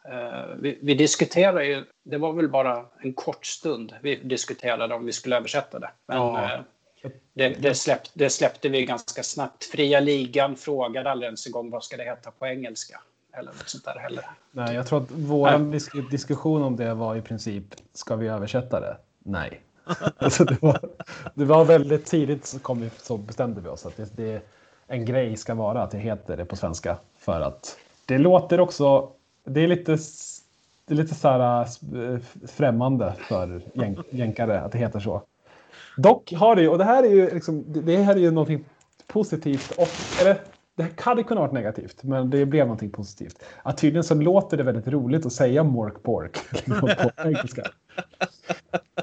Uh, 0.09 0.55
vi, 0.59 0.79
vi 0.83 0.95
diskuterade 0.95 1.65
ju, 1.65 1.85
det 2.03 2.19
var 2.19 2.33
väl 2.33 2.49
bara 2.49 2.87
en 3.01 3.13
kort 3.13 3.47
stund 3.47 3.95
vi 4.03 4.17
diskuterade 4.17 4.95
om 4.95 5.07
vi 5.07 5.13
skulle 5.13 5.37
översätta 5.37 5.79
det. 5.79 5.91
Men 6.07 6.17
ja. 6.17 6.51
uh, 6.55 6.61
det, 7.35 7.49
det, 7.49 7.75
släpp, 7.75 8.03
det, 8.15 8.31
släppte 8.31 8.69
vi 8.69 8.85
ganska 8.85 9.23
snabbt. 9.23 9.65
Fria 9.65 10.01
ligan 10.01 10.57
frågade 10.57 11.11
aldrig 11.11 11.27
ens 11.27 11.47
en 11.47 11.53
gång 11.53 11.71
vad 11.71 11.85
ska 11.85 11.97
det 11.97 12.05
heta 12.05 12.31
på 12.31 12.47
engelska. 12.47 13.01
Eller 13.33 13.53
något 13.53 13.69
sånt 13.69 13.85
där 13.85 13.99
heller. 13.99 14.25
Nej, 14.51 14.75
jag 14.75 14.87
tror 14.87 15.03
att 15.03 15.11
vår 15.11 15.73
disk 15.73 16.11
diskussion 16.11 16.63
om 16.63 16.77
det 16.77 16.95
var 16.95 17.17
i 17.17 17.23
princip, 17.23 17.65
ska 17.93 18.17
vi 18.17 18.29
översätta 18.29 18.81
det? 18.81 18.97
Nej. 19.19 19.61
alltså 20.19 20.45
det, 20.45 20.63
var, 20.63 20.81
det 21.35 21.45
var 21.45 21.65
väldigt 21.65 22.07
tidigt 22.07 22.47
så, 22.47 22.59
kom 22.59 22.81
vi, 22.81 22.91
så 22.99 23.17
bestämde 23.17 23.61
vi 23.61 23.69
oss 23.69 23.87
att 23.87 23.97
det, 23.97 24.17
det, 24.17 24.43
en 24.87 25.05
grej 25.05 25.37
ska 25.37 25.55
vara 25.55 25.83
att 25.83 25.91
det 25.91 25.99
heter 25.99 26.37
det 26.37 26.45
på 26.45 26.57
svenska. 26.57 26.99
För 27.19 27.41
att 27.41 27.79
det 28.07 28.19
låter 28.19 28.61
också, 28.61 29.13
det 29.45 29.61
är 29.61 29.69
lite, 29.69 29.99
det 30.87 30.95
är 30.95 30.97
lite 30.97 31.15
så 31.15 31.29
här 31.29 31.63
äh, 31.95 32.13
äh, 32.13 32.19
främmande 32.47 33.15
för 33.29 33.63
jänkare 34.11 34.61
att 34.61 34.73
det 34.73 34.79
heter 34.79 35.01
så. 35.01 35.23
Dock 35.97 36.33
har 36.33 36.57
det 36.57 36.63
ju, 36.63 36.69
och 36.69 36.79
det 36.79 36.85
här 36.85 37.03
är 37.03 37.11
ju, 37.11 37.31
liksom, 37.35 37.65
det 37.69 37.97
här 37.97 38.17
är 38.17 38.21
ju 38.21 38.31
någonting 38.31 38.65
positivt, 39.07 39.71
och, 39.71 39.89
eller 40.21 40.39
det 40.77 41.01
hade 41.01 41.23
kunnat 41.23 41.41
vara 41.43 41.53
negativt, 41.53 42.03
men 42.03 42.31
det 42.31 42.47
blev 42.47 42.67
någonting 42.67 42.91
positivt. 42.91 43.43
Att 43.63 43.79
tydligen 43.79 44.05
så 44.05 44.15
låter 44.15 44.57
det 44.57 44.63
väldigt 44.63 44.89
roligt 44.89 45.27
att 45.27 45.33
säga 45.33 45.63
mork 45.65 46.03
pork 46.03 46.39
på 46.81 47.11
engelska. 47.25 47.63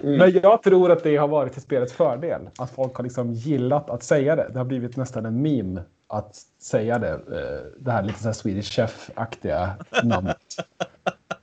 Mm. 0.04 0.18
Men 0.18 0.32
jag 0.44 0.64
tror 0.64 0.92
att 0.92 1.04
det 1.04 1.18
har 1.18 1.28
varit 1.28 1.54
till 1.54 1.62
spelets 1.62 1.94
fördel. 1.94 2.50
Att 2.58 2.72
folk 2.72 2.96
har 2.96 3.04
liksom 3.04 3.34
gillat 3.34 3.90
att 3.90 4.04
säga 4.04 4.36
det. 4.36 4.50
Det 4.54 4.58
har 4.60 4.66
blivit 4.66 4.96
nästan 4.96 5.26
en 5.26 5.42
meme 5.42 5.84
att 6.08 6.36
säga 6.62 7.00
det. 7.00 7.12
Eh, 7.12 7.72
det 7.80 7.92
här 7.92 8.04
lite 8.04 8.20
så 8.20 8.26
här 8.26 8.34
Swedish 8.34 8.72
Chef-aktiga 8.72 9.76
namnet. 10.04 10.38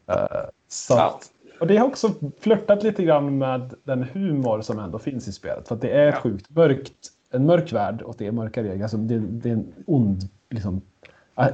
Eh, 0.08 0.48
så 0.68 1.18
och 1.60 1.66
det 1.66 1.76
har 1.76 1.86
också 1.86 2.14
flörtat 2.40 2.82
lite 2.82 3.02
grann 3.02 3.38
med 3.38 3.74
den 3.84 4.02
humor 4.02 4.60
som 4.60 4.78
ändå 4.78 4.98
finns 4.98 5.28
i 5.28 5.32
spelet. 5.32 5.68
För 5.68 5.74
att 5.74 5.80
det 5.80 5.90
är 5.90 6.12
sjukt 6.12 6.50
mörkt. 6.50 7.12
En 7.30 7.46
mörk 7.46 7.72
värld 7.72 8.02
och 8.02 8.14
det 8.18 8.26
är 8.26 8.32
mörka 8.32 8.62
regler. 8.62 8.82
Alltså 8.82 8.96
det, 8.96 9.18
det 9.18 9.48
är 9.48 9.52
en 9.52 9.74
ond 9.86 10.28
liksom, 10.50 10.82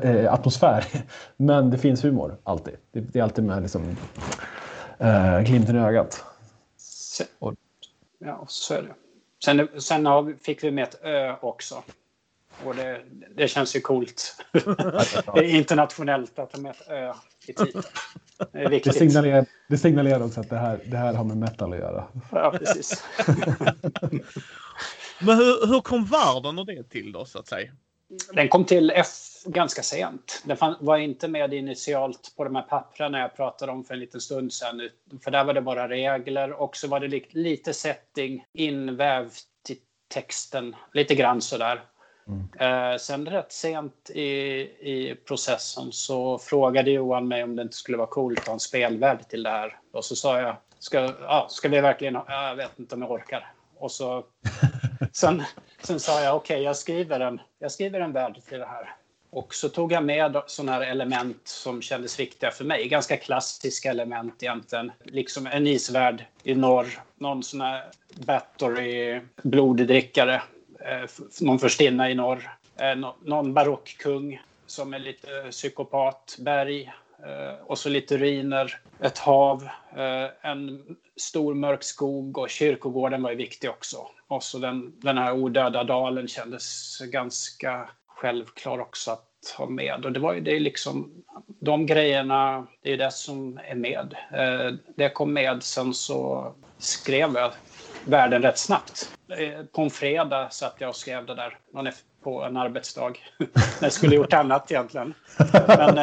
eh, 0.02 0.32
atmosfär. 0.32 0.84
Men 1.36 1.70
det 1.70 1.78
finns 1.78 2.04
humor 2.04 2.36
alltid. 2.42 2.74
Det, 2.92 3.00
det 3.00 3.18
är 3.18 3.22
alltid 3.22 3.44
med 3.44 3.62
liksom, 3.62 3.96
äh, 4.98 5.40
glimten 5.40 5.76
i 5.76 5.78
ögat. 5.78 6.24
Sen, 6.76 7.26
ja, 8.18 8.44
så 8.48 8.74
är 8.74 8.82
det. 8.82 8.94
Sen, 9.44 9.68
sen 9.80 10.06
har, 10.06 10.34
fick 10.42 10.64
vi 10.64 10.70
med 10.70 10.84
ett 10.84 11.00
ö 11.02 11.36
också. 11.40 11.82
Och 12.64 12.74
det, 12.74 13.00
det 13.36 13.48
känns 13.48 13.76
ju 13.76 13.80
coolt. 13.80 14.36
internationellt 15.42 16.38
att 16.38 16.52
de 16.52 16.66
är 16.66 16.92
ö 16.92 17.12
i 17.46 17.52
titeln. 17.52 17.82
Det 18.52 18.58
är. 18.58 18.70
Det 18.70 18.92
signalerar, 18.92 19.46
det 19.68 19.78
signalerar 19.78 20.24
också 20.24 20.40
att 20.40 20.50
det 20.50 20.56
här, 20.56 20.80
det 20.86 20.96
här 20.96 21.14
har 21.14 21.24
med 21.24 21.36
metal 21.36 21.72
att 21.72 21.78
göra. 21.78 22.04
Ja, 22.30 22.54
precis. 22.58 23.04
Men 25.20 25.36
hur, 25.36 25.66
hur 25.66 25.80
kom 25.80 26.04
världen 26.04 26.58
och 26.58 26.66
det 26.66 26.90
till 26.90 27.12
då, 27.12 27.24
så 27.24 27.38
att 27.38 27.48
säga? 27.48 27.70
Den 28.32 28.48
kom 28.48 28.64
till 28.64 28.92
F 28.94 29.06
ganska 29.46 29.82
sent. 29.82 30.42
Den 30.44 30.56
var 30.80 30.96
inte 30.96 31.28
med 31.28 31.54
initialt 31.54 32.34
på 32.36 32.44
de 32.44 32.54
här 32.54 32.62
papperna 32.62 33.18
jag 33.18 33.36
pratade 33.36 33.72
om 33.72 33.84
för 33.84 33.94
en 33.94 34.00
liten 34.00 34.20
stund 34.20 34.52
sedan. 34.52 34.88
För 35.24 35.30
där 35.30 35.44
var 35.44 35.54
det 35.54 35.60
bara 35.60 35.88
regler 35.88 36.52
och 36.52 36.76
så 36.76 36.88
var 36.88 37.00
det 37.00 37.34
lite 37.34 37.72
setting 37.72 38.44
invävt 38.52 39.46
i 39.68 39.76
texten. 40.08 40.76
Lite 40.92 41.14
grann 41.14 41.40
sådär. 41.40 41.82
Mm. 42.26 42.98
sen 42.98 43.26
rätt 43.26 43.52
sent 43.52 44.10
i, 44.10 44.22
i 44.22 45.16
processen 45.26 45.92
så 45.92 46.38
frågade 46.38 46.90
Johan 46.90 47.28
mig 47.28 47.42
om 47.42 47.56
det 47.56 47.62
inte 47.62 47.76
skulle 47.76 47.96
vara 47.98 48.06
coolt 48.06 48.38
att 48.38 48.46
ha 48.46 48.52
en 48.54 48.60
spelvärld 48.60 49.28
till 49.28 49.42
det 49.42 49.50
här. 49.50 49.78
Och 49.92 50.04
så 50.04 50.16
sa 50.16 50.40
jag, 50.40 50.56
ska, 50.78 51.14
ja, 51.20 51.46
ska 51.50 51.68
vi 51.68 51.80
verkligen 51.80 52.16
ha? 52.16 52.48
Jag 52.48 52.56
vet 52.56 52.78
inte 52.78 52.94
om 52.94 53.02
jag 53.02 53.10
orkar. 53.10 53.52
Och 53.78 53.92
så, 53.92 54.24
sen, 55.12 55.42
sen 55.82 56.00
sa 56.00 56.22
jag 56.22 56.36
okej, 56.36 56.54
okay, 56.54 56.64
jag, 56.64 56.76
skriver 56.76 57.20
en, 57.20 57.40
jag 57.58 57.72
skriver 57.72 58.00
en 58.00 58.12
värld 58.12 58.40
till 58.48 58.58
det 58.58 58.66
här. 58.66 58.94
Och 59.30 59.54
så 59.54 59.68
tog 59.68 59.92
jag 59.92 60.04
med 60.04 60.42
sådana 60.46 60.72
här 60.72 60.80
element 60.80 61.40
som 61.44 61.82
kändes 61.82 62.20
viktiga 62.20 62.50
för 62.50 62.64
mig. 62.64 62.88
Ganska 62.88 63.16
klassiska 63.16 63.90
element 63.90 64.42
egentligen. 64.42 64.92
Liksom 65.04 65.46
en 65.46 65.66
isvärld 65.66 66.24
i 66.42 66.54
norr. 66.54 67.02
Någon 67.16 67.42
sån 67.42 67.60
här 67.60 67.84
battery-bloddrickare. 68.14 70.42
Eh, 70.80 71.04
någon 71.40 71.58
förstinna 71.58 72.10
i 72.10 72.14
norr. 72.14 72.50
Eh, 72.76 72.94
någon 73.22 73.54
barockkung 73.54 74.42
som 74.66 74.94
är 74.94 74.98
lite 74.98 75.28
psykopat. 75.50 76.36
Berg. 76.38 76.92
Eh, 77.26 77.54
och 77.66 77.78
så 77.78 77.88
lite 77.88 78.16
ruiner. 78.16 78.80
Ett 79.00 79.18
hav. 79.18 79.68
Eh, 79.96 80.50
en 80.50 80.82
stor 81.16 81.54
mörk 81.54 81.82
skog 81.82 82.38
och 82.38 82.50
kyrkogården 82.50 83.22
var 83.22 83.30
ju 83.30 83.36
viktig 83.36 83.70
också. 83.70 84.06
Och 84.28 84.42
så 84.42 84.58
den, 84.58 84.92
den 85.00 85.18
här 85.18 85.32
odöda 85.32 85.84
dalen 85.84 86.28
kändes 86.28 86.98
ganska 86.98 87.90
självklar 88.06 88.78
också 88.78 89.10
att 89.10 89.54
ha 89.58 89.66
med. 89.66 90.04
Och 90.04 90.12
det 90.12 90.20
var 90.20 90.32
ju 90.32 90.40
det 90.40 90.60
liksom, 90.60 91.24
de 91.60 91.86
grejerna, 91.86 92.66
det 92.82 92.92
är 92.92 92.96
det 92.96 93.12
som 93.12 93.60
är 93.64 93.74
med. 93.74 94.14
Eh, 94.32 94.74
det 94.96 95.08
kom 95.08 95.32
med, 95.32 95.62
sen 95.62 95.94
så 95.94 96.52
skrev 96.78 97.34
jag 97.34 97.52
världen 98.04 98.42
rätt 98.42 98.58
snabbt. 98.58 99.18
På 99.72 99.82
en 99.82 99.90
fredag 99.90 100.48
satt 100.50 100.74
jag 100.78 100.88
och 100.88 100.96
skrev 100.96 101.26
det 101.26 101.34
där 101.34 101.58
på 102.22 102.42
en 102.42 102.56
arbetsdag. 102.56 103.12
När 103.38 103.48
jag 103.80 103.92
skulle 103.92 104.16
gjort 104.16 104.32
annat 104.32 104.70
egentligen. 104.70 105.14
Men, 105.66 105.98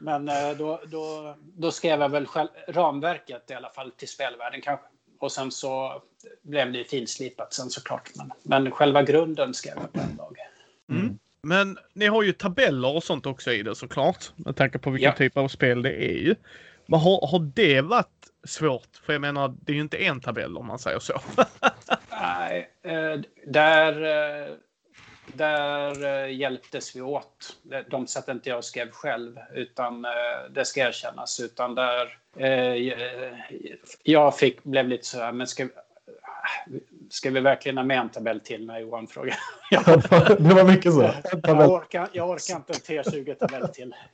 men 0.00 0.30
då, 0.58 0.80
då, 0.86 1.34
då 1.40 1.70
skrev 1.70 2.00
jag 2.00 2.08
väl 2.08 2.26
själv, 2.26 2.48
ramverket 2.68 3.50
i 3.50 3.54
alla 3.54 3.70
fall 3.70 3.90
till 3.90 4.08
spelvärlden 4.08 4.60
kanske. 4.60 4.86
Och 5.18 5.32
sen 5.32 5.50
så 5.50 6.02
blev 6.42 6.72
det 6.72 6.84
finslipat 6.84 7.52
sen 7.52 7.70
såklart. 7.70 8.10
Men, 8.14 8.32
men 8.42 8.70
själva 8.70 9.02
grunden 9.02 9.54
skrev 9.54 9.74
jag 9.76 9.92
på 9.92 10.00
en 10.00 10.16
dag. 10.16 10.36
Mm. 10.90 11.18
Men 11.42 11.78
ni 11.92 12.06
har 12.06 12.22
ju 12.22 12.32
tabeller 12.32 12.96
och 12.96 13.02
sånt 13.02 13.26
också 13.26 13.52
i 13.52 13.62
det 13.62 13.74
såklart. 13.74 14.32
Med 14.36 14.56
tanke 14.56 14.78
på 14.78 14.90
vilken 14.90 15.10
ja. 15.10 15.16
typ 15.16 15.36
av 15.36 15.48
spel 15.48 15.82
det 15.82 16.04
är 16.04 16.18
ju. 16.18 16.34
Men 16.86 17.00
har, 17.00 17.26
har 17.26 17.38
det 17.54 17.80
varit 17.80 18.30
svårt? 18.44 18.96
För 19.02 19.12
jag 19.12 19.20
menar, 19.20 19.54
det 19.60 19.72
är 19.72 19.74
ju 19.74 19.80
inte 19.80 20.04
en 20.04 20.20
tabell 20.20 20.56
om 20.56 20.66
man 20.66 20.78
säger 20.78 20.98
så. 20.98 21.20
Nej, 22.10 22.70
eh, 22.82 23.20
där, 23.46 24.02
eh, 24.02 24.54
där 25.36 26.04
eh, 26.04 26.34
hjälptes 26.34 26.96
vi 26.96 27.00
åt. 27.00 27.56
De 27.90 28.06
satt 28.06 28.28
inte 28.28 28.48
jag 28.48 28.58
och 28.58 28.64
skrev 28.64 28.90
själv, 28.90 29.38
utan 29.54 30.06
det 30.50 30.64
ska 30.64 30.80
erkännas. 30.80 31.40
Utan 31.40 31.74
där 31.74 32.16
jag 34.02 34.38
fick, 34.38 34.64
blev 34.64 34.88
lite 34.88 35.06
så 35.06 35.18
här, 35.18 35.32
men 35.32 35.46
ska, 35.46 35.68
Ska 37.10 37.30
vi 37.30 37.40
verkligen 37.40 37.76
ha 37.76 37.84
med 37.84 37.98
en 37.98 38.08
tabell 38.08 38.40
till 38.40 38.66
när 38.66 38.78
Johan 38.78 39.06
frågar? 39.06 39.36
det 40.48 40.54
var 40.54 40.64
mycket 40.64 40.92
så. 40.92 41.10
Jag 41.42 41.70
orkar, 41.70 42.08
jag 42.12 42.30
orkar 42.30 42.56
inte 42.56 42.72
en 42.72 43.02
T20-tabell 43.02 43.68
till. 43.68 43.94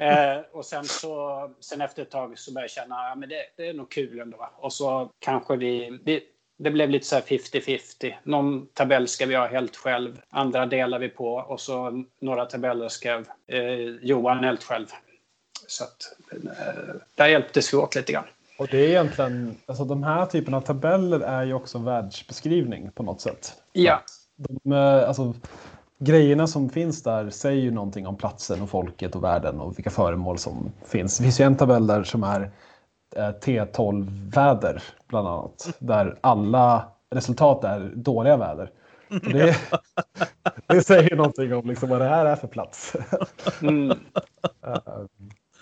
Eh, 0.00 0.40
och 0.52 0.64
sen, 0.64 0.84
så, 0.84 1.50
sen 1.60 1.80
efter 1.80 2.02
ett 2.02 2.10
tag 2.10 2.38
så 2.38 2.52
började 2.52 2.64
jag 2.64 2.70
känna 2.70 2.96
att 2.96 3.18
ja, 3.20 3.26
det, 3.26 3.44
det 3.56 3.68
är 3.68 3.74
nog 3.74 3.90
kul 3.90 4.20
ändå. 4.20 4.50
Och 4.56 4.72
så 4.72 5.10
kanske 5.18 5.56
vi, 5.56 5.98
vi 6.04 6.24
det 6.62 6.70
blev 6.70 6.90
lite 6.90 7.06
så 7.06 7.16
50-50. 7.16 8.14
Någon 8.22 8.66
tabell 8.66 9.08
ska 9.08 9.26
vi 9.26 9.34
ha 9.34 9.46
helt 9.46 9.76
själv, 9.76 10.20
andra 10.30 10.66
delar 10.66 10.98
vi 10.98 11.08
på 11.08 11.34
och 11.34 11.60
så 11.60 12.04
några 12.20 12.46
tabeller 12.46 12.88
skrev 12.88 13.28
eh, 13.46 13.60
Johan 14.02 14.44
helt 14.44 14.62
själv. 14.62 14.86
Så 15.66 15.84
att, 15.84 16.16
eh, 16.32 16.94
där 17.14 17.26
hjälptes 17.26 17.72
vi 17.72 17.76
åt 17.76 17.94
lite 17.94 18.12
grann. 18.12 18.24
Och 18.58 18.68
det 18.70 18.78
är 18.78 18.88
egentligen, 18.88 19.56
alltså 19.66 19.84
de 19.84 20.02
här 20.02 20.26
typerna 20.26 20.56
av 20.56 20.60
tabeller 20.60 21.20
är 21.20 21.44
ju 21.44 21.54
också 21.54 21.78
världsbeskrivning 21.78 22.90
på 22.90 23.02
något 23.02 23.20
sätt. 23.20 23.52
Ja. 23.72 24.02
De, 24.36 24.72
eh, 24.72 25.08
alltså, 25.08 25.34
grejerna 25.98 26.46
som 26.46 26.70
finns 26.70 27.02
där 27.02 27.30
säger 27.30 27.62
ju 27.62 27.70
någonting 27.70 28.06
om 28.06 28.16
platsen 28.16 28.62
och 28.62 28.70
folket 28.70 29.16
och 29.16 29.24
världen 29.24 29.60
och 29.60 29.78
vilka 29.78 29.90
föremål 29.90 30.38
som 30.38 30.72
finns. 30.86 31.18
Det 31.18 31.24
finns 31.24 31.40
ju 31.40 31.44
en 31.44 31.56
tabell 31.56 31.86
där 31.86 32.04
som 32.04 32.22
är 32.22 32.50
T12-väder 33.16 34.82
bland 35.08 35.28
annat. 35.28 35.74
Där 35.78 36.18
alla 36.20 36.84
resultat 37.10 37.64
är 37.64 37.92
dåliga 37.94 38.36
väder. 38.36 38.70
Det, 39.08 39.56
det, 40.66 40.82
säger 40.82 41.16
någonting 41.16 41.54
om 41.54 41.68
liksom 41.68 41.88
vad 41.88 42.00
det 42.00 42.08
här 42.08 42.26
är 42.26 42.36
för 42.36 42.48
plats. 42.48 42.96
Mm. 43.62 43.90
Eh, 44.66 44.76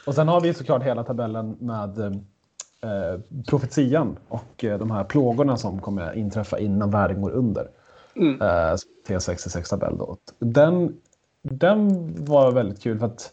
och 0.07 0.15
sen 0.15 0.29
har 0.29 0.41
vi 0.41 0.55
såklart 0.55 0.83
hela 0.83 1.05
tabellen 1.05 1.57
med 1.61 1.99
eh, 1.99 3.21
profetian 3.49 4.19
och 4.29 4.65
eh, 4.65 4.79
de 4.79 4.91
här 4.91 5.05
plågorna 5.05 5.57
som 5.57 5.81
kommer 5.81 6.15
inträffa 6.15 6.59
innan 6.59 6.91
världen 6.91 7.23
går 7.23 7.31
under. 7.31 7.69
Mm. 8.17 8.43
Eh, 8.43 8.77
T66-tabell 9.09 9.99
då. 9.99 10.17
Den, 10.39 10.97
den 11.43 12.15
var 12.25 12.53
väldigt 12.53 12.83
kul 12.83 12.99
för 12.99 13.07
att 13.07 13.33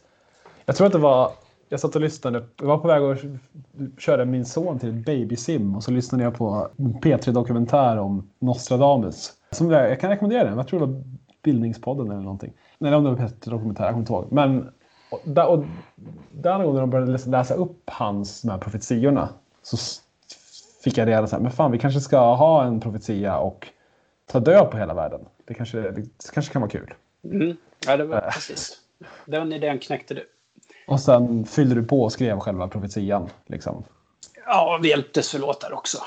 jag 0.65 0.75
tror 0.75 0.87
att 0.87 0.93
det 0.93 0.99
var 0.99 1.31
jag 1.69 1.79
satt 1.79 1.95
och 1.95 2.01
lyssnade. 2.01 2.43
Jag 2.59 2.67
var 2.67 2.77
på 2.77 2.87
väg 2.87 3.03
att 3.03 3.19
köra 4.01 4.25
min 4.25 4.45
son 4.45 4.79
till 4.79 4.89
ett 4.89 5.05
babysim 5.05 5.75
och 5.75 5.83
så 5.83 5.91
lyssnade 5.91 6.23
jag 6.23 6.35
på 6.35 6.67
P3 6.77 7.31
Dokumentär 7.31 7.97
om 7.97 8.29
Nostradamus. 8.39 9.33
Som 9.51 9.71
jag, 9.71 9.91
jag 9.91 9.99
kan 9.99 10.09
rekommendera 10.09 10.43
den. 10.43 10.57
Jag 10.57 10.67
tror 10.67 10.79
det 10.79 10.85
var 10.85 11.03
Bildningspodden 11.43 12.11
eller 12.11 12.21
någonting. 12.21 12.53
Nej, 12.77 12.95
om 12.95 13.03
det 13.03 13.09
var 13.09 13.17
P3 13.17 13.49
Dokumentär, 13.49 13.83
jag 13.83 13.93
kommer 13.93 14.01
inte 14.01 14.13
ihåg. 14.13 14.27
Men 14.31 14.69
och 15.09 15.21
där, 15.23 15.47
och 15.47 15.63
där 16.31 16.57
när 16.57 16.79
de 16.81 16.89
började 16.89 17.29
läsa 17.29 17.53
upp 17.53 17.81
hans 17.85 18.41
de 18.41 18.49
här 18.49 18.57
profetiorna 18.57 19.29
så 19.61 19.77
fick 20.83 20.97
jag 20.97 21.07
reda 21.07 21.27
på 21.27 21.39
men 21.39 21.51
fan 21.51 21.71
vi 21.71 21.79
kanske 21.79 22.01
ska 22.01 22.35
ha 22.35 22.63
en 22.63 22.79
profetia 22.79 23.37
och 23.37 23.67
ta 24.25 24.39
död 24.39 24.71
på 24.71 24.77
hela 24.77 24.93
världen. 24.93 25.21
Det 25.45 25.53
kanske, 25.53 25.81
det 25.91 26.31
kanske 26.33 26.53
kan 26.53 26.61
vara 26.61 26.71
kul. 26.71 26.93
Mm. 27.23 27.57
Ja, 27.87 27.97
det 27.97 28.03
var 28.03 28.21
precis. 28.21 28.81
Den 29.25 29.53
idén 29.53 29.79
knäckte 29.79 30.13
du. 30.13 30.25
Och 30.87 30.99
sen 30.99 31.45
fyllde 31.45 31.75
du 31.75 31.83
på 31.83 32.03
och 32.03 32.11
skrev 32.11 32.39
själva 32.39 32.67
profetian. 32.67 33.29
Liksom. 33.45 33.83
Ja, 34.45 34.79
vi 34.81 34.89
hjälptes 34.89 35.35
väl 35.35 35.43
åt 35.43 35.61
där 35.61 35.73
också. 35.73 35.97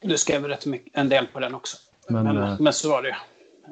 Du 0.00 0.18
skrev 0.18 0.44
rätt 0.44 0.66
mycket, 0.66 0.98
en 0.98 1.08
del 1.08 1.26
på 1.26 1.40
den 1.40 1.54
också. 1.54 1.76
Men, 2.08 2.24
men, 2.24 2.36
äh, 2.36 2.60
men 2.60 2.72
så 2.72 2.90
var 2.90 3.02
det 3.02 3.16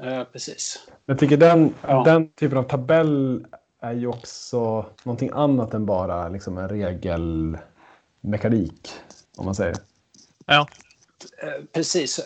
uh, 0.07 0.25
precis. 0.25 0.87
Jag 1.07 1.19
tycker 1.19 1.37
den, 1.37 1.75
ja. 1.89 2.03
den 2.05 2.29
typen 2.29 2.59
av 2.59 2.63
tabell 2.63 3.47
är 3.81 3.93
ju 3.93 4.07
också 4.07 4.87
någonting 5.03 5.31
annat 5.33 5.75
än 5.75 5.87
bara 5.87 6.29
liksom 6.29 6.59
en 6.59 6.69
regelmekanik, 6.69 8.91
om 9.37 9.45
man 9.45 9.55
säger. 9.55 9.77
Ja. 10.47 10.69
Eh, 11.43 11.65
precis. 11.73 12.21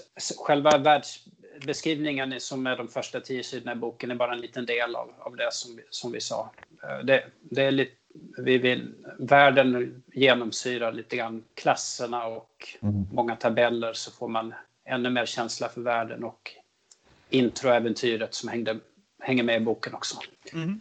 Själva 0.46 0.78
världsbeskrivningen 0.78 2.40
som 2.40 2.66
är 2.66 2.76
de 2.76 2.88
första 2.88 3.20
tio 3.20 3.44
sidorna 3.44 3.72
i 3.72 3.76
boken 3.76 4.10
är 4.10 4.14
bara 4.14 4.32
en 4.32 4.40
liten 4.40 4.66
del 4.66 4.96
av, 4.96 5.10
av 5.18 5.36
det 5.36 5.52
som 5.52 5.76
vi, 5.76 5.82
som 5.90 6.12
vi 6.12 6.20
sa. 6.20 6.50
Eh, 6.82 6.98
det, 7.04 7.24
det 7.40 7.62
är 7.62 7.70
lite, 7.70 7.92
vi 8.38 8.58
vill, 8.58 8.94
världen 9.18 10.02
genomsyrar 10.12 10.92
lite 10.92 11.16
grann 11.16 11.44
klasserna 11.54 12.26
och 12.26 12.76
mm. 12.82 13.06
många 13.12 13.36
tabeller 13.36 13.92
så 13.92 14.10
får 14.10 14.28
man 14.28 14.54
ännu 14.84 15.10
mer 15.10 15.26
känsla 15.26 15.68
för 15.68 15.80
världen 15.80 16.24
och 16.24 16.50
introäventyret 17.30 18.34
som 18.34 18.48
hängde, 18.48 18.78
hänger 19.20 19.42
med 19.42 19.62
i 19.62 19.64
boken 19.64 19.94
också. 19.94 20.16
Mm. 20.52 20.80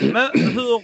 Men 0.00 0.30
hur, 0.34 0.82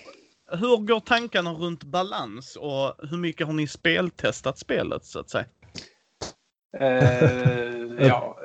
hur 0.57 0.76
går 0.76 1.01
tankarna 1.01 1.53
runt 1.53 1.84
balans 1.84 2.57
och 2.57 2.95
hur 3.11 3.16
mycket 3.16 3.47
har 3.47 3.55
ni 3.55 3.66
speltestat 3.66 4.59
spelet 4.59 5.05
så 5.05 5.20
att 5.20 5.30
säga? 5.30 5.47
Uh, 6.80 8.07
ja, 8.07 8.39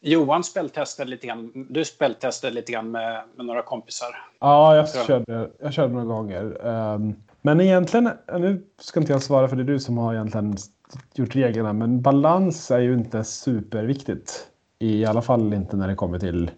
Johan 0.00 0.44
speltestade 0.44 1.10
lite 1.10 1.26
grann. 1.26 1.66
Du 1.70 1.84
speltestade 1.84 2.54
lite 2.54 2.72
grann 2.72 2.90
med, 2.90 3.22
med 3.36 3.46
några 3.46 3.62
kompisar. 3.62 4.08
Ja, 4.40 4.76
jag 4.76 5.06
körde, 5.06 5.50
jag 5.60 5.72
körde 5.72 5.92
några 5.92 6.06
gånger. 6.06 6.66
Um, 6.66 7.14
men 7.42 7.60
egentligen, 7.60 8.10
nu 8.32 8.66
ska 8.80 9.00
inte 9.00 9.12
jag 9.12 9.22
svara 9.22 9.48
för 9.48 9.56
det 9.56 9.62
är 9.62 9.64
du 9.64 9.78
som 9.78 9.98
har 9.98 10.14
egentligen 10.14 10.56
gjort 11.14 11.36
reglerna, 11.36 11.72
men 11.72 12.02
balans 12.02 12.70
är 12.70 12.78
ju 12.78 12.94
inte 12.94 13.24
superviktigt. 13.24 14.46
I 14.78 15.06
alla 15.06 15.22
fall 15.22 15.54
inte 15.54 15.76
när 15.76 15.88
det 15.88 15.94
kommer 15.94 16.18
till 16.18 16.50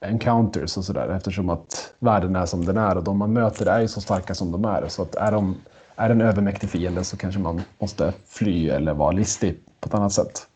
encounters 0.00 0.76
och 0.76 0.84
sådär 0.84 1.08
eftersom 1.08 1.50
att 1.50 1.94
världen 1.98 2.36
är 2.36 2.46
som 2.46 2.64
den 2.64 2.76
är 2.76 2.96
och 2.96 3.04
de 3.04 3.18
man 3.18 3.32
möter 3.32 3.66
är 3.66 3.80
ju 3.80 3.88
så 3.88 4.00
starka 4.00 4.34
som 4.34 4.52
de 4.52 4.64
är. 4.64 4.88
Så 4.88 5.02
att 5.02 5.14
är, 5.14 5.32
de, 5.32 5.56
är 5.96 6.10
en 6.10 6.20
övermäktig 6.20 6.70
fiende 6.70 7.04
så 7.04 7.16
kanske 7.16 7.40
man 7.40 7.62
måste 7.78 8.12
fly 8.26 8.68
eller 8.68 8.94
vara 8.94 9.12
listig 9.12 9.60
på 9.80 9.88
ett 9.88 9.94
annat 9.94 10.12
sätt. 10.12 10.46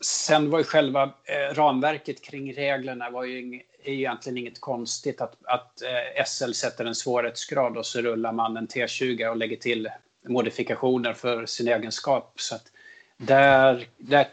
Sen 0.00 0.50
var 0.50 0.58
ju 0.58 0.64
själva 0.64 1.02
eh, 1.02 1.54
ramverket 1.54 2.22
kring 2.22 2.54
reglerna 2.54 3.10
var 3.10 3.24
ju 3.24 3.60
egentligen 3.84 4.38
inget 4.38 4.60
konstigt. 4.60 5.20
Att, 5.20 5.36
att 5.44 5.82
eh, 5.82 6.24
SL 6.26 6.52
sätter 6.52 6.84
en 6.84 6.94
svårighetsgrad 6.94 7.76
och 7.76 7.86
så 7.86 8.00
rullar 8.00 8.32
man 8.32 8.56
en 8.56 8.68
T20 8.68 9.26
och 9.26 9.36
lägger 9.36 9.56
till 9.56 9.88
modifikationer 10.28 11.12
för 11.12 11.46
sin 11.46 11.68
egenskap. 11.68 12.32
Så 12.36 12.54
att 12.54 12.72
där, 13.16 13.86
där 13.96 14.28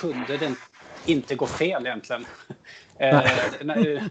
kunde 0.00 0.36
det 0.36 0.54
inte 1.06 1.34
gå 1.34 1.46
fel 1.46 1.86
egentligen. 1.86 2.26
Eh, 3.00 4.02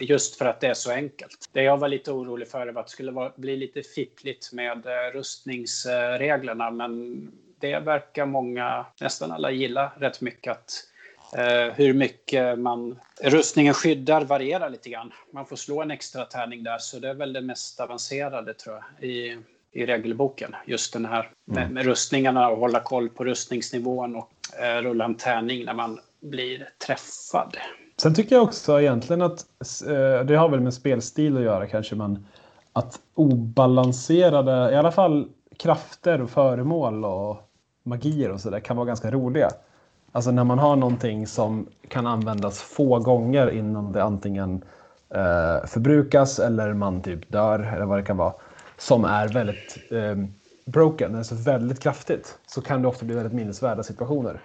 just 0.00 0.38
för 0.38 0.44
att 0.44 0.60
det 0.60 0.66
är 0.66 0.74
så 0.74 0.90
enkelt. 0.90 1.50
Det 1.52 1.62
jag 1.62 1.76
var 1.76 1.88
lite 1.88 2.12
orolig 2.12 2.48
för 2.48 2.66
var 2.66 2.80
att 2.80 2.86
det 2.86 2.92
skulle 2.92 3.32
bli 3.36 3.56
lite 3.56 3.82
fippligt 3.82 4.52
med 4.52 4.86
rustningsreglerna 5.12 6.70
men 6.70 7.28
det 7.60 7.78
verkar 7.78 8.26
många, 8.26 8.86
nästan 9.00 9.32
alla 9.32 9.50
gilla 9.50 9.92
rätt 9.96 10.20
mycket 10.20 10.52
att 10.52 10.72
eh, 11.36 11.74
hur 11.74 11.94
mycket 11.94 12.58
man, 12.58 12.98
rustningen 13.22 13.74
skyddar 13.74 14.24
varierar 14.24 14.70
lite 14.70 14.90
grann. 14.90 15.12
Man 15.32 15.46
får 15.46 15.56
slå 15.56 15.82
en 15.82 15.90
extra 15.90 16.24
tärning 16.24 16.62
där 16.62 16.78
så 16.78 16.98
det 16.98 17.08
är 17.08 17.14
väl 17.14 17.32
det 17.32 17.40
mest 17.40 17.80
avancerade 17.80 18.54
tror 18.54 18.76
jag 18.76 19.08
i, 19.08 19.38
i 19.72 19.86
regelboken. 19.86 20.56
Just 20.66 20.92
den 20.92 21.04
här 21.04 21.30
med, 21.44 21.62
mm. 21.62 21.74
med 21.74 21.84
rustningarna 21.84 22.48
och 22.48 22.58
hålla 22.58 22.80
koll 22.80 23.08
på 23.08 23.24
rustningsnivån 23.24 24.16
och 24.16 24.30
eh, 24.62 24.82
rulla 24.82 25.04
en 25.04 25.14
tärning 25.14 25.64
när 25.64 25.74
man 25.74 26.00
blir 26.20 26.68
träffad. 26.86 27.56
Sen 28.02 28.14
tycker 28.14 28.36
jag 28.36 28.42
också 28.42 28.80
egentligen 28.80 29.22
att, 29.22 29.46
eh, 29.86 30.24
det 30.24 30.36
har 30.36 30.48
väl 30.48 30.60
med 30.60 30.74
spelstil 30.74 31.36
att 31.36 31.42
göra 31.42 31.66
kanske, 31.66 31.94
men 31.94 32.26
att 32.72 33.00
obalanserade, 33.14 34.72
i 34.72 34.76
alla 34.76 34.92
fall 34.92 35.28
krafter 35.56 36.20
och 36.20 36.30
föremål 36.30 37.04
och 37.04 37.49
magier 37.82 38.30
och 38.30 38.40
sådär 38.40 38.60
kan 38.60 38.76
vara 38.76 38.86
ganska 38.86 39.10
roliga. 39.10 39.50
Alltså 40.12 40.30
när 40.30 40.44
man 40.44 40.58
har 40.58 40.76
någonting 40.76 41.26
som 41.26 41.66
kan 41.88 42.06
användas 42.06 42.62
få 42.62 42.98
gånger 42.98 43.50
innan 43.50 43.92
det 43.92 44.02
antingen 44.02 44.64
eh, 45.14 45.66
förbrukas 45.66 46.38
eller 46.38 46.74
man 46.74 47.02
typ 47.02 47.32
dör 47.32 47.72
eller 47.74 47.86
vad 47.86 47.98
det 47.98 48.02
kan 48.02 48.16
vara. 48.16 48.32
Som 48.78 49.04
är 49.04 49.28
väldigt 49.28 49.78
eh, 49.90 50.16
broken, 50.64 51.16
alltså 51.16 51.34
väldigt 51.34 51.80
kraftigt. 51.80 52.38
Så 52.46 52.60
kan 52.60 52.82
det 52.82 52.88
ofta 52.88 53.04
bli 53.04 53.14
väldigt 53.14 53.32
minnesvärda 53.32 53.82
situationer. 53.82 54.40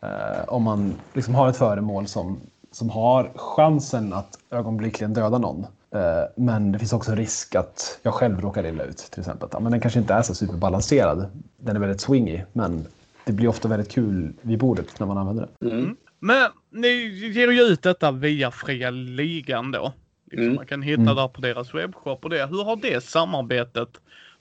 Eh, 0.00 0.48
om 0.48 0.62
man 0.62 0.94
liksom 1.12 1.34
har 1.34 1.48
ett 1.48 1.56
föremål 1.56 2.06
som, 2.06 2.40
som 2.72 2.90
har 2.90 3.32
chansen 3.36 4.12
att 4.12 4.38
ögonblickligen 4.50 5.14
döda 5.14 5.38
någon. 5.38 5.66
Eh, 5.94 6.24
men 6.36 6.72
det 6.72 6.78
finns 6.78 6.92
också 6.92 7.14
risk 7.14 7.54
att 7.54 7.98
jag 8.02 8.14
själv 8.14 8.40
råkar 8.40 8.66
illa 8.66 8.84
ut 8.84 8.96
till 8.96 9.20
exempel. 9.20 9.48
Ja, 9.52 9.60
men 9.60 9.72
den 9.72 9.80
kanske 9.80 10.00
inte 10.00 10.14
är 10.14 10.22
så 10.22 10.34
superbalanserad. 10.34 11.26
Den 11.56 11.76
är 11.76 11.80
väldigt 11.80 12.00
swingy, 12.00 12.40
men 12.52 12.86
det 13.24 13.32
blir 13.32 13.48
ofta 13.48 13.68
väldigt 13.68 13.90
kul 13.90 14.32
vid 14.42 14.58
bordet 14.58 15.00
när 15.00 15.06
man 15.06 15.18
använder 15.18 15.48
det. 15.58 15.70
Mm. 15.70 15.96
Men 16.20 16.50
ni 16.70 16.88
ger 17.08 17.48
ju 17.48 17.62
ut 17.62 17.82
detta 17.82 18.10
via 18.10 18.50
Fria 18.50 18.90
Ligan 18.90 19.70
då. 19.70 19.92
Liksom 20.24 20.44
mm. 20.44 20.56
Man 20.56 20.66
kan 20.66 20.82
hitta 20.82 21.02
mm. 21.02 21.16
där 21.16 21.28
på 21.28 21.40
deras 21.40 21.74
webbshop 21.74 22.24
och 22.24 22.30
det. 22.30 22.46
Hur 22.46 22.64
har 22.64 22.76
det 22.76 23.04
samarbetet? 23.04 23.88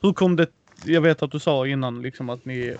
Hur 0.01 0.13
kom 0.13 0.35
det? 0.35 0.47
Jag 0.85 1.01
vet 1.01 1.23
att 1.23 1.31
du 1.31 1.39
sa 1.39 1.67
innan 1.67 2.01
liksom 2.01 2.29
att 2.29 2.45
ni 2.45 2.75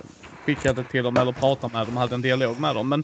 skickade 0.45 0.84
till 0.84 1.03
dem 1.03 1.18
eller 1.18 1.32
pratade 1.32 1.74
med 1.74 1.88
dem, 1.88 1.97
hade 1.97 2.15
en 2.15 2.22
dialog 2.22 2.59
med 2.59 2.76
dem. 2.76 2.89
Men 2.89 3.03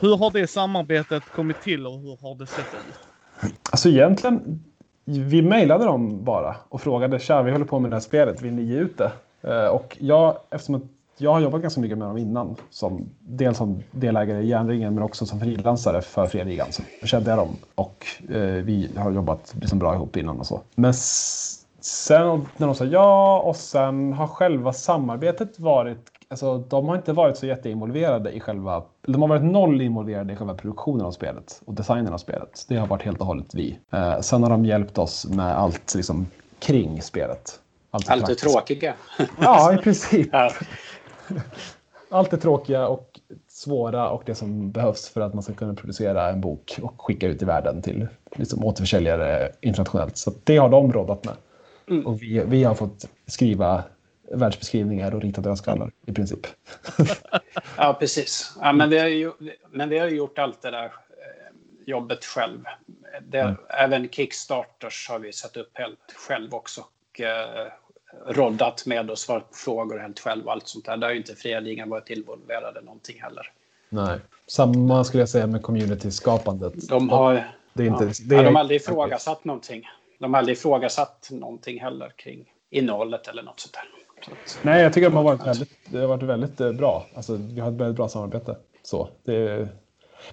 hur 0.00 0.16
har 0.16 0.30
det 0.30 0.46
samarbetet 0.46 1.22
kommit 1.34 1.62
till 1.62 1.86
och 1.86 1.98
hur 1.98 2.16
har 2.20 2.38
det 2.38 2.46
sett 2.46 2.74
ut? 2.74 3.52
Alltså 3.70 3.88
egentligen, 3.88 4.64
vi 5.04 5.42
mejlade 5.42 5.84
dem 5.84 6.24
bara 6.24 6.56
och 6.68 6.80
frågade 6.80 7.18
tja, 7.18 7.42
vi 7.42 7.52
håller 7.52 7.64
på 7.64 7.78
med 7.78 7.90
det 7.90 7.94
här 7.94 8.00
spelet, 8.00 8.42
vill 8.42 8.52
ni 8.54 8.62
ge 8.62 8.78
ut 8.78 8.98
det? 8.98 9.12
Eh, 9.42 9.66
och 9.66 9.96
jag, 10.00 10.36
eftersom 10.50 10.74
att 10.74 10.82
jag 11.16 11.32
har 11.32 11.40
jobbat 11.40 11.62
ganska 11.62 11.80
mycket 11.80 11.98
med 11.98 12.08
dem 12.08 12.18
innan, 12.18 12.56
som, 12.70 13.08
dels 13.20 13.58
som 13.58 13.82
delägare 13.90 14.42
i 14.42 14.46
Järnringen 14.46 14.94
men 14.94 15.02
också 15.02 15.26
som 15.26 15.40
frilansare 15.40 16.02
för 16.02 16.26
Fredrigan. 16.26 16.66
Så 17.00 17.06
kände 17.06 17.30
jag 17.30 17.38
dem 17.38 17.56
och 17.74 18.06
eh, 18.28 18.40
vi 18.40 18.90
har 18.96 19.10
jobbat 19.10 19.54
liksom 19.60 19.78
bra 19.78 19.94
ihop 19.94 20.16
innan 20.16 20.40
och 20.40 20.46
så. 20.46 20.60
Men 20.74 20.94
sen 20.94 22.46
när 22.56 22.66
de 22.66 22.74
sa 22.74 22.84
ja 22.84 23.40
och 23.40 23.56
sen 23.56 24.12
har 24.12 24.26
själva 24.26 24.72
samarbetet 24.72 25.58
varit 25.58 26.13
Alltså, 26.28 26.58
de 26.58 26.88
har 26.88 26.96
inte 26.96 27.12
varit 27.12 27.36
så 27.36 27.46
jätteinvolverade 27.46 28.32
i 28.32 28.40
själva... 28.40 28.82
De 29.06 29.22
har 29.22 29.28
varit 29.28 29.42
noll 29.42 29.80
involverade 29.80 30.32
i 30.32 30.36
själva 30.36 30.54
produktionen 30.54 31.06
av 31.06 31.12
spelet 31.12 31.62
och 31.64 31.74
designen 31.74 32.12
av 32.12 32.18
spelet. 32.18 32.64
Det 32.68 32.76
har 32.76 32.86
varit 32.86 33.02
helt 33.02 33.20
och 33.20 33.26
hållet 33.26 33.54
vi. 33.54 33.78
Eh, 33.92 34.20
sen 34.20 34.42
har 34.42 34.50
de 34.50 34.64
hjälpt 34.64 34.98
oss 34.98 35.26
med 35.26 35.58
allt 35.58 35.94
liksom, 35.94 36.26
kring 36.58 37.02
spelet. 37.02 37.60
Allt, 37.90 38.10
allt 38.10 38.26
det 38.26 38.34
tråkiga. 38.34 38.94
Ja, 39.40 39.74
i 39.74 39.76
princip. 39.76 40.28
ja. 40.32 40.50
Allt 42.10 42.30
det 42.30 42.36
tråkiga 42.36 42.88
och 42.88 43.20
svåra 43.48 44.10
och 44.10 44.22
det 44.26 44.34
som 44.34 44.70
behövs 44.70 45.08
för 45.08 45.20
att 45.20 45.34
man 45.34 45.42
ska 45.42 45.52
kunna 45.52 45.74
producera 45.74 46.30
en 46.30 46.40
bok 46.40 46.78
och 46.82 47.02
skicka 47.02 47.26
ut 47.26 47.42
i 47.42 47.44
världen 47.44 47.82
till 47.82 48.08
liksom, 48.36 48.64
återförsäljare 48.64 49.52
internationellt. 49.60 50.16
Så 50.16 50.32
det 50.44 50.56
har 50.56 50.68
de 50.68 50.92
rådat 50.92 51.24
med. 51.24 51.34
Mm. 51.88 52.06
Och 52.06 52.22
vi, 52.22 52.44
vi 52.46 52.64
har 52.64 52.74
fått 52.74 53.08
skriva 53.26 53.82
världsbeskrivningar 54.30 55.14
och 55.14 55.22
rita 55.22 55.40
dödskallar 55.40 55.90
i 56.06 56.12
princip. 56.12 56.46
ja, 57.76 57.96
precis. 58.00 58.56
Ja, 58.60 58.72
men, 58.72 58.90
vi 58.90 58.98
har 58.98 59.08
ju, 59.08 59.32
men 59.70 59.88
vi 59.88 59.98
har 59.98 60.08
gjort 60.08 60.38
allt 60.38 60.62
det 60.62 60.70
där 60.70 60.84
eh, 60.84 60.90
jobbet 61.86 62.24
själv. 62.24 62.64
Det, 63.22 63.40
mm. 63.40 63.56
Även 63.68 64.08
Kickstarters 64.08 65.08
har 65.08 65.18
vi 65.18 65.32
satt 65.32 65.56
upp 65.56 65.70
helt 65.74 66.14
själv 66.28 66.54
också. 66.54 66.80
Och, 66.80 67.20
eh, 67.20 67.68
roddat 68.26 68.86
med 68.86 69.10
och 69.10 69.18
svarat 69.18 69.50
på 69.50 69.56
frågor 69.56 69.98
helt 69.98 70.20
själv 70.20 70.46
och 70.46 70.52
allt 70.52 70.68
sånt 70.68 70.84
där. 70.84 70.96
Där 70.96 71.06
har 71.06 71.12
ju 71.12 71.18
inte 71.18 71.34
fria 71.34 71.60
ligan 71.60 71.88
varit 71.88 72.10
involverade 72.10 72.80
någonting 72.80 73.22
heller. 73.22 73.50
Nej, 73.88 74.18
samma 74.46 75.04
skulle 75.04 75.20
jag 75.20 75.28
säga 75.28 75.46
med 75.46 75.62
community-skapandet. 75.62 76.88
De 76.88 77.08
har, 77.08 77.54
det 77.72 77.82
är 77.82 77.86
inte, 77.86 78.04
ja, 78.04 78.10
det 78.28 78.34
är, 78.34 78.38
ja, 78.38 78.44
de 78.44 78.54
har 78.54 78.60
aldrig 78.60 78.80
ifrågasatt 78.80 79.44
någonting. 79.44 79.88
De 80.18 80.34
har 80.34 80.38
aldrig 80.38 80.56
ifrågasatt 80.56 81.28
någonting 81.30 81.80
heller 81.80 82.12
kring 82.16 82.44
innehållet 82.70 83.28
eller 83.28 83.42
något 83.42 83.60
sånt 83.60 83.74
där. 83.74 84.03
Att... 84.32 84.58
Nej, 84.62 84.82
jag 84.82 84.92
tycker 84.92 85.06
att 85.06 85.12
de 85.12 85.16
har 85.16 85.24
varit 85.24 85.46
väldigt, 85.46 85.70
det 85.88 85.98
har 85.98 86.06
varit 86.06 86.22
väldigt 86.22 86.60
eh, 86.60 86.72
bra. 86.72 87.06
Alltså, 87.14 87.36
vi 87.36 87.60
har 87.60 87.68
ett 87.72 87.80
väldigt 87.80 87.96
bra 87.96 88.08
samarbete. 88.08 88.56
Så, 88.82 89.08
det, 89.24 89.68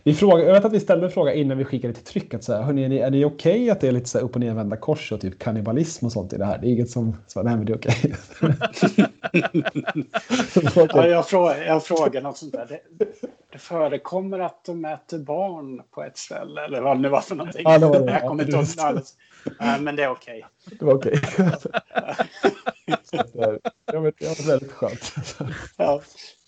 vi 0.04 0.14
fråga, 0.14 0.44
jag 0.44 0.54
vet 0.54 0.66
att 0.66 0.74
vi 0.74 0.80
ställde 0.80 1.06
en 1.06 1.12
fråga 1.12 1.34
innan 1.34 1.58
vi 1.58 1.66
skickade 1.66 1.94
till 1.94 2.04
tryck. 2.04 2.34
Att 2.34 2.44
så 2.44 2.54
här, 2.54 2.62
hörni, 2.62 2.84
är 2.84 2.90
ni, 2.90 2.98
är 2.98 3.12
ni 3.12 3.26
okej 3.26 3.52
okay 3.52 3.70
att 3.70 3.82
det 3.82 3.88
är 3.88 3.92
lite 3.92 4.10
så 4.10 4.18
här 4.18 4.26
upp 4.26 4.36
och 4.36 4.42
nervända 4.42 4.78
kors 4.78 5.12
och 5.12 5.22
typ 5.22 5.40
kannibalism 5.40 6.06
och 6.06 6.12
sånt 6.12 6.34
i 6.34 6.38
det 6.38 6.46
här? 6.46 6.58
Det 6.58 6.68
är 6.68 6.72
inget 6.72 6.90
som... 6.90 7.18
Så, 7.28 7.44
nej, 7.44 7.56
men 7.56 7.66
det 7.66 7.74
är 7.74 7.78
okej. 7.78 8.14
Okay. 8.42 9.06
ja, 10.94 11.08
jag, 11.08 11.28
frågar, 11.28 11.64
jag 11.64 11.86
frågar 11.86 12.22
något 12.22 12.38
sånt 12.38 12.52
där. 12.52 12.66
Det, 12.70 13.06
det 13.52 13.58
förekommer 13.58 14.40
att 14.40 14.66
de 14.66 14.86
äter 14.86 15.20
barn 15.20 15.82
på 15.92 16.04
ett 16.04 16.18
ställe 16.18 16.66
eller 16.66 16.82
vad 16.82 16.98
det 16.98 17.02
nu 17.02 17.10
var 17.10 17.22
för 17.22 17.36
någonting. 17.36 17.62
Ja, 17.66 17.78
det 17.78 17.86
var 17.86 18.00
det. 18.00 18.12
Jag 18.12 18.22
kommer 18.22 18.44
inte 18.44 18.58
ihåg. 18.58 19.02
Nej, 19.60 19.82
men 19.82 19.96
det 19.96 20.04
är 20.04 20.10
okej. 20.10 20.46
Okay. 20.66 20.78
Det 20.80 20.86
var 20.86 20.94
okej. 20.94 21.22
Okay. 23.32 23.58
det 23.86 23.98
var 23.98 24.48
väldigt 24.48 24.72
skönt. 24.72 25.14
ja. 25.78 26.02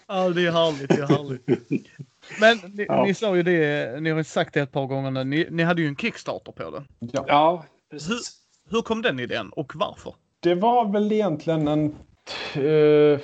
ja, 0.08 0.30
det 0.30 0.46
är 0.46 0.52
härligt. 0.52 0.90
Det 0.90 1.02
är 1.02 1.08
härligt. 1.08 2.10
Men 2.40 2.58
ni, 2.58 2.86
ja. 2.88 3.04
ni 3.04 3.14
sa 3.14 3.36
ju 3.36 3.44
det, 3.44 4.02
ni 4.02 4.10
har 4.10 4.24
sagt 4.24 4.54
det 4.54 4.62
ett 4.62 4.72
par 4.72 4.86
gånger 4.86 5.12
nu, 5.12 5.24
ni, 5.24 5.48
ni 5.52 5.64
hade 5.64 5.82
ju 5.82 5.88
en 5.88 5.96
Kickstarter 5.96 6.52
på 6.52 6.72
det. 6.72 6.84
Ja, 7.00 7.26
ja 7.28 7.66
precis. 7.92 8.38
Hur, 8.70 8.76
hur 8.78 8.82
kom 8.82 9.02
den 9.02 9.20
idén 9.20 9.50
och 9.50 9.72
varför? 9.76 10.16
Det 10.40 10.56
var 10.56 10.92
väl 10.92 11.12
egentligen 11.12 11.68
en... 11.68 11.96
Uh, 12.58 13.20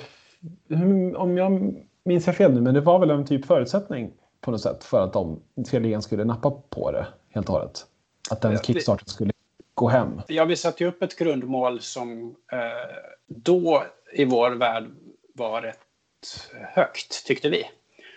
om 1.16 1.36
jag 1.36 1.74
minns 2.04 2.26
jag 2.26 2.36
fel 2.36 2.54
nu, 2.54 2.60
men 2.60 2.74
det 2.74 2.80
var 2.80 2.98
väl 2.98 3.10
en 3.10 3.26
typ 3.26 3.46
förutsättning 3.46 4.12
på 4.40 4.50
något 4.50 4.60
sätt 4.60 4.84
för 4.84 5.04
att 5.04 5.12
de 5.12 5.42
tredje 5.70 6.02
skulle 6.02 6.24
nappa 6.24 6.50
på 6.50 6.90
det 6.92 7.06
helt 7.30 7.48
och 7.48 7.54
hållet. 7.54 7.86
Att 8.30 8.40
den 8.40 8.58
Kickstarter 8.58 9.06
skulle 9.06 9.32
gå 9.74 9.88
hem. 9.88 10.20
Ja, 10.28 10.44
vi 10.44 10.56
satte 10.56 10.84
ju 10.84 10.90
upp 10.90 11.02
ett 11.02 11.18
grundmål 11.18 11.80
som 11.80 12.36
eh, 12.52 12.58
då 13.26 13.84
i 14.12 14.24
vår 14.24 14.50
värld 14.50 14.84
var 15.34 15.62
rätt 15.62 15.78
högt, 16.74 17.26
tyckte 17.26 17.48
vi. 17.48 17.64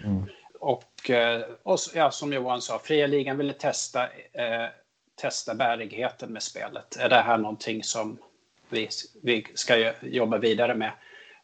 Mm. 0.03 0.23
Och, 0.63 1.09
eh, 1.09 1.41
och 1.63 1.77
ja, 1.93 2.11
som 2.11 2.33
Johan 2.33 2.61
sa, 2.61 2.79
fria 2.79 3.07
ligan 3.07 3.37
ville 3.37 3.53
testa, 3.53 4.03
eh, 4.33 4.67
testa 5.21 5.55
bärigheten 5.55 6.33
med 6.33 6.43
spelet. 6.43 6.97
Är 6.99 7.09
det 7.09 7.15
här 7.15 7.37
någonting 7.37 7.83
som 7.83 8.17
vi, 8.69 8.89
vi 9.21 9.45
ska 9.53 9.93
jobba 10.01 10.37
vidare 10.37 10.75
med? 10.75 10.91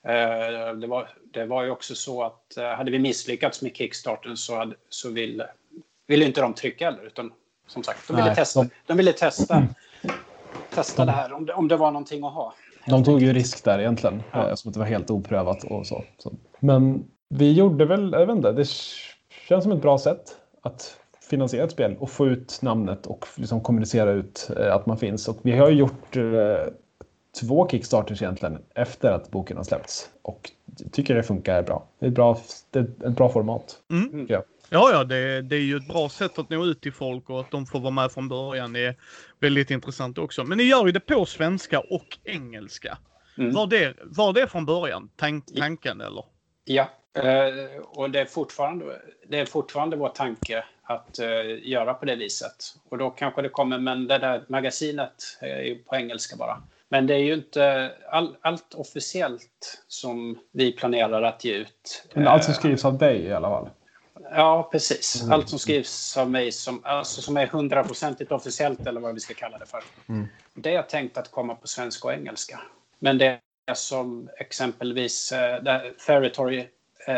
Eh, 0.03 0.73
det, 0.75 0.87
var, 0.87 1.09
det 1.33 1.45
var 1.45 1.63
ju 1.63 1.69
också 1.69 1.95
så 1.95 2.23
att 2.23 2.57
eh, 2.57 2.69
hade 2.69 2.91
vi 2.91 2.99
misslyckats 2.99 3.61
med 3.61 3.75
kickstarten 3.75 4.37
så, 4.37 4.55
hade, 4.55 4.75
så 4.89 5.09
ville, 5.09 5.47
ville 6.07 6.25
inte 6.25 6.41
de 6.41 6.53
trycka 6.53 6.85
heller. 6.85 7.03
Utan 7.03 7.33
som 7.67 7.83
sagt, 7.83 8.07
de 8.07 8.15
ville 8.15 8.27
Nej, 8.27 8.35
testa, 8.35 8.63
de... 8.63 8.69
de 8.85 8.97
ville 8.97 9.13
testa, 9.13 9.67
testa 10.69 11.05
det 11.05 11.11
här 11.11 11.33
om 11.33 11.45
det, 11.45 11.53
om 11.53 11.67
det 11.67 11.77
var 11.77 11.91
någonting 11.91 12.23
att 12.23 12.33
ha. 12.33 12.53
De 12.85 13.03
tog 13.03 13.21
ju 13.21 13.33
risk 13.33 13.63
där 13.63 13.79
egentligen, 13.79 14.23
ja. 14.31 14.49
eftersom 14.49 14.71
det 14.71 14.79
var 14.79 14.85
helt 14.85 15.09
oprövat 15.09 15.63
och 15.63 15.87
så. 15.87 16.03
Men 16.59 17.05
vi 17.29 17.53
gjorde 17.53 17.85
väl, 17.85 18.11
jag 18.11 18.25
vet 18.25 18.35
inte, 18.35 18.51
det 18.51 18.67
känns 19.47 19.63
som 19.63 19.71
ett 19.71 19.81
bra 19.81 19.97
sätt 19.97 20.35
att 20.61 20.97
finansiera 21.29 21.63
ett 21.63 21.71
spel 21.71 21.95
och 21.99 22.09
få 22.09 22.27
ut 22.27 22.59
namnet 22.61 23.05
och 23.05 23.27
liksom 23.35 23.61
kommunicera 23.61 24.11
ut 24.11 24.49
eh, 24.57 24.75
att 24.75 24.85
man 24.85 24.97
finns. 24.97 25.27
Och 25.27 25.37
vi 25.41 25.51
har 25.51 25.69
gjort 25.69 26.15
eh, 26.15 26.73
två 27.41 27.67
Kickstarters 27.69 28.21
egentligen 28.21 28.59
efter 28.75 29.11
att 29.11 29.31
boken 29.31 29.57
har 29.57 29.63
släppts 29.63 30.09
och 30.21 30.51
tycker 30.91 31.15
det 31.15 31.23
funkar 31.23 31.63
bra. 31.63 31.87
Det 31.99 32.05
är 32.05 32.09
ett 32.09 32.15
bra, 32.15 32.39
det 32.71 32.79
är 32.79 32.83
ett 32.83 33.15
bra 33.15 33.29
format. 33.29 33.75
Mm. 33.91 34.25
Ja. 34.29 34.43
Ja, 34.71 34.89
ja, 34.93 35.03
det, 35.03 35.41
det, 35.41 35.55
är 35.55 35.61
ju 35.61 35.77
ett 35.77 35.87
bra 35.87 36.09
sätt 36.09 36.39
att 36.39 36.49
nå 36.49 36.65
ut 36.65 36.81
till 36.81 36.93
folk 36.93 37.29
och 37.29 37.39
att 37.39 37.51
de 37.51 37.65
får 37.65 37.79
vara 37.79 37.91
med 37.91 38.11
från 38.11 38.29
början 38.29 38.75
är 38.75 38.95
väldigt 39.39 39.71
intressant 39.71 40.17
också. 40.17 40.43
Men 40.43 40.57
ni 40.57 40.63
gör 40.63 40.85
ju 40.85 40.91
det 40.91 40.99
på 40.99 41.25
svenska 41.25 41.79
och 41.79 42.17
engelska. 42.23 42.97
Mm. 43.37 43.53
Var, 43.53 43.67
det, 43.67 43.93
var 44.03 44.33
det 44.33 44.47
från 44.47 44.65
början 44.65 45.09
tank, 45.15 45.45
tanken 45.57 46.01
eller? 46.01 46.23
Ja, 46.65 46.89
eh, 47.13 47.81
och 47.81 48.09
det 48.09 48.19
är, 48.19 48.25
fortfarande, 48.25 49.01
det 49.27 49.39
är 49.39 49.45
fortfarande 49.45 49.95
vår 49.95 50.09
tanke 50.09 50.63
att 50.83 51.19
uh, 51.21 51.67
göra 51.67 51.93
på 51.93 52.05
det 52.05 52.15
viset. 52.15 52.75
Och 52.89 52.97
då 52.97 53.09
kanske 53.09 53.41
det 53.41 53.49
kommer, 53.49 53.77
men 53.77 54.07
det 54.07 54.17
där 54.17 54.45
magasinet 54.47 55.37
är 55.39 55.61
ju 55.61 55.75
på 55.75 55.95
engelska 55.95 56.35
bara. 56.35 56.61
Men 56.89 57.07
det 57.07 57.13
är 57.13 57.19
ju 57.19 57.33
inte 57.33 57.91
all, 58.09 58.35
allt 58.41 58.73
officiellt 58.73 59.83
som 59.87 60.39
vi 60.51 60.71
planerar 60.71 61.21
att 61.21 61.45
ge 61.45 61.53
ut. 61.53 62.07
Men 62.13 62.27
allt 62.27 62.43
som 62.43 62.53
skrivs 62.53 62.85
av 62.85 62.97
dig 62.97 63.21
i 63.21 63.33
alla 63.33 63.49
fall? 63.49 63.69
Ja, 64.31 64.69
precis. 64.71 65.21
Mm. 65.21 65.33
Allt 65.33 65.49
som 65.49 65.59
skrivs 65.59 66.17
av 66.17 66.31
mig 66.31 66.51
som, 66.51 66.81
alltså, 66.83 67.21
som 67.21 67.37
är 67.37 67.47
hundraprocentigt 67.47 68.31
officiellt 68.31 68.87
eller 68.87 69.01
vad 69.01 69.13
vi 69.13 69.19
ska 69.19 69.33
kalla 69.33 69.57
det 69.57 69.65
för. 69.65 69.83
Mm. 70.09 70.27
Det 70.53 70.75
är 70.75 70.81
tänkt 70.81 71.17
att 71.17 71.31
komma 71.31 71.55
på 71.55 71.67
svenska 71.67 72.07
och 72.07 72.13
engelska. 72.13 72.59
Men 72.99 73.17
det 73.17 73.39
är 73.65 73.73
som 73.73 74.29
exempelvis 74.37 75.31
eh, 75.31 75.81
Fairytory-magasinet, 75.97 76.69
eh, 77.07 77.13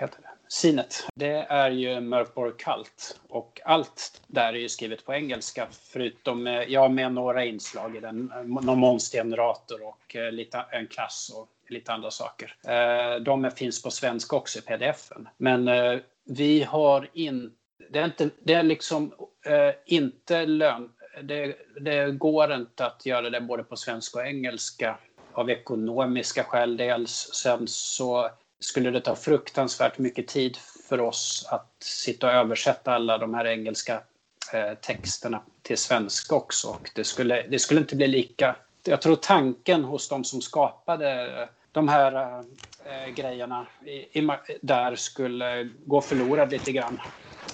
heter 0.00 0.22
det. 0.22 0.28
Sinet. 0.52 1.06
Det 1.14 1.46
är 1.48 1.70
ju 1.70 2.00
Murphborg 2.00 2.52
Cult 2.52 3.20
och 3.28 3.60
allt 3.64 4.22
där 4.26 4.52
är 4.52 4.58
ju 4.58 4.68
skrivet 4.68 5.04
på 5.04 5.14
engelska 5.14 5.68
förutom, 5.70 6.46
eh, 6.46 6.62
ja, 6.62 6.88
med 6.88 7.12
några 7.12 7.44
inslag 7.44 7.96
i 7.96 8.00
den. 8.00 8.32
Eh, 8.32 8.42
någon 8.42 8.78
monstergenerator 8.78 9.86
och 9.86 10.16
eh, 10.16 10.32
lite, 10.32 10.64
en 10.70 10.86
klass 10.86 11.32
och 11.36 11.48
lite 11.68 11.92
andra 11.92 12.10
saker. 12.10 12.54
Eh, 12.66 13.20
de 13.20 13.50
finns 13.50 13.82
på 13.82 13.90
svenska 13.90 14.36
också 14.36 14.58
i 14.58 14.62
pdf-en. 14.62 15.28
Men 15.36 15.68
eh, 15.68 15.98
vi 16.24 16.62
har 16.62 17.08
inte, 17.12 17.54
det 17.90 17.98
är 17.98 18.04
inte, 18.04 18.30
det 18.42 18.54
är 18.54 18.62
liksom 18.62 19.14
eh, 19.46 19.74
inte 19.86 20.46
lön, 20.46 20.90
det, 21.22 21.56
det 21.80 22.10
går 22.10 22.54
inte 22.54 22.86
att 22.86 23.06
göra 23.06 23.30
det 23.30 23.40
både 23.40 23.64
på 23.64 23.76
svenska 23.76 24.18
och 24.18 24.26
engelska 24.26 24.98
av 25.32 25.50
ekonomiska 25.50 26.44
skäl 26.44 26.76
dels. 26.76 27.30
Sen 27.32 27.68
så 27.68 28.30
skulle 28.62 28.90
det 28.90 29.00
ta 29.00 29.16
fruktansvärt 29.16 29.98
mycket 29.98 30.28
tid 30.28 30.56
för 30.88 31.00
oss 31.00 31.46
att 31.50 31.72
sitta 31.80 32.26
och 32.26 32.32
översätta 32.32 32.92
alla 32.92 33.18
de 33.18 33.34
här 33.34 33.46
engelska 33.46 34.02
eh, 34.52 34.74
texterna 34.80 35.42
till 35.62 35.78
svenska 35.78 36.34
också. 36.34 36.68
Och 36.68 36.90
det, 36.94 37.04
skulle, 37.04 37.42
det 37.42 37.58
skulle 37.58 37.80
inte 37.80 37.96
bli 37.96 38.06
lika... 38.06 38.56
Jag 38.84 39.02
tror 39.02 39.16
tanken 39.16 39.84
hos 39.84 40.08
de 40.08 40.24
som 40.24 40.40
skapade 40.40 41.40
eh, 41.40 41.48
de 41.72 41.88
här 41.88 42.44
äh, 42.84 43.14
grejerna 43.14 43.66
i, 43.84 44.20
i, 44.20 44.28
där 44.62 44.96
skulle 44.96 45.68
gå 45.86 46.00
förlorad 46.00 46.50
lite 46.50 46.72
grann. 46.72 47.00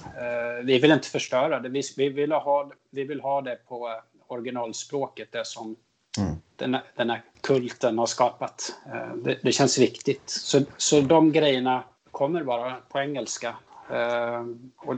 Eh, 0.04 0.64
vi 0.64 0.78
vill 0.78 0.90
inte 0.90 1.08
förstöra 1.08 1.60
det. 1.60 1.68
Vi, 1.68 1.82
vi, 1.96 2.08
vill 2.08 2.32
ha, 2.32 2.70
vi 2.90 3.04
vill 3.04 3.20
ha 3.20 3.40
det 3.40 3.56
på 3.68 4.00
originalspråket, 4.26 5.32
det 5.32 5.46
som 5.46 5.76
mm 6.18 6.36
den, 6.58 6.76
den 6.96 7.10
här 7.10 7.22
kulten 7.40 7.98
har 7.98 8.06
skapat. 8.06 8.76
Eh, 8.86 9.16
det, 9.16 9.38
det, 9.42 9.52
känns 9.52 9.78
viktigt. 9.78 10.22
Så, 10.26 10.60
så 10.76 11.00
de 11.00 11.32
grejerna 11.32 11.84
kommer 12.10 12.44
bara 12.44 12.76
på 12.88 12.98
engelska. 12.98 13.54
Eh, 13.90 14.44
och, 14.76 14.94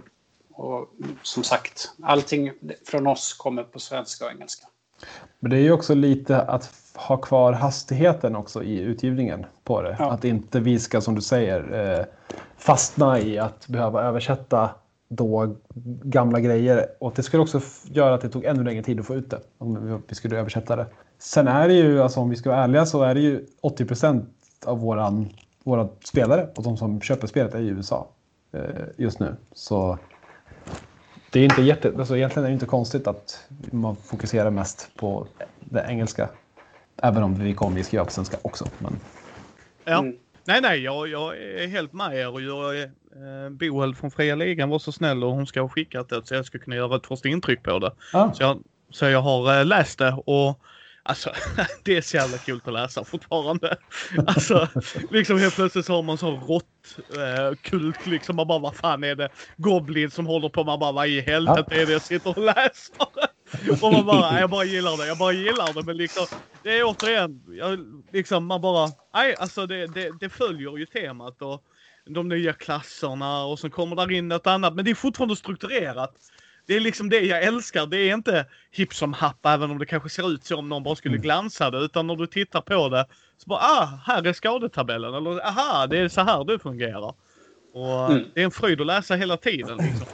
och 0.53 0.89
som 1.23 1.43
sagt, 1.43 1.91
allting 2.03 2.53
från 2.87 3.07
oss 3.07 3.33
kommer 3.33 3.63
på 3.63 3.79
svenska 3.79 4.25
och 4.25 4.31
engelska. 4.31 4.67
Men 5.39 5.51
det 5.51 5.57
är 5.57 5.61
ju 5.61 5.73
också 5.73 5.95
lite 5.95 6.43
att 6.43 6.71
ha 6.95 7.17
kvar 7.17 7.53
hastigheten 7.53 8.37
också 8.37 8.63
i 8.63 8.79
utgivningen 8.79 9.47
på 9.65 9.83
det. 9.83 9.97
Ja. 9.99 10.11
Att 10.11 10.25
inte 10.25 10.61
vi 10.61 10.79
ska, 10.79 11.01
som 11.01 11.15
du 11.15 11.21
säger, 11.21 11.99
eh, 11.99 12.05
fastna 12.57 13.21
i 13.21 13.39
att 13.39 13.67
behöva 13.67 14.03
översätta 14.03 14.71
då 15.09 15.57
gamla 16.05 16.41
grejer. 16.41 16.87
Och 17.01 17.13
det 17.17 17.23
skulle 17.23 17.43
också 17.43 17.61
göra 17.85 18.15
att 18.15 18.21
det 18.21 18.29
tog 18.29 18.45
ännu 18.45 18.65
längre 18.65 18.83
tid 18.83 19.01
att 19.01 19.07
få 19.07 19.15
ut 19.15 19.31
det 19.31 19.41
om 19.59 20.03
vi 20.09 20.15
skulle 20.15 20.39
översätta 20.39 20.77
det. 20.77 20.87
Sen 21.23 21.49
är 21.49 21.69
det 21.69 21.75
ju, 21.75 22.03
alltså 22.03 22.21
om 22.21 22.31
vi 22.31 22.37
ska 22.37 22.51
vara 22.51 22.65
ärliga, 22.65 22.87
så 22.87 23.03
är 23.03 23.15
det 23.15 23.21
ju 23.21 23.47
80 23.61 23.85
procent 23.85 24.29
av 24.65 24.81
våran, 24.81 25.29
våra 25.65 25.89
spelare 26.05 26.49
och 26.57 26.63
de 26.63 26.77
som 26.77 27.01
köper 27.01 27.27
spelet 27.27 27.55
är 27.55 27.61
i 27.61 27.67
USA 27.67 28.09
eh, 28.53 28.61
just 28.97 29.21
nu. 29.21 29.37
Så 29.53 29.99
det 31.31 31.41
är 31.41 31.45
inte 31.45 31.63
jätte, 31.63 31.93
alltså 31.99 32.17
egentligen 32.17 32.45
är 32.45 32.49
det 32.49 32.55
inte 32.55 32.67
konstigt 32.67 33.07
att 33.07 33.49
man 33.71 33.97
fokuserar 33.97 34.51
mest 34.51 34.91
på 34.97 35.27
det 35.61 35.87
engelska. 35.89 36.29
Även 36.97 37.23
om 37.23 37.35
vi 37.35 37.55
kommer 37.55 37.81
att 37.81 37.87
skriva 37.87 38.05
på 38.05 38.11
svenska 38.11 38.37
också. 38.43 38.67
Men... 38.79 38.97
Ja. 39.85 39.99
Mm. 39.99 40.17
Nej, 40.45 40.61
nej, 40.61 40.81
jag, 40.81 41.09
jag 41.09 41.37
är 41.39 41.67
helt 41.67 41.93
med 41.93 42.15
er 42.15 42.29
och 42.33 42.43
jag, 42.43 42.83
eh, 42.83 43.51
Boel 43.51 43.95
från 43.95 44.11
Fria 44.11 44.35
Ligan 44.35 44.69
var 44.69 44.79
så 44.79 44.93
snäll 44.93 45.25
och 45.25 45.33
hon 45.33 45.47
ska 45.47 45.61
ha 45.61 45.69
skickat 45.69 46.09
det 46.09 46.27
så 46.27 46.35
jag 46.35 46.45
ska 46.45 46.59
kunna 46.59 46.77
göra 46.77 46.97
ett 46.97 47.07
första 47.07 47.29
intryck 47.29 47.63
på 47.63 47.79
det. 47.79 47.93
Ah. 48.13 48.33
Så, 48.33 48.43
jag, 48.43 48.63
så 48.91 49.05
jag 49.05 49.23
har 49.23 49.59
eh, 49.59 49.67
läst 49.67 49.99
det 49.99 50.13
och 50.27 50.61
Alltså, 51.03 51.31
det 51.85 51.97
är 51.97 52.01
så 52.01 52.17
jävla 52.17 52.39
kul 52.39 52.61
att 52.65 52.73
läsa 52.73 53.05
fortfarande. 53.05 53.77
Alltså, 54.27 54.69
liksom 55.11 55.39
helt 55.39 55.55
plötsligt 55.55 55.87
så 55.87 55.95
har 55.95 56.03
man 56.03 56.19
sån 56.19 56.41
råttkult 56.41 58.07
eh, 58.07 58.11
liksom. 58.11 58.37
Man 58.37 58.47
bara, 58.47 58.59
vad 58.59 58.77
fan 58.77 59.05
är 59.05 59.15
det? 59.15 59.29
Goblin 59.57 60.11
som 60.11 60.27
håller 60.27 60.49
på. 60.49 60.65
Man 60.65 60.79
bara, 60.79 60.93
vad 60.93 61.07
i 61.07 61.21
helvete 61.21 61.75
är 61.75 61.87
det 61.87 61.93
jag 61.93 62.03
sitter 62.03 62.39
och 62.39 62.45
läser? 62.45 62.97
Och 63.83 63.93
man 63.93 64.07
bara, 64.07 64.41
jag 64.41 64.51
bara 64.51 64.65
gillar 64.65 64.97
det. 64.97 65.07
Jag 65.07 65.19
bara 65.19 65.33
gillar 65.33 65.75
det. 65.75 65.83
Men 65.83 65.97
liksom, 65.97 66.27
det 66.63 66.79
är 66.79 66.85
återigen, 66.85 67.43
jag, 67.49 67.79
liksom 68.13 68.47
man 68.47 68.61
bara, 68.61 68.89
nej 69.15 69.35
alltså 69.39 69.67
det, 69.67 69.87
det, 69.87 70.11
det 70.21 70.29
följer 70.29 70.79
ju 70.79 70.87
temat 70.87 71.43
och 71.43 71.63
de 72.15 72.29
nya 72.29 72.53
klasserna 72.53 73.45
och 73.45 73.59
så 73.59 73.71
kommer 73.71 73.97
där 73.97 74.13
in 74.13 74.29
något 74.29 74.47
annat. 74.47 74.75
Men 74.75 74.85
det 74.85 74.91
är 74.91 74.95
fortfarande 74.95 75.37
strukturerat. 75.37 76.15
Det 76.71 76.77
är 76.77 76.81
liksom 76.81 77.09
det 77.09 77.21
jag 77.21 77.43
älskar. 77.43 77.87
Det 77.87 77.97
är 77.97 78.15
inte 78.15 78.47
hipp 78.71 78.95
som 78.95 79.13
happ, 79.13 79.47
även 79.47 79.71
om 79.71 79.79
det 79.79 79.87
kanske 79.87 80.09
ser 80.09 80.31
ut 80.31 80.45
så 80.45 80.57
om 80.57 80.69
någon 80.69 80.83
bara 80.83 80.97
skulle 80.97 81.15
mm. 81.15 81.23
glansa 81.23 81.71
det. 81.71 81.79
Utan 81.79 82.07
när 82.07 82.17
du 82.17 82.27
tittar 82.27 82.61
på 82.61 82.89
det, 82.89 83.07
så 83.39 83.49
bara 83.49 83.59
ah, 83.59 83.89
här 84.07 84.27
är 84.27 84.33
skadetabellen. 84.33 85.15
Eller 85.15 85.47
aha, 85.47 85.87
det 85.87 85.99
är 85.99 86.09
så 86.09 86.21
här 86.21 86.45
det 86.45 86.59
fungerar. 86.59 87.15
Och 87.75 88.11
mm. 88.11 88.25
det 88.35 88.41
är 88.41 88.45
en 88.45 88.51
fröjd 88.51 88.81
att 88.81 88.87
läsa 88.87 89.15
hela 89.15 89.37
tiden. 89.37 89.77
Liksom. 89.77 90.07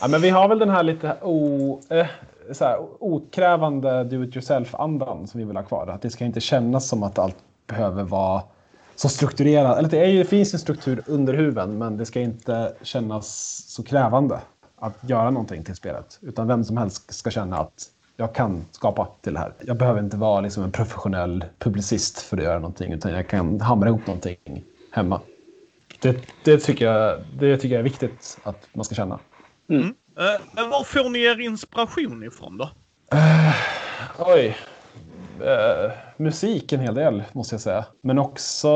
Ja, 0.00 0.08
men 0.08 0.20
vi 0.20 0.30
har 0.30 0.48
väl 0.48 0.58
den 0.58 0.70
här 0.70 0.82
lite 0.82 1.16
o, 1.22 1.80
eh, 1.90 2.06
så 2.52 2.64
här, 2.64 2.78
okrävande 3.00 4.04
do 4.04 4.24
it 4.24 4.36
yourself-andan 4.36 5.26
som 5.26 5.40
vi 5.40 5.46
vill 5.46 5.56
ha 5.56 5.64
kvar. 5.64 5.86
Att 5.86 6.02
det 6.02 6.10
ska 6.10 6.24
inte 6.24 6.40
kännas 6.40 6.88
som 6.88 7.02
att 7.02 7.18
allt 7.18 7.38
behöver 7.66 8.02
vara 8.02 8.42
så 8.94 9.08
strukturerat. 9.08 9.78
Eller 9.78 9.88
det, 9.88 9.98
är, 9.98 10.18
det 10.18 10.24
finns 10.24 10.54
en 10.54 10.60
struktur 10.60 11.02
under 11.06 11.34
huven, 11.34 11.78
men 11.78 11.96
det 11.96 12.06
ska 12.06 12.20
inte 12.20 12.72
kännas 12.82 13.28
så 13.68 13.82
krävande 13.82 14.40
att 14.80 14.98
göra 15.00 15.30
någonting 15.30 15.64
till 15.64 15.76
spelet. 15.76 16.18
Utan 16.22 16.48
vem 16.48 16.64
som 16.64 16.76
helst 16.76 17.14
ska 17.14 17.30
känna 17.30 17.58
att 17.58 17.90
jag 18.16 18.34
kan 18.34 18.64
skapa 18.70 19.08
till 19.20 19.34
det 19.34 19.38
här. 19.38 19.52
Jag 19.60 19.76
behöver 19.76 20.00
inte 20.00 20.16
vara 20.16 20.40
liksom 20.40 20.64
en 20.64 20.72
professionell 20.72 21.44
publicist 21.58 22.18
för 22.18 22.36
att 22.36 22.42
göra 22.42 22.58
någonting, 22.58 22.92
utan 22.92 23.12
jag 23.12 23.28
kan 23.28 23.60
hamra 23.60 23.88
ihop 23.88 24.06
någonting 24.06 24.64
hemma. 24.90 25.20
Det, 26.00 26.16
det, 26.44 26.58
tycker, 26.58 26.84
jag, 26.84 27.20
det 27.38 27.56
tycker 27.56 27.74
jag 27.74 27.78
är 27.78 27.84
viktigt 27.84 28.38
att 28.42 28.68
man 28.72 28.84
ska 28.84 28.94
känna. 28.94 29.18
Mm. 29.68 29.86
Uh, 29.86 30.68
var 30.70 30.84
får 30.84 31.10
ni 31.10 31.22
er 31.22 31.40
inspiration 31.40 32.24
ifrån 32.24 32.58
då? 32.58 32.64
Uh, 33.14 33.54
oj. 34.18 34.56
Uh, 35.40 35.92
musik 36.16 36.72
en 36.72 36.80
hel 36.80 36.94
del, 36.94 37.22
måste 37.32 37.54
jag 37.54 37.60
säga. 37.60 37.84
Men 38.02 38.18
också... 38.18 38.70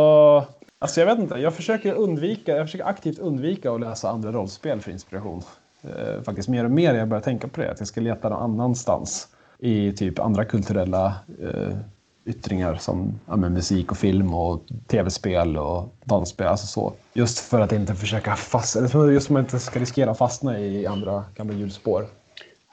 Alltså 0.79 1.01
jag 1.01 1.07
vet 1.07 1.19
inte, 1.19 1.35
jag 1.35 1.55
försöker 1.55 1.95
undvika, 1.95 2.57
jag 2.57 2.67
försöker 2.67 2.85
aktivt 2.85 3.19
undvika 3.19 3.73
att 3.73 3.81
läsa 3.81 4.11
andra 4.11 4.33
rollspel 4.33 4.81
för 4.81 4.91
inspiration 4.91 5.43
eh, 5.85 6.23
faktiskt 6.23 6.49
mer 6.49 6.65
och 6.65 6.71
mer 6.71 6.95
jag 6.95 7.09
börjar 7.09 7.23
tänka 7.23 7.49
på 7.49 7.61
det. 7.61 7.71
Att 7.71 7.79
jag 7.79 7.89
ska 7.89 8.01
leta 8.01 8.29
någon 8.29 8.43
annanstans 8.43 9.29
i 9.59 9.93
typ 9.93 10.19
andra 10.19 10.45
kulturella 10.45 11.15
eh, 11.43 11.77
yttringar 12.27 12.75
som 12.75 13.21
ja, 13.27 13.37
musik 13.37 13.91
och 13.91 13.99
film 13.99 14.35
och 14.35 14.63
tv-spel 14.87 15.57
och 15.57 15.95
dansspel. 16.05 16.47
Alltså 16.47 16.67
så. 16.67 16.93
Just 17.13 17.39
för 17.39 17.61
att 17.61 17.73
inte 17.73 17.95
försöka 17.95 18.37
fastna, 18.37 18.81
just 19.13 19.27
för 19.27 19.39
att 19.39 19.45
inte 19.45 19.59
ska 19.59 19.81
riskera 19.81 20.11
att 20.11 20.19
fastna 20.19 20.59
i 20.59 20.87
andra 20.87 21.25
gamla 21.35 21.55
hjulspår. 21.55 22.07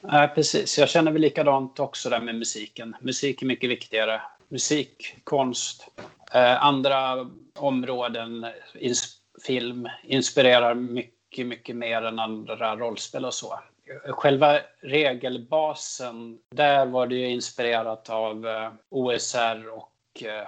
Nej, 0.04 0.28
precis. 0.36 0.78
Jag 0.78 0.90
känner 0.90 1.12
väl 1.12 1.22
likadant 1.22 1.80
också 1.80 2.10
där 2.10 2.22
med 2.22 2.36
musiken. 2.36 2.96
Musik 3.02 3.42
är 3.42 3.46
mycket 3.46 3.70
viktigare. 3.70 4.22
Musik, 4.50 5.16
konst, 5.24 5.88
eh, 6.34 6.64
andra 6.64 7.30
områden, 7.56 8.46
ins 8.80 9.18
film 9.46 9.88
inspirerar 10.04 10.76
mycket 10.76 11.21
mycket, 11.32 11.48
mycket 11.48 11.76
mer 11.76 12.02
än 12.02 12.20
andra 12.20 12.76
rollspel 12.76 13.26
och 13.26 13.34
så. 13.34 13.60
Själva 14.06 14.60
regelbasen, 14.82 16.40
där 16.50 16.86
var 16.86 17.08
det 17.08 17.16
ju 17.16 17.30
inspirerat 17.30 18.10
av 18.10 18.48
eh, 18.48 18.72
OSR 18.90 19.70
och 19.70 20.24
eh, 20.24 20.48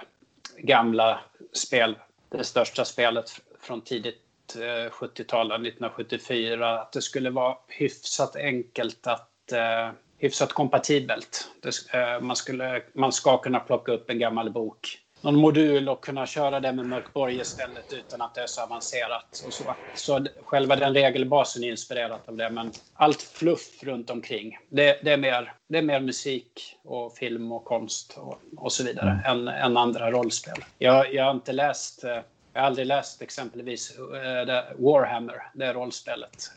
gamla 0.58 1.20
spel. 1.52 1.96
Det 2.28 2.44
största 2.44 2.84
spelet 2.84 3.30
från 3.60 3.80
tidigt 3.80 4.56
eh, 4.56 4.90
70-tal, 4.90 5.46
1974, 5.46 6.80
att 6.80 6.92
det 6.92 7.02
skulle 7.02 7.30
vara 7.30 7.56
hyfsat 7.68 8.36
enkelt 8.36 9.06
att 9.06 9.52
eh, 9.52 9.90
hyfsat 10.18 10.52
kompatibelt. 10.52 11.50
Det, 11.60 11.98
eh, 11.98 12.20
man, 12.20 12.36
skulle, 12.36 12.82
man 12.92 13.12
ska 13.12 13.38
kunna 13.38 13.60
plocka 13.60 13.92
upp 13.92 14.10
en 14.10 14.18
gammal 14.18 14.50
bok 14.50 15.03
någon 15.24 15.36
modul 15.36 15.88
och 15.88 16.04
kunna 16.04 16.26
köra 16.26 16.60
det 16.60 16.72
med 16.72 16.86
Mörkborg 16.86 17.40
istället 17.40 17.92
utan 17.92 18.22
att 18.22 18.34
det 18.34 18.40
är 18.40 18.46
så 18.46 18.62
avancerat. 18.62 19.44
Och 19.46 19.52
så. 19.52 19.74
så 19.94 20.26
själva 20.44 20.76
den 20.76 20.94
regelbasen 20.94 21.64
är 21.64 21.70
inspirerat 21.70 22.28
av 22.28 22.36
det, 22.36 22.50
men 22.50 22.72
allt 22.94 23.22
fluff 23.22 23.82
runt 23.82 24.10
omkring, 24.10 24.58
det, 24.68 24.98
det 25.02 25.12
är, 25.12 25.16
mer, 25.16 25.52
det 25.68 25.78
är 25.78 25.82
mer 25.82 26.00
musik 26.00 26.76
och 26.84 27.16
film 27.16 27.52
och 27.52 27.64
konst 27.64 28.18
och, 28.18 28.40
och 28.56 28.72
så 28.72 28.84
vidare 28.84 29.10
mm. 29.26 29.48
än, 29.48 29.54
än 29.54 29.76
andra 29.76 30.10
rollspel. 30.10 30.64
Jag, 30.78 31.14
jag 31.14 31.24
har 31.24 31.30
inte 31.30 31.52
läst 31.52 32.04
eh, 32.04 32.18
jag 32.52 32.60
har 32.60 32.66
aldrig 32.66 32.86
läst 32.86 33.22
exempelvis 33.22 33.98
uh, 33.98 34.84
Warhammer, 34.84 35.42
det 35.54 35.72
rollspelet. 35.72 36.50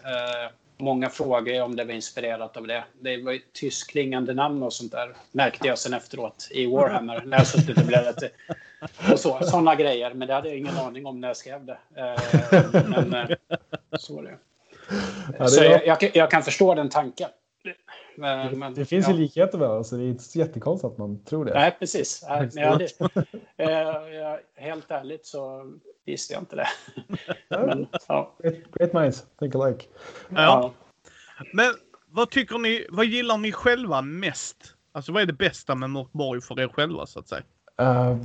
Många 0.80 1.10
frågar 1.10 1.64
om 1.64 1.76
det 1.76 1.84
var 1.84 1.94
inspirerat 1.94 2.58
av 2.58 2.68
det. 2.68 2.84
Det 3.00 3.24
var 3.24 3.32
ju 3.32 3.40
tyskklingande 3.54 4.34
namn 4.34 4.64
och 4.64 4.74
sånt 4.74 4.92
där 4.92 5.16
märkte 5.32 5.68
jag 5.68 5.78
sen 5.78 5.94
efteråt 5.94 6.48
i 6.52 6.66
Warhammer 6.66 7.24
när 7.26 7.38
jag 7.38 7.48
suttit 7.48 7.78
och 7.78 7.86
bläddrat. 7.86 8.24
Och 9.12 9.20
så, 9.20 9.40
sådana 9.42 9.76
grejer, 9.76 10.14
men 10.14 10.28
det 10.28 10.34
hade 10.34 10.48
jag 10.48 10.58
ingen 10.58 10.78
aning 10.78 11.06
om 11.06 11.22
när 11.22 11.28
jag 11.28 11.38
skrev 11.38 11.66
det. 11.66 11.78
Eh, 11.96 12.84
men 12.88 13.14
eh, 13.14 13.38
så 14.00 14.16
var 14.16 14.24
det. 14.24 14.38
Så 15.50 15.64
jag, 15.64 15.88
jag, 15.88 16.12
jag 16.14 16.32
kan 16.32 16.44
förstå 16.44 16.76
den 16.76 16.90
tanken. 16.90 17.30
Men, 18.16 18.60
det, 18.60 18.70
det 18.70 18.86
finns 18.86 19.08
ja. 19.08 19.14
ju 19.14 19.20
likheter 19.20 19.58
med 19.58 19.86
så 19.86 19.96
det 19.96 20.04
är 20.04 20.08
inte 20.08 20.24
så 20.24 20.40
jättekonstigt 20.40 20.92
att 20.92 20.98
man 20.98 21.24
tror 21.24 21.46
det. 21.46 21.54
Nej, 21.54 21.76
precis. 21.80 22.26
Nej, 22.30 22.50
men 22.54 22.64
jag, 22.64 22.80
det, 23.58 24.40
helt 24.56 24.92
ärligt 24.92 25.26
så 25.26 25.72
visste 26.08 26.34
jag 26.34 26.42
inte 26.42 26.56
det. 26.56 26.68
Men, 27.66 27.88
ja. 28.08 28.36
great, 28.40 28.56
great 28.74 28.94
minds 28.94 29.26
think 29.40 29.56
alike. 29.56 29.86
Ja. 30.30 30.42
ja. 30.42 30.74
Men 31.54 31.74
vad 32.12 32.30
tycker 32.30 32.58
ni, 32.58 32.88
vad 32.90 33.06
gillar 33.06 33.38
ni 33.38 33.52
själva 33.52 34.02
mest? 34.02 34.58
Alltså 34.92 35.12
vad 35.12 35.22
är 35.22 35.26
det 35.26 35.34
bästa 35.34 35.76
med 35.76 35.90
Mörkborg 35.90 36.42
för 36.42 36.60
er 36.60 36.68
själva 36.68 37.06
så 37.06 37.20
att 37.20 37.28
säga? 37.28 37.44
Uh, 37.82 38.18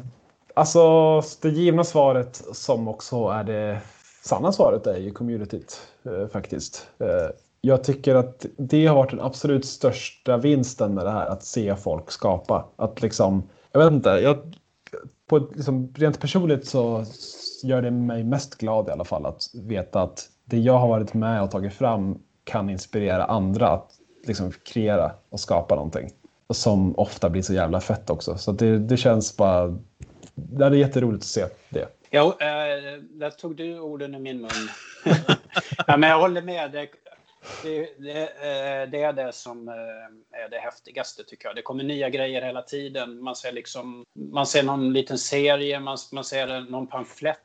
alltså 0.54 1.20
det 1.42 1.48
givna 1.48 1.84
svaret 1.84 2.44
som 2.52 2.88
också 2.88 3.28
är 3.28 3.44
det 3.44 3.80
sanna 4.22 4.52
svaret 4.52 4.86
är 4.86 4.96
ju 4.96 5.10
communityt 5.10 5.88
uh, 6.06 6.26
faktiskt. 6.26 6.88
Uh, 7.00 7.08
jag 7.60 7.84
tycker 7.84 8.14
att 8.14 8.46
det 8.56 8.86
har 8.86 8.96
varit 8.96 9.10
den 9.10 9.20
absolut 9.20 9.64
största 9.64 10.36
vinsten 10.36 10.94
med 10.94 11.04
det 11.04 11.10
här, 11.10 11.26
att 11.26 11.44
se 11.44 11.76
folk 11.76 12.10
skapa. 12.10 12.68
Att 12.76 13.02
liksom, 13.02 13.42
jag 13.72 13.84
vet 13.84 13.92
inte, 13.92 14.08
jag, 14.10 14.54
på, 15.26 15.38
liksom, 15.38 15.94
rent 15.94 16.20
personligt 16.20 16.66
så 16.66 17.04
gör 17.64 17.82
det 17.82 17.90
mig 17.90 18.24
mest 18.24 18.58
glad 18.58 18.88
i 18.88 18.90
alla 18.90 19.04
fall 19.04 19.26
att 19.26 19.42
veta 19.54 20.02
att 20.02 20.28
det 20.44 20.58
jag 20.58 20.78
har 20.78 20.88
varit 20.88 21.14
med 21.14 21.42
och 21.42 21.50
tagit 21.50 21.72
fram 21.72 22.18
kan 22.44 22.70
inspirera 22.70 23.24
andra 23.24 23.68
att 23.68 23.90
liksom 24.26 24.52
kreera 24.52 25.12
och 25.28 25.40
skapa 25.40 25.74
någonting. 25.74 26.10
Som 26.50 26.98
ofta 26.98 27.30
blir 27.30 27.42
så 27.42 27.54
jävla 27.54 27.80
fett 27.80 28.10
också. 28.10 28.38
Så 28.38 28.52
det, 28.52 28.78
det 28.78 28.96
känns 28.96 29.36
bara... 29.36 29.78
Det 30.34 30.64
är 30.64 30.70
jätteroligt 30.70 31.22
att 31.22 31.28
se 31.28 31.44
det. 31.68 31.88
Ja, 32.10 32.36
äh, 32.40 33.02
där 33.10 33.30
tog 33.30 33.56
du 33.56 33.78
orden 33.78 34.14
i 34.14 34.18
min 34.18 34.40
mun. 34.40 34.50
ja, 35.86 35.96
men 35.96 36.10
jag 36.10 36.18
håller 36.20 36.42
med. 36.42 36.86
Det, 37.62 37.78
det, 37.78 37.88
det, 37.98 38.22
eh, 38.22 38.90
det, 38.90 39.02
är 39.02 39.12
det 39.12 39.32
som 39.32 39.68
eh, 39.68 40.40
är 40.44 40.48
det 40.50 40.58
häftigaste 40.58 41.24
tycker 41.24 41.48
jag. 41.48 41.56
Det 41.56 41.62
kommer 41.62 41.84
nya 41.84 42.08
grejer 42.08 42.42
hela 42.42 42.62
tiden. 42.62 43.22
Man 43.22 43.36
ser, 43.36 43.52
liksom, 43.52 44.04
man 44.14 44.46
ser 44.46 44.62
någon 44.62 44.92
liten 44.92 45.18
serie, 45.18 45.80
man, 45.80 45.98
man 46.12 46.24
ser 46.24 46.70
någon 46.70 46.86
pamflett. 46.86 47.38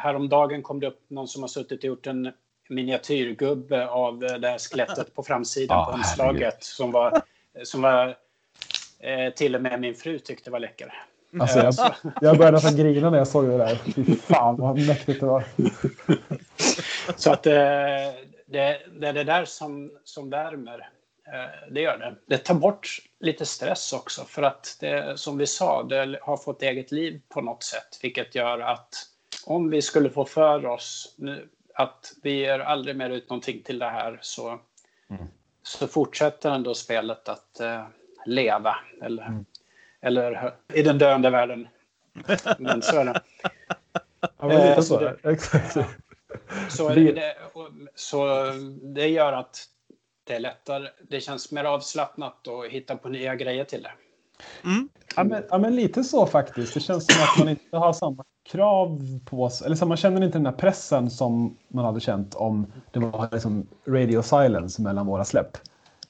Häromdagen 0.00 0.62
kom 0.62 0.80
det 0.80 0.86
upp 0.86 1.00
någon 1.08 1.28
som 1.28 1.42
har 1.42 1.48
suttit 1.48 1.78
och 1.78 1.84
gjort 1.84 2.06
en 2.06 2.32
miniatyrgubbe 2.68 3.88
av 3.88 4.18
det 4.18 4.48
här 4.48 4.58
skelettet 4.58 5.14
på 5.14 5.22
framsidan 5.22 5.78
oh, 5.78 5.86
på 5.86 5.92
omslaget 5.92 6.64
som 6.64 6.92
var, 6.92 7.22
som 7.62 7.82
var 7.82 8.16
eh, 8.98 9.32
till 9.34 9.54
och 9.54 9.62
med 9.62 9.80
min 9.80 9.94
fru 9.94 10.18
tyckte 10.18 10.50
var 10.50 10.60
läcker. 10.60 11.02
Alltså 11.40 11.58
jag, 11.58 11.74
jag 12.20 12.38
började 12.38 12.56
nästan 12.56 12.76
grina 12.76 13.10
när 13.10 13.18
jag 13.18 13.28
såg 13.28 13.48
det 13.48 13.58
där. 13.58 13.78
Fy 13.94 14.16
fan 14.16 14.56
vad 14.56 14.86
mäktigt 14.86 15.20
det 15.20 15.26
var. 15.26 15.44
Så 17.16 17.32
att 17.32 17.46
det, 18.46 18.80
det 19.00 19.08
är 19.08 19.12
det 19.12 19.24
där 19.24 19.44
som, 19.44 19.92
som 20.04 20.30
värmer. 20.30 20.90
Eh, 21.32 21.72
det 21.72 21.80
gör 21.80 21.98
det. 21.98 22.14
Det 22.26 22.38
tar 22.38 22.54
bort 22.54 22.98
lite 23.20 23.46
stress 23.46 23.92
också 23.92 24.24
för 24.24 24.42
att 24.42 24.76
det, 24.80 25.18
som 25.18 25.38
vi 25.38 25.46
sa, 25.46 25.82
det 25.82 26.18
har 26.22 26.36
fått 26.36 26.62
eget 26.62 26.92
liv 26.92 27.20
på 27.28 27.40
något 27.40 27.62
sätt, 27.62 27.98
vilket 28.02 28.34
gör 28.34 28.58
att 28.58 28.94
om 29.46 29.70
vi 29.70 29.82
skulle 29.82 30.10
få 30.10 30.24
för 30.24 30.66
oss 30.66 31.14
nu, 31.18 31.48
att 31.74 32.12
vi 32.22 32.30
ger 32.30 32.58
aldrig 32.58 32.96
mer 32.96 33.10
ut 33.10 33.30
någonting 33.30 33.62
till 33.62 33.78
det 33.78 33.90
här 33.90 34.18
så, 34.22 34.48
mm. 35.10 35.26
så 35.62 35.88
fortsätter 35.88 36.50
ändå 36.50 36.74
spelet 36.74 37.28
att 37.28 37.58
uh, 37.60 37.86
leva. 38.26 38.76
Eller, 39.02 39.26
mm. 39.26 39.44
eller 40.00 40.54
i 40.72 40.82
den 40.82 40.98
döende 40.98 41.30
världen. 41.30 41.68
Men 42.58 42.82
så 42.82 42.96
är 42.96 43.04
det. 43.04 43.20
Ja, 44.38 44.48
men 44.48 44.82
så. 44.82 45.00
Det, 45.00 45.16
Exakt. 45.22 45.76
Så 46.68 46.88
det, 46.88 47.34
så 47.94 48.26
det 48.82 49.08
gör 49.08 49.32
att 49.32 49.64
det 50.24 50.34
är 50.34 50.40
lättare. 50.40 50.88
Det 51.08 51.20
känns 51.20 51.52
mer 51.52 51.64
avslappnat 51.64 52.48
att 52.48 52.72
hitta 52.72 52.96
på 52.96 53.08
nya 53.08 53.34
grejer 53.34 53.64
till 53.64 53.82
det. 53.82 53.92
Mm. 54.64 54.88
Ja, 55.16 55.24
men, 55.24 55.42
ja, 55.50 55.58
men 55.58 55.76
lite 55.76 56.04
så 56.04 56.26
faktiskt. 56.26 56.74
Det 56.74 56.80
känns 56.80 57.06
som 57.06 57.22
att 57.22 57.38
man 57.38 57.48
inte 57.48 57.76
har 57.76 57.92
samma 57.92 58.24
krav 58.50 59.00
på 59.24 59.50
sig. 59.50 59.66
Eller 59.66 59.76
så 59.76 59.86
man 59.86 59.96
känner 59.96 60.24
inte 60.24 60.38
den 60.38 60.44
där 60.44 60.52
pressen 60.52 61.10
som 61.10 61.56
man 61.68 61.84
hade 61.84 62.00
känt 62.00 62.34
om 62.34 62.72
det 62.92 62.98
var 62.98 63.28
liksom 63.32 63.66
radio 63.86 64.22
silence 64.22 64.82
mellan 64.82 65.06
våra 65.06 65.24
släpp. 65.24 65.58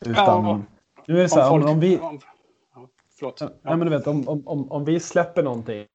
Utan 0.01 0.45
ja, 0.47 0.61
nu 1.07 1.18
är 1.18 1.22
det 1.22 1.28
så 1.28 1.41
här, 1.41 1.51
om, 1.51 1.61
folk, 1.61 1.72
om 1.72 1.80
vi... 1.80 1.99
Om, 1.99 2.20
ja, 2.74 2.89
förlåt. 3.18 3.41
Ja. 3.41 3.76
men 3.76 3.80
du 3.80 3.91
vet, 3.91 4.07
om, 4.07 4.28
om, 4.47 4.72
om 4.72 4.84
vi 4.84 5.01
släpper 5.01 5.43
någonting 5.43 5.87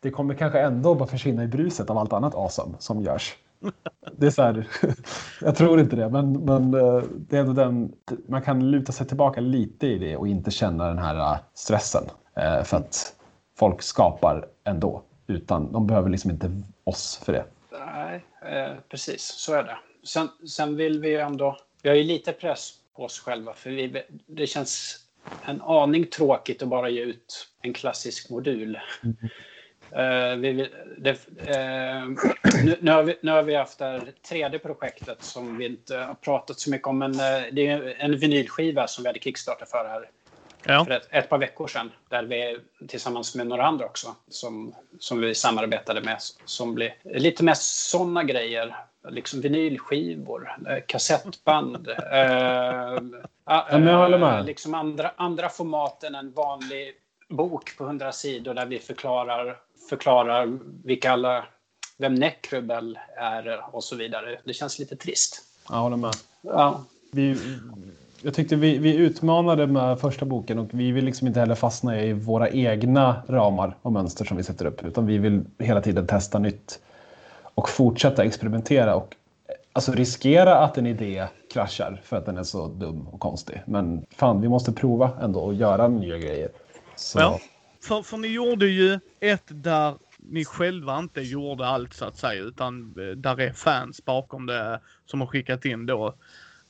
det 0.00 0.10
kommer 0.10 0.34
kanske 0.34 0.60
ändå 0.60 0.94
bara 0.94 1.08
försvinna 1.08 1.44
i 1.44 1.46
bruset 1.46 1.90
av 1.90 1.98
allt 1.98 2.12
annat 2.12 2.34
awesome 2.34 2.74
som 2.78 3.02
görs. 3.02 3.36
Det 4.12 4.26
är 4.26 4.30
så 4.30 4.42
här, 4.42 4.66
jag 5.40 5.56
tror 5.56 5.80
inte 5.80 5.96
det, 5.96 6.08
men, 6.08 6.32
men 6.32 6.74
eh, 6.74 7.02
det 7.16 7.36
är 7.36 7.40
ändå 7.40 7.52
den, 7.52 7.92
man 8.28 8.42
kan 8.42 8.70
luta 8.70 8.92
sig 8.92 9.06
tillbaka 9.06 9.40
lite 9.40 9.86
i 9.86 9.98
det 9.98 10.16
och 10.16 10.28
inte 10.28 10.50
känna 10.50 10.88
den 10.88 10.98
här 10.98 11.16
eh, 11.16 11.38
stressen. 11.54 12.04
Eh, 12.36 12.62
för 12.62 12.76
att 12.76 13.14
folk 13.58 13.82
skapar 13.82 14.46
ändå, 14.64 15.02
utan 15.26 15.72
de 15.72 15.86
behöver 15.86 16.10
liksom 16.10 16.30
inte 16.30 16.62
oss 16.84 17.20
för 17.24 17.32
det. 17.32 17.44
Nej, 17.72 18.24
precis 18.88 19.22
så 19.22 19.54
är 19.54 19.62
det. 19.62 19.78
Sen, 20.04 20.28
sen 20.48 20.76
vill 20.76 21.00
vi 21.00 21.08
ju 21.08 21.18
ändå, 21.18 21.56
vi 21.82 21.88
har 21.88 21.96
ju 21.96 22.04
lite 22.04 22.32
press 22.32 22.72
på 22.96 23.04
oss 23.04 23.20
själva 23.20 23.54
för 23.54 23.70
vi, 23.70 24.02
det 24.26 24.46
känns 24.46 25.00
en 25.44 25.62
aning 25.62 26.06
tråkigt 26.06 26.62
att 26.62 26.68
bara 26.68 26.88
ge 26.88 27.02
ut 27.02 27.48
en 27.62 27.72
klassisk 27.72 28.30
modul. 28.30 28.78
Mm. 29.02 29.16
Uh, 29.92 30.36
vi, 30.36 30.70
det, 30.98 31.10
uh, 31.10 32.08
nu, 32.64 32.76
nu, 32.80 32.90
har 32.90 33.02
vi, 33.02 33.16
nu 33.22 33.30
har 33.30 33.42
vi 33.42 33.54
haft 33.54 33.78
det 33.78 33.84
här 33.84 34.12
tredje 34.28 34.58
projektet 34.58 35.22
som 35.22 35.58
vi 35.58 35.66
inte 35.66 35.96
har 35.96 36.14
pratat 36.14 36.60
så 36.60 36.70
mycket 36.70 36.88
om. 36.88 36.98
Men 36.98 37.10
uh, 37.10 37.44
det 37.52 37.66
är 37.66 37.94
en 37.98 38.18
vinylskiva 38.18 38.86
som 38.86 39.02
vi 39.02 39.08
hade 39.08 39.20
kickstartat 39.20 39.70
för 39.70 39.84
här 39.88 40.08
ja. 40.66 40.84
för 40.84 40.92
ett, 40.92 41.08
ett, 41.10 41.28
par 41.28 41.38
veckor 41.38 41.66
sedan. 41.66 41.92
Där 42.08 42.22
vi 42.22 42.58
tillsammans 42.88 43.34
med 43.34 43.46
några 43.46 43.66
andra 43.66 43.84
också 43.84 44.14
som, 44.28 44.74
som 44.98 45.20
vi 45.20 45.34
samarbetade 45.34 46.00
med. 46.00 46.16
Som 46.44 46.74
blir 46.74 46.94
lite 47.04 47.44
mer 47.44 47.54
sådana 47.58 48.24
grejer. 48.24 48.76
Liksom 49.08 49.40
vinylskivor, 49.40 50.56
kassettband. 50.86 51.88
ja, 53.46 54.42
liksom 54.46 54.74
andra, 54.74 55.10
andra 55.16 55.48
format 55.48 56.04
än 56.04 56.14
en 56.14 56.32
vanlig 56.32 56.94
bok 57.28 57.76
på 57.78 57.84
100 57.84 58.12
sidor 58.12 58.54
där 58.54 58.66
vi 58.66 58.78
förklarar 58.78 59.56
förklarar 59.88 60.58
vilka 60.84 61.12
alla, 61.12 61.44
vem 61.98 62.14
Necrobel 62.14 62.98
är 63.16 63.64
och 63.72 63.84
så 63.84 63.96
vidare. 63.96 64.40
Det 64.44 64.54
känns 64.54 64.78
lite 64.78 64.96
trist. 64.96 65.42
Jag 65.68 65.76
håller 65.76 65.96
med. 65.96 66.14
Ja. 66.42 66.84
Vi, 67.12 67.36
jag 68.22 68.34
tyckte 68.34 68.56
vi, 68.56 68.78
vi 68.78 68.96
utmanade 68.96 69.66
med 69.66 70.00
första 70.00 70.24
boken 70.24 70.58
och 70.58 70.68
vi 70.70 70.92
vill 70.92 71.04
liksom 71.04 71.26
inte 71.26 71.40
heller 71.40 71.54
fastna 71.54 72.00
i 72.00 72.12
våra 72.12 72.50
egna 72.50 73.22
ramar 73.28 73.76
och 73.82 73.92
mönster 73.92 74.24
som 74.24 74.36
vi 74.36 74.42
sätter 74.42 74.66
upp 74.66 74.84
utan 74.84 75.06
vi 75.06 75.18
vill 75.18 75.44
hela 75.58 75.80
tiden 75.80 76.06
testa 76.06 76.38
nytt 76.38 76.80
och 77.42 77.68
fortsätta 77.68 78.24
experimentera 78.24 78.96
och 78.96 79.14
alltså 79.72 79.92
riskera 79.92 80.58
att 80.58 80.78
en 80.78 80.86
idé 80.86 81.26
kraschar 81.52 82.00
för 82.04 82.16
att 82.16 82.26
den 82.26 82.36
är 82.36 82.42
så 82.42 82.68
dum 82.68 83.08
och 83.08 83.20
konstig. 83.20 83.62
Men 83.66 84.06
fan, 84.16 84.40
vi 84.40 84.48
måste 84.48 84.72
prova 84.72 85.10
ändå 85.22 85.40
och 85.40 85.54
göra 85.54 85.88
nya 85.88 86.18
grejer. 86.18 86.50
Så. 86.96 87.18
Ja 87.20 87.38
för, 87.86 88.02
för 88.02 88.16
ni 88.16 88.28
gjorde 88.28 88.66
ju 88.66 88.98
ett 89.20 89.44
där 89.46 89.94
ni 90.18 90.44
själva 90.44 90.98
inte 90.98 91.20
gjorde 91.20 91.66
allt 91.66 91.94
så 91.94 92.04
att 92.04 92.16
säga 92.16 92.42
utan 92.42 92.94
eh, 92.98 93.16
där 93.16 93.40
är 93.40 93.52
fans 93.52 94.04
bakom 94.04 94.46
det 94.46 94.80
som 95.06 95.20
har 95.20 95.26
skickat 95.26 95.64
in 95.64 95.86
då. 95.86 96.14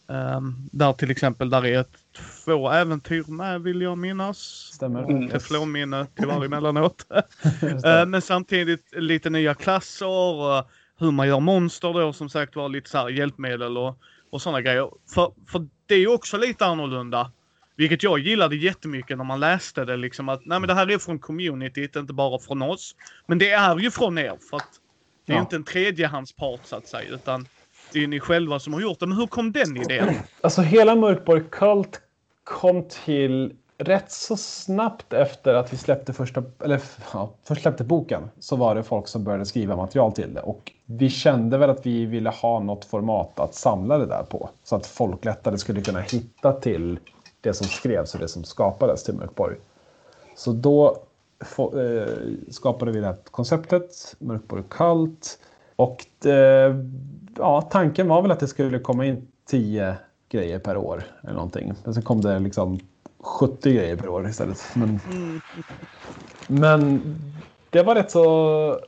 Um, 0.08 0.68
där 0.72 0.92
till 0.92 1.10
exempel 1.10 1.50
där 1.50 1.66
är 1.66 1.80
ett, 1.80 1.96
två 2.44 2.70
äventyr 2.70 3.24
med 3.28 3.62
vill 3.62 3.82
jag 3.82 3.98
minnas. 3.98 4.38
Stämmer. 4.74 5.02
Mm. 5.02 5.28
Teflonminne 5.28 6.06
tyvärr 6.14 6.44
emellanåt. 6.44 7.06
uh, 7.62 8.06
men 8.06 8.22
samtidigt 8.22 8.92
lite 8.92 9.30
nya 9.30 9.54
klasser. 9.54 10.64
hur 10.98 11.10
man 11.10 11.28
gör 11.28 11.40
monster 11.40 11.92
då 11.92 12.12
som 12.12 12.28
sagt 12.28 12.56
var 12.56 12.68
lite 12.68 12.90
så 12.90 12.98
här 12.98 13.08
hjälpmedel 13.08 13.78
och, 13.78 13.98
och 14.30 14.42
sådana 14.42 14.60
grejer. 14.62 14.90
För, 15.14 15.32
för 15.48 15.66
det 15.86 15.94
är 15.94 15.98
ju 15.98 16.08
också 16.08 16.36
lite 16.36 16.66
annorlunda. 16.66 17.30
Vilket 17.76 18.02
jag 18.02 18.18
gillade 18.18 18.56
jättemycket 18.56 19.18
när 19.18 19.24
man 19.24 19.40
läste 19.40 19.84
det 19.84 19.96
liksom 19.96 20.28
att 20.28 20.46
nej 20.46 20.60
men 20.60 20.68
det 20.68 20.74
här 20.74 20.90
är 20.90 20.98
från 20.98 21.18
communityt, 21.18 21.96
inte 21.96 22.12
bara 22.12 22.38
från 22.38 22.62
oss. 22.62 22.94
Men 23.26 23.38
det 23.38 23.50
är 23.50 23.78
ju 23.78 23.90
från 23.90 24.18
er 24.18 24.38
för 24.50 24.56
att 24.56 24.70
det 25.26 25.32
är 25.32 25.36
ja. 25.36 25.40
inte 25.40 25.56
en 25.56 25.64
tredjehandspart 25.64 26.60
så 26.64 26.76
att 26.76 26.88
säga 26.88 27.08
utan 27.10 27.48
det 27.92 28.04
är 28.04 28.06
ni 28.06 28.20
själva 28.20 28.58
som 28.58 28.72
har 28.72 28.80
gjort 28.80 29.00
det. 29.00 29.06
Men 29.06 29.18
hur 29.18 29.26
kom 29.26 29.52
den 29.52 29.76
idén? 29.76 30.14
Alltså 30.40 30.62
hela 30.62 30.96
Mörkborg 30.96 31.42
Cult 31.50 32.00
kom 32.44 32.88
till 33.04 33.52
rätt 33.78 34.12
så 34.12 34.36
snabbt 34.36 35.12
efter 35.12 35.54
att 35.54 35.72
vi 35.72 35.76
släppte 35.76 36.12
första, 36.12 36.42
eller 36.64 36.80
ja, 37.12 37.34
först 37.44 37.62
släppte 37.62 37.84
boken 37.84 38.30
så 38.38 38.56
var 38.56 38.74
det 38.74 38.82
folk 38.82 39.08
som 39.08 39.24
började 39.24 39.46
skriva 39.46 39.76
material 39.76 40.12
till 40.12 40.34
det 40.34 40.40
och 40.40 40.72
vi 40.86 41.10
kände 41.10 41.58
väl 41.58 41.70
att 41.70 41.86
vi 41.86 42.06
ville 42.06 42.30
ha 42.30 42.60
något 42.60 42.84
format 42.84 43.40
att 43.40 43.54
samla 43.54 43.98
det 43.98 44.06
där 44.06 44.22
på 44.22 44.50
så 44.64 44.76
att 44.76 44.86
folk 44.86 45.24
lättare 45.24 45.58
skulle 45.58 45.80
kunna 45.80 46.00
hitta 46.00 46.52
till 46.52 46.98
det 47.46 47.54
som 47.54 47.66
skrevs 47.66 48.14
och 48.14 48.20
det 48.20 48.28
som 48.28 48.44
skapades 48.44 49.04
till 49.04 49.14
Mörkborg. 49.14 49.56
Så 50.36 50.52
då 50.52 51.02
få, 51.44 51.80
eh, 51.80 52.08
skapade 52.50 52.92
vi 52.92 53.00
det 53.00 53.06
här 53.06 53.16
konceptet, 53.30 54.16
Mörkborg 54.18 54.62
Kult. 54.68 55.38
och 55.76 56.06
det, 56.18 56.74
ja, 57.36 57.62
tanken 57.62 58.08
var 58.08 58.22
väl 58.22 58.30
att 58.30 58.40
det 58.40 58.48
skulle 58.48 58.78
komma 58.78 59.06
in 59.06 59.28
tio 59.46 59.96
grejer 60.28 60.58
per 60.58 60.76
år 60.76 61.04
eller 61.22 61.34
någonting. 61.34 61.72
Men 61.84 61.94
sen 61.94 62.02
kom 62.02 62.20
det 62.20 62.38
liksom 62.38 62.80
70 63.18 63.72
grejer 63.72 63.96
per 63.96 64.08
år 64.08 64.28
istället. 64.28 64.64
Men, 64.74 65.00
mm. 65.12 65.40
men 66.46 67.00
det 67.70 67.82
var 67.82 67.94
rätt 67.94 68.10
så, 68.10 68.80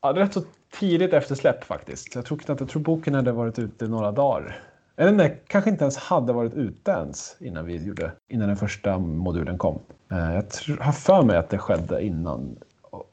ja, 0.00 0.12
rätt 0.12 0.34
så 0.34 0.42
tidigt 0.78 1.12
efter 1.12 1.34
släpp 1.34 1.64
faktiskt. 1.64 2.14
Jag 2.14 2.24
tror, 2.24 2.40
jag 2.46 2.68
tror 2.68 2.82
boken 2.82 3.14
hade 3.14 3.32
varit 3.32 3.58
ute 3.58 3.86
några 3.86 4.12
dagar. 4.12 4.62
Eller 4.96 5.12
nej, 5.12 5.42
kanske 5.46 5.70
inte 5.70 5.84
ens 5.84 5.96
hade 5.96 6.32
varit 6.32 6.54
ute 6.54 6.90
ens 6.90 7.36
innan 7.40 7.66
vi 7.66 7.76
gjorde, 7.76 8.12
innan 8.28 8.48
den 8.48 8.56
första 8.56 8.98
modulen 8.98 9.58
kom. 9.58 9.78
Eh, 10.10 10.34
jag 10.34 10.76
har 10.80 10.92
för 10.92 11.22
mig 11.22 11.36
att 11.36 11.50
det 11.50 11.58
skedde 11.58 12.02
innan 12.02 12.56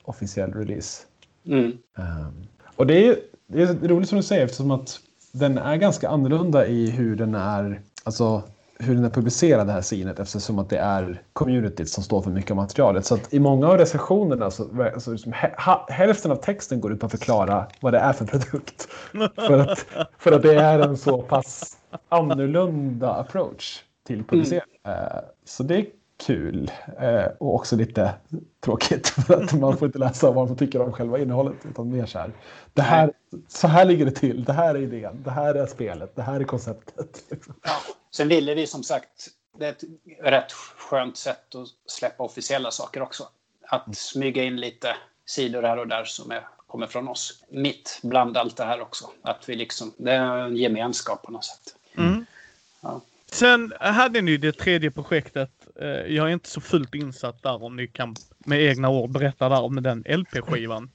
officiell 0.04 0.54
release. 0.54 1.04
Mm. 1.46 1.72
Um, 1.98 2.48
och 2.76 2.88
det 2.88 3.08
är, 3.08 3.16
det 3.48 3.62
är 3.62 3.88
roligt 3.88 4.10
som 4.10 4.16
du 4.16 4.24
säger 4.24 4.46
eftersom 4.46 4.72
att 4.72 5.00
den 5.32 5.58
är 5.58 5.76
ganska 5.76 6.10
annorlunda 6.10 6.68
i 6.68 6.90
hur 6.90 7.16
den 7.16 7.36
är, 7.36 7.82
alltså 8.04 8.44
hur 8.84 8.96
den 8.96 9.06
är 9.06 9.10
publicerad 9.10 9.68
det 9.68 9.74
här 9.74 9.82
sinet 9.82 10.20
eftersom 10.20 10.60
att 10.60 10.70
det 10.70 10.78
är 10.78 11.22
communityt 11.34 11.90
som 11.90 12.04
står 12.04 12.22
för 12.22 12.32
mycket 12.32 12.52
av 12.52 12.58
materialet. 12.58 13.06
Så 13.06 13.16
att 13.16 13.34
i 13.34 13.40
många 13.40 13.68
av 13.68 13.78
recensionerna 13.78 14.52
så 14.52 14.84
alltså 14.94 15.12
liksom, 15.12 15.34
hälften 15.88 16.32
av 16.32 16.36
texten 16.36 16.82
går 16.82 16.94
ut 16.94 17.00
på 17.00 17.06
att 17.06 17.12
förklara 17.12 17.68
vad 17.80 17.94
det 17.94 18.00
är 18.00 18.14
för 18.14 18.26
produkt. 18.26 18.88
för, 19.36 19.60
att, 19.60 19.86
för 20.18 20.32
att 20.32 20.42
det 20.42 20.56
är 20.56 20.80
en 20.80 20.98
så 20.98 21.22
pass 21.22 21.78
annorlunda 22.10 23.14
approach 23.14 23.84
till 24.08 24.24
publicering. 24.24 24.62
Mm. 24.84 24.98
Uh, 24.98 25.20
så 25.46 25.64
det 25.64 25.86
kul 26.26 26.72
uh, 27.02 27.26
och 27.40 27.56
också 27.56 27.76
lite 27.76 28.14
tråkigt 28.60 29.08
för 29.28 29.44
att 29.44 29.54
man 29.60 29.78
får 29.78 29.86
inte 29.86 30.00
läsa 30.00 30.32
vad 30.32 30.48
man 30.48 30.58
tycker 30.58 30.82
om 30.82 30.94
själva 30.94 31.20
innehållet 31.20 31.66
utan 31.70 31.90
mer 31.90 32.06
så 32.06 32.20
här. 32.20 32.32
Det 32.74 32.82
här 32.82 33.14
så 33.48 33.68
här 33.68 33.86
ligger 33.86 34.06
det 34.06 34.12
till. 34.12 34.44
Det 34.44 34.54
här 34.54 34.76
är 34.76 34.80
idén. 34.80 35.24
Det 35.24 35.32
här 35.32 35.56
är 35.56 35.66
spelet. 35.66 36.16
Det 36.16 36.22
här 36.22 36.40
är 36.40 36.44
konceptet. 36.44 37.24
Ja. 37.64 37.72
Sen 38.12 38.28
ville 38.28 38.56
vi 38.56 38.68
som 38.68 38.84
sagt, 38.84 39.28
det 39.58 39.66
är 39.66 39.72
ett 39.72 39.84
rätt 40.22 40.52
skönt 40.78 41.18
sätt 41.18 41.56
att 41.56 41.68
släppa 41.86 42.24
officiella 42.24 42.72
saker 42.72 43.02
också. 43.02 43.28
Att 43.68 43.88
mm. 43.88 43.94
smyga 43.96 44.44
in 44.44 44.56
lite 44.56 44.96
sidor 45.26 45.64
här 45.64 45.78
och 45.78 45.88
där 45.88 46.04
som 46.04 46.32
är, 46.32 46.48
kommer 46.68 46.88
från 46.88 47.08
oss. 47.08 47.44
Mitt 47.50 48.00
bland 48.04 48.38
allt 48.38 48.58
det 48.58 48.64
här 48.64 48.82
också. 48.82 49.10
Att 49.22 49.50
vi 49.50 49.56
liksom, 49.56 49.94
det 49.98 50.12
är 50.12 50.38
en 50.38 50.56
gemenskap 50.56 51.24
på 51.24 51.32
något 51.32 51.46
sätt. 51.46 51.76
Mm. 51.98 52.26
Ja. 52.82 53.02
Sen 53.32 53.74
hade 53.80 54.22
ni 54.22 54.38
det 54.38 54.52
tredje 54.52 54.92
projektet. 54.92 55.63
Eh, 55.80 55.88
jag 55.88 56.30
är 56.30 56.34
inte 56.34 56.50
så 56.50 56.62
fullt 56.62 56.96
insatt 56.96 57.44
där 57.44 57.64
om 57.64 57.76
ni 57.76 57.88
kan 57.88 58.16
med 58.46 58.62
egna 58.62 58.90
ord 58.90 59.12
berätta 59.12 59.50
där 59.50 59.70
med 59.70 59.84
den 59.84 60.04
LP-skivan. 60.08 60.90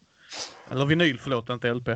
Eller 0.70 0.86
vinyl, 0.86 1.18
förlåt, 1.18 1.50
inte 1.50 1.74
LP. 1.74 1.88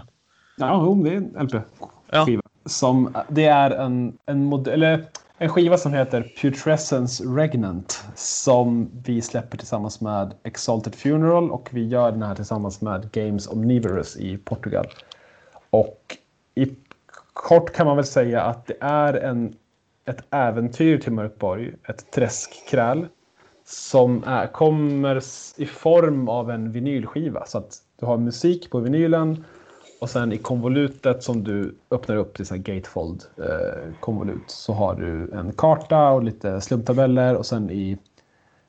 Ja, 0.56 0.96
det 1.04 1.10
är 1.10 1.16
en 1.16 1.46
LP-skiva. 1.46 1.62
Ja. 2.10 2.26
Som, 2.64 3.16
det 3.28 3.44
är 3.44 3.70
en, 3.70 4.18
en, 4.26 4.44
modell, 4.44 4.74
eller 4.74 5.04
en 5.38 5.48
skiva 5.48 5.78
som 5.78 5.92
heter 5.92 6.32
Putrescence 6.40 7.24
Regnant 7.24 8.04
som 8.14 8.90
vi 9.04 9.22
släpper 9.22 9.58
tillsammans 9.58 10.00
med 10.00 10.34
Exalted 10.42 10.94
Funeral 10.94 11.50
och 11.50 11.68
vi 11.72 11.86
gör 11.86 12.12
den 12.12 12.22
här 12.22 12.34
tillsammans 12.34 12.80
med 12.80 13.12
Games 13.12 13.48
Omnivorous 13.48 14.16
i 14.16 14.38
Portugal. 14.38 14.86
Och 15.70 16.16
i 16.54 16.76
kort 17.32 17.72
kan 17.72 17.86
man 17.86 17.96
väl 17.96 18.06
säga 18.06 18.42
att 18.42 18.66
det 18.66 18.76
är 18.80 19.14
en, 19.14 19.54
ett 20.04 20.24
äventyr 20.30 20.98
till 20.98 21.12
Mörkborg, 21.12 21.74
ett 21.88 22.10
träskkräl 22.10 23.06
som 23.64 24.24
är, 24.24 24.46
kommer 24.46 25.22
i 25.56 25.66
form 25.66 26.28
av 26.28 26.50
en 26.50 26.72
vinylskiva. 26.72 27.46
Så 27.46 27.58
att 27.58 27.78
du 28.00 28.06
har 28.06 28.18
musik 28.18 28.70
på 28.70 28.80
vinylen 28.80 29.44
och 30.00 30.10
sen 30.10 30.32
i 30.32 30.38
konvolutet 30.38 31.22
som 31.22 31.44
du 31.44 31.74
öppnar 31.90 32.16
upp 32.16 32.36
till 32.36 32.46
så 32.46 32.56
gatefold 32.56 33.22
eh, 33.38 33.94
konvolut 34.00 34.44
så 34.46 34.72
har 34.72 34.94
du 34.94 35.32
en 35.32 35.52
karta 35.52 36.10
och 36.10 36.22
lite 36.22 36.60
slumptabeller 36.60 37.36
och 37.36 37.46
sen 37.46 37.70
i 37.70 37.98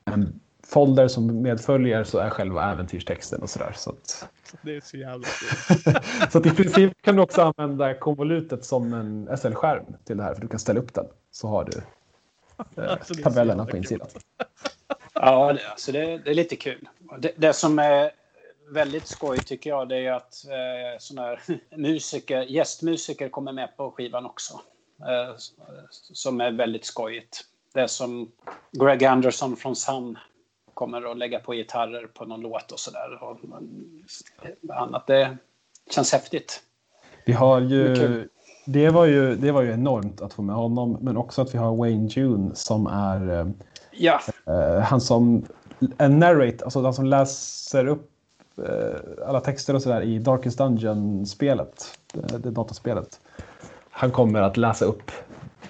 en 0.04 0.40
folder 0.66 1.08
som 1.08 1.42
medföljer 1.42 2.04
så 2.04 2.18
är 2.18 2.30
själva 2.30 2.72
äventyrstexten 2.72 3.42
och 3.42 3.50
sådär. 3.50 3.72
Så 3.76 3.90
att... 3.90 4.28
Det 4.62 4.76
är 4.76 4.80
så 4.80 4.96
jävla 4.96 5.26
Så 6.30 6.38
att 6.38 6.46
i 6.46 6.50
princip 6.50 6.92
kan 7.02 7.16
du 7.16 7.22
också 7.22 7.52
använda 7.56 7.94
konvolutet 7.94 8.64
som 8.64 8.92
en 8.92 9.36
SL-skärm 9.36 9.84
till 10.04 10.16
det 10.16 10.22
här 10.22 10.34
för 10.34 10.40
du 10.40 10.48
kan 10.48 10.60
ställa 10.60 10.80
upp 10.80 10.94
den 10.94 11.06
så 11.34 11.48
har 11.48 11.64
du 11.64 11.78
eh, 12.82 12.90
alltså, 12.92 13.14
tabellerna 13.14 13.66
på 13.66 13.76
insidan. 13.76 14.08
Ja, 15.14 15.52
det, 15.52 15.68
alltså 15.68 15.92
det, 15.92 16.18
det, 16.18 16.30
är 16.30 16.34
lite 16.34 16.56
kul. 16.56 16.88
Det, 17.18 17.32
det 17.36 17.52
som 17.52 17.78
är 17.78 18.10
väldigt 18.70 19.06
skoj 19.06 19.38
tycker 19.38 19.70
jag 19.70 19.88
det 19.88 19.96
är 19.96 20.12
att 20.12 20.44
eh, 20.44 20.98
såna 20.98 21.22
här 21.22 21.40
musiker, 21.76 22.42
gästmusiker 22.42 23.28
kommer 23.28 23.52
med 23.52 23.76
på 23.76 23.90
skivan 23.90 24.26
också. 24.26 24.60
Eh, 25.00 25.34
som 26.12 26.40
är 26.40 26.52
väldigt 26.52 26.84
skojigt. 26.84 27.40
Det 27.72 27.88
som 27.88 28.32
Greg 28.72 29.04
Anderson 29.04 29.56
från 29.56 29.76
Sun 29.76 30.18
kommer 30.74 31.10
att 31.10 31.18
lägga 31.18 31.38
på 31.38 31.52
gitarrer 31.54 32.06
på 32.06 32.24
någon 32.24 32.40
låt 32.40 32.72
och 32.72 32.80
sådär. 32.80 33.20
Annat 34.72 35.06
det 35.06 35.36
känns 35.90 36.12
häftigt. 36.12 36.62
Vi 37.24 37.32
har 37.32 37.60
ju, 37.60 38.28
det 38.64 38.90
var 38.90 39.04
ju, 39.04 39.36
det 39.36 39.52
var 39.52 39.62
ju 39.62 39.72
enormt 39.72 40.20
att 40.20 40.32
få 40.32 40.42
med 40.42 40.56
honom, 40.56 40.98
men 41.00 41.16
också 41.16 41.42
att 41.42 41.54
vi 41.54 41.58
har 41.58 41.76
Wayne 41.76 42.08
June 42.08 42.50
som 42.54 42.86
är 42.86 43.40
eh, 43.40 43.46
ja. 43.92 44.20
eh, 44.46 44.80
han 44.80 45.00
som 45.00 45.44
en 45.98 46.18
narrate, 46.18 46.64
alltså 46.64 46.82
han 46.82 46.94
som 46.94 47.06
läser 47.06 47.86
upp 47.86 48.10
Eh, 48.56 49.26
alla 49.28 49.40
texter 49.40 49.74
och 49.74 49.82
sådär 49.82 50.02
i 50.02 50.18
Darkest 50.18 50.58
Dungeon-spelet, 50.58 51.98
det, 52.12 52.38
det 52.38 52.50
dataspelet. 52.50 53.20
Han 53.90 54.10
kommer 54.10 54.42
att 54.42 54.56
läsa 54.56 54.84
upp 54.84 55.10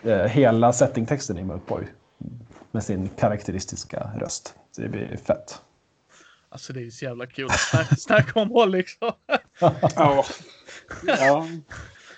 eh, 0.02 0.24
hela 0.24 0.72
settingtexten 0.72 1.38
i 1.38 1.44
Mörkborg 1.44 1.86
med 2.70 2.84
sin 2.84 3.08
karaktäristiska 3.08 4.10
röst. 4.16 4.54
Det 4.76 4.88
blir 4.88 5.16
fett. 5.16 5.60
Alltså 6.48 6.72
det 6.72 6.86
är 6.86 6.90
så 6.90 7.04
jävla 7.04 7.26
kul. 7.26 7.48
Snacka 7.98 8.40
om 8.40 8.50
håll 8.50 8.70
liksom. 8.70 9.12
ja. 9.94 10.24
ja. 11.06 11.46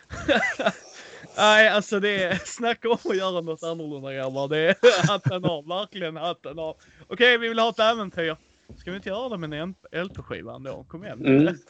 Nej, 1.36 1.68
alltså 1.68 2.00
det 2.00 2.24
är 2.24 2.40
snacka 2.44 2.90
om 2.90 2.98
att 3.04 3.16
göra 3.16 3.40
något 3.40 3.62
annorlunda 3.62 4.12
grabbar. 4.12 4.48
Det 4.48 4.58
är 4.58 5.08
hatten 5.08 5.44
av, 5.44 5.68
verkligen 5.68 6.16
hatten 6.16 6.58
av. 6.58 6.76
Okej, 7.08 7.38
vi 7.38 7.48
vill 7.48 7.58
ha 7.58 7.68
ett 7.68 7.78
äventyr. 7.78 8.36
Ska 8.76 8.90
vi 8.90 8.96
inte 8.96 9.08
göra 9.08 9.28
det 9.28 9.38
med 9.38 9.62
en 9.62 9.74
LP-skiva 9.92 10.54
ändå? 10.54 10.84
Kom 10.88 11.04
igen. 11.04 11.26
Mm. 11.26 11.56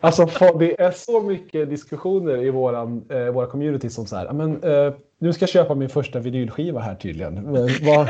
Alltså, 0.00 0.26
det 0.58 0.80
är 0.80 0.90
så 0.90 1.20
mycket 1.20 1.70
diskussioner 1.70 2.36
i 2.44 2.50
våran, 2.50 3.04
eh, 3.10 3.26
våra 3.26 3.46
community 3.46 3.90
som 3.90 4.06
så 4.06 4.16
här, 4.16 4.32
men, 4.32 4.62
eh, 4.62 4.94
nu 5.18 5.32
ska 5.32 5.42
jag 5.42 5.50
köpa 5.50 5.74
min 5.74 5.88
första 5.88 6.18
vinylskiva 6.18 6.80
här 6.80 6.94
tydligen. 6.94 7.52
vad, 7.82 8.08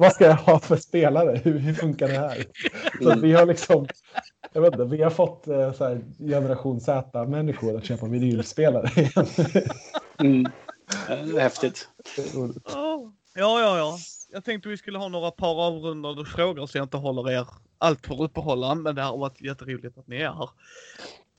vad 0.00 0.12
ska 0.12 0.24
jag 0.24 0.36
ha 0.36 0.58
för 0.58 0.76
spelare? 0.76 1.40
Hur, 1.44 1.58
hur 1.58 1.74
funkar 1.74 2.08
det 2.08 2.18
här? 2.18 2.44
Så 3.02 3.20
vi 3.20 3.32
har 3.32 3.46
liksom, 3.46 3.86
jag 4.52 4.62
vet 4.62 4.72
inte, 4.72 4.84
vi 4.84 5.02
har 5.02 5.10
fått 5.10 5.48
eh, 5.48 5.72
så 5.72 5.84
här, 5.84 6.00
generation 6.18 6.80
Z-människor 6.80 7.76
att 7.76 7.84
köpa 7.84 8.06
vinylspelare 8.06 8.90
igen. 9.00 9.26
mm. 10.18 10.52
Häftigt. 11.38 11.88
Ja, 12.66 13.12
ja, 13.34 13.78
ja 13.78 13.98
jag 14.32 14.44
tänkte 14.44 14.68
vi 14.68 14.76
skulle 14.76 14.98
ha 14.98 15.08
några 15.08 15.30
par 15.30 15.66
avrundade 15.66 16.24
frågor 16.24 16.66
så 16.66 16.78
jag 16.78 16.84
inte 16.84 16.96
håller 16.96 17.30
er 17.30 17.46
allt 17.78 18.06
för 18.06 18.22
uppehållande. 18.22 18.82
Men 18.82 18.94
det 18.94 19.02
har 19.02 19.18
varit 19.18 19.40
jätteroligt 19.40 19.98
att 19.98 20.06
ni 20.06 20.16
är 20.16 20.32
här. 20.32 20.50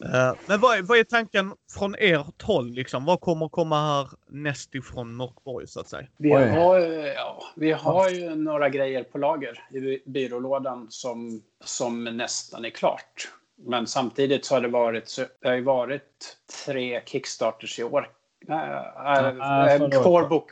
Uh, 0.06 0.34
men 0.45 0.60
vad 0.60 0.78
är, 0.78 0.82
vad 0.82 0.97
är 0.97 1.04
tanken 1.04 1.54
från 1.78 1.95
ert 1.99 2.41
håll 2.41 2.72
liksom? 2.72 3.06
Vad 3.06 3.22
kommer 3.22 3.49
komma 3.49 3.82
här 3.82 4.10
näst 4.30 4.76
ifrån 4.76 5.16
Mörkborg 5.16 5.68
så 5.68 5.80
att 5.80 5.88
säga? 5.88 6.08
Vi 6.18 6.32
har, 6.32 6.80
ja, 7.16 7.43
vi 7.56 7.72
har 7.72 8.10
ju 8.10 8.36
några 8.36 8.70
grejer 8.70 9.04
på 9.04 9.18
lager 9.18 9.76
i 9.78 10.04
byrålådan 10.06 10.88
som, 10.89 11.41
som 11.64 12.04
nästan 12.04 12.66
är 12.66 12.70
klart. 12.70 13.32
Men 13.68 13.88
samtidigt 13.88 14.45
så 14.45 14.56
har 14.56 14.62
det 14.62 14.68
varit, 14.68 15.10
så, 15.10 15.22
det 15.41 15.47
har 15.47 15.56
ju 15.56 15.64
varit 15.64 16.38
tre 16.66 17.02
Kickstarters 17.06 17.80
i 17.80 17.84
år. 17.84 18.10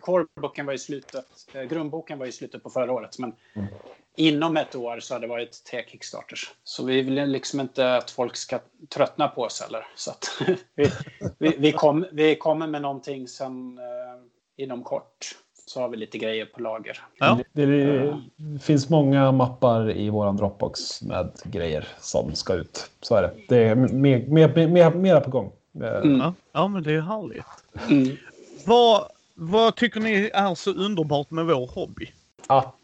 Coreboken 0.02 0.66
var 0.66 0.74
i 0.74 0.78
slutet, 0.78 1.26
grundboken 1.70 2.20
var 2.20 2.26
i 2.26 2.32
slutet 2.32 2.64
på 2.64 2.70
förra 2.70 2.92
året. 2.92 3.20
Men 3.20 3.34
mm. 3.54 3.68
inom 4.16 4.58
ett 4.58 4.76
år 4.76 5.00
så 5.00 5.16
har 5.16 5.20
det 5.20 5.28
varit 5.28 5.64
tre 5.72 5.84
Kickstarters. 5.88 6.52
Så 6.64 6.86
vi 6.86 7.02
vill 7.02 7.14
liksom 7.14 7.60
inte 7.60 7.96
att 7.96 8.12
folk 8.12 8.36
ska 8.36 8.60
tröttna 8.90 9.28
på 9.28 9.42
oss 9.42 9.62
heller. 9.62 9.88
Så 9.96 10.12
att 10.12 10.28
vi, 10.76 10.92
vi, 11.38 11.56
vi, 11.58 11.72
kom, 11.72 12.06
vi 12.12 12.36
kommer 12.36 12.68
med 12.68 12.82
någonting 12.82 13.28
sen 13.28 13.78
eh, 13.78 14.64
inom 14.64 14.84
kort 14.84 15.36
så 15.70 15.82
har 15.82 15.90
vi 15.90 15.98
lite 15.98 16.18
grejer 16.18 16.46
på 16.46 16.62
lager. 16.62 17.00
Ja. 17.20 17.40
Det, 17.54 17.66
det, 17.66 18.18
det, 18.36 18.60
finns 18.60 18.90
många 18.90 19.32
mappar 19.32 19.92
i 19.98 20.10
våran 20.10 20.38
Dropbox 20.38 21.02
med 21.02 21.32
grejer 21.44 21.88
som 22.00 22.36
ska 22.36 22.54
ut. 22.54 22.90
Så 23.02 23.16
är 23.16 23.22
det. 23.22 23.32
Det 23.50 23.64
är 23.64 23.76
mer, 23.76 24.26
mer, 24.28 24.68
mer, 24.68 24.92
mer 24.92 25.20
på 25.20 25.30
gång. 25.30 25.52
Mm. 25.76 26.20
Ja, 26.20 26.34
ja, 26.52 26.68
men 26.68 26.84
det 26.84 26.94
är 26.94 27.02
härligt. 27.02 27.46
Mm. 27.90 28.18
Vad, 28.66 29.08
vad 29.36 29.76
tycker 29.76 30.00
ni 30.00 30.32
är 30.34 30.56
så 30.56 30.72
underbart 30.72 31.32
med 31.32 31.46
vår 31.46 31.68
hobby? 31.68 32.12
Att 32.48 32.76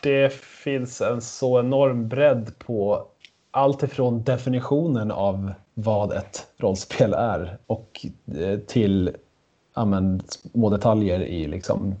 det 0.00 0.32
finns 0.34 1.00
en 1.00 1.22
så 1.22 1.60
enorm 1.60 2.08
bredd 2.08 2.58
på 2.58 3.06
allt 3.50 3.82
ifrån 3.82 4.22
definitionen 4.22 5.10
av 5.10 5.52
vad 5.74 6.12
ett 6.12 6.46
rollspel 6.56 7.12
är 7.12 7.58
och 7.66 8.06
eh, 8.38 8.58
till 8.58 9.16
amen, 9.72 10.22
små 10.26 10.70
detaljer 10.70 11.20
i 11.20 11.46
liksom, 11.46 11.94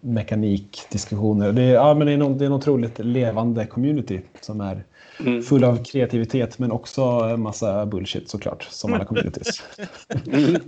mekanikdiskussioner. 0.00 1.52
Det 1.52 1.62
är, 1.62 1.74
ja, 1.74 1.94
men 1.94 2.06
det, 2.06 2.12
är 2.12 2.18
det 2.18 2.44
är 2.44 2.46
en 2.46 2.52
otroligt 2.52 2.98
levande 2.98 3.66
community 3.66 4.20
som 4.40 4.60
är 4.60 4.84
mm. 5.20 5.42
full 5.42 5.64
av 5.64 5.84
kreativitet 5.84 6.58
men 6.58 6.72
också 6.72 7.02
en 7.02 7.40
massa 7.40 7.86
bullshit 7.86 8.30
såklart, 8.30 8.62
som 8.62 8.94
alla 8.94 9.04
communities. 9.04 9.62
Mm. 10.26 10.60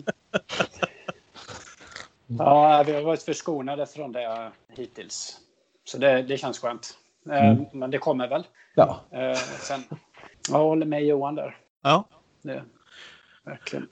ja, 2.39 2.85
vi 2.87 2.93
har 2.93 3.03
varit 3.03 3.23
förskonade 3.23 3.87
från 3.87 4.13
det 4.13 4.51
hittills. 4.77 5.37
Så 5.85 5.99
det, 5.99 6.23
det 6.23 6.39
känns 6.39 6.59
skönt. 6.59 6.95
Eh, 7.31 7.51
mm. 7.51 7.65
Men 7.73 7.91
det 7.91 7.99
kommer 7.99 8.29
väl. 8.29 8.47
Ja. 8.75 9.01
Eh, 9.11 9.39
sen, 9.61 9.85
jag 10.51 10.59
håller 10.59 10.87
med 10.87 11.05
Johan 11.05 11.35
där. 11.35 11.57
Ja. 11.83 12.05
Det, 12.43 12.63
verkligen. 13.45 13.89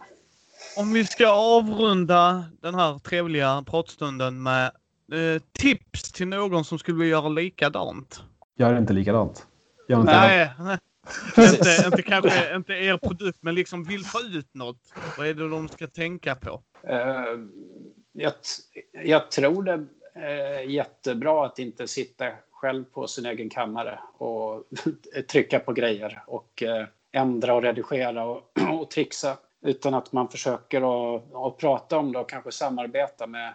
Om 0.76 0.92
vi 0.92 1.04
ska 1.04 1.28
avrunda 1.28 2.44
den 2.60 2.74
här 2.74 2.98
trevliga 2.98 3.64
pratstunden 3.66 4.42
med 4.42 4.70
eh, 5.12 5.42
tips 5.52 6.12
till 6.12 6.28
någon 6.28 6.64
som 6.64 6.78
skulle 6.78 6.98
vilja 6.98 7.10
göra 7.10 7.28
likadant. 7.28 8.22
Gör 8.56 8.78
inte 8.78 8.92
likadant. 8.92 9.46
Gör 9.88 10.00
inte 10.00 10.12
nej, 10.12 10.50
nej. 10.58 10.78
inte, 11.36 11.82
inte 11.86 12.02
kanske 12.02 12.56
inte 12.56 12.72
er 12.72 12.96
produkt, 12.96 13.38
men 13.40 13.54
liksom 13.54 13.84
vill 13.84 14.04
få 14.04 14.20
ut 14.20 14.54
något. 14.54 14.94
Vad 15.18 15.26
är 15.26 15.34
det 15.34 15.48
de 15.48 15.68
ska 15.68 15.86
tänka 15.86 16.34
på? 16.34 16.62
Uh, 16.88 17.46
jag, 18.12 18.32
jag 19.04 19.30
tror 19.30 19.62
det 19.62 19.86
är 20.14 20.60
jättebra 20.60 21.46
att 21.46 21.58
inte 21.58 21.88
sitta 21.88 22.26
själv 22.50 22.84
på 22.84 23.06
sin 23.06 23.26
egen 23.26 23.50
kammare 23.50 23.98
och 24.18 24.64
trycka 25.30 25.58
på 25.58 25.72
grejer 25.72 26.22
och 26.26 26.62
uh, 26.66 26.86
ändra 27.12 27.54
och 27.54 27.62
redigera 27.62 28.24
och, 28.24 28.52
och 28.80 28.90
trixa 28.90 29.36
utan 29.62 29.94
att 29.94 30.12
man 30.12 30.28
försöker 30.28 30.80
att, 31.16 31.34
att 31.34 31.56
prata 31.56 31.98
om 31.98 32.12
det 32.12 32.18
och 32.18 32.30
kanske 32.30 32.52
samarbeta 32.52 33.26
med, 33.26 33.54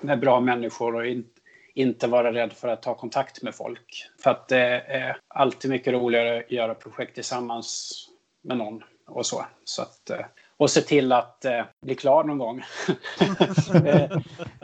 med 0.00 0.20
bra 0.20 0.40
människor 0.40 0.94
och 0.94 1.06
in, 1.06 1.24
inte 1.74 2.06
vara 2.06 2.32
rädd 2.32 2.52
för 2.52 2.68
att 2.68 2.82
ta 2.82 2.94
kontakt 2.94 3.42
med 3.42 3.54
folk. 3.54 4.04
För 4.22 4.30
att 4.30 4.48
det 4.48 4.80
är 4.80 5.16
alltid 5.28 5.70
mycket 5.70 5.92
roligare 5.92 6.38
att 6.38 6.52
göra 6.52 6.74
projekt 6.74 7.14
tillsammans 7.14 7.92
med 8.42 8.56
någon 8.56 8.84
och 9.06 9.26
så. 9.26 9.46
så 9.64 9.82
att, 9.82 10.10
eh, 10.10 10.26
och 10.56 10.70
se 10.70 10.80
till 10.80 11.12
att 11.12 11.44
eh, 11.44 11.64
bli 11.82 11.94
klar 11.94 12.24
någon 12.24 12.38
gång. 12.38 12.62
Eh, 13.84 14.02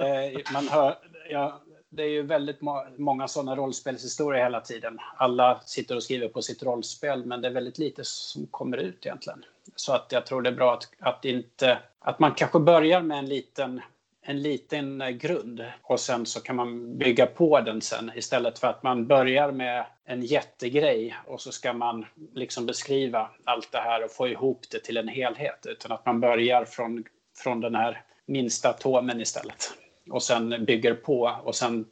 eh, 0.06 0.40
man 0.52 0.68
hör, 0.68 0.98
ja, 1.30 1.60
det 1.88 2.02
är 2.02 2.08
ju 2.08 2.22
väldigt 2.22 2.60
må 2.60 2.86
många 2.96 3.28
sådana 3.28 3.56
rollspelshistorier 3.56 4.42
hela 4.42 4.60
tiden. 4.60 4.98
Alla 5.16 5.60
sitter 5.64 5.96
och 5.96 6.02
skriver 6.02 6.28
på 6.28 6.42
sitt 6.42 6.62
rollspel, 6.62 7.26
men 7.26 7.40
det 7.40 7.48
är 7.48 7.52
väldigt 7.52 7.78
lite 7.78 8.04
som 8.04 8.46
kommer 8.46 8.76
ut 8.76 9.06
egentligen. 9.06 9.44
Så 9.76 9.92
att 9.92 10.12
jag 10.12 10.26
tror 10.26 10.42
det 10.42 10.50
är 10.50 10.54
bra 10.54 10.74
att, 10.74 10.88
att, 10.98 11.24
inte, 11.24 11.78
att 11.98 12.18
man 12.18 12.34
kanske 12.34 12.58
börjar 12.58 13.02
med 13.02 13.18
en 13.18 13.28
liten, 13.28 13.80
en 14.26 14.42
liten 14.42 15.00
eh, 15.00 15.08
grund 15.08 15.64
och 15.82 16.00
sen 16.00 16.26
så 16.26 16.40
kan 16.40 16.56
man 16.56 16.98
bygga 16.98 17.26
på 17.26 17.60
den 17.60 17.80
sen 17.80 18.10
istället 18.14 18.58
för 18.58 18.66
att 18.66 18.82
man 18.82 19.06
börjar 19.06 19.52
med 19.52 19.86
en 20.04 20.22
jättegrej 20.22 21.16
och 21.26 21.40
så 21.40 21.52
ska 21.52 21.72
man 21.72 22.06
liksom 22.34 22.66
beskriva 22.66 23.30
allt 23.44 23.72
det 23.72 23.78
här 23.78 24.04
och 24.04 24.10
få 24.10 24.28
ihop 24.28 24.60
det 24.70 24.78
till 24.78 24.96
en 24.96 25.08
helhet. 25.08 25.66
Utan 25.68 25.92
att 25.92 26.06
man 26.06 26.20
börjar 26.20 26.64
från, 26.64 27.04
från 27.38 27.60
den 27.60 27.74
här 27.74 28.02
minsta 28.26 28.68
atomen 28.68 29.20
istället 29.20 29.72
och 30.10 30.22
sen 30.22 30.64
bygger 30.64 30.94
på 30.94 31.40
och 31.44 31.54
sen 31.54 31.84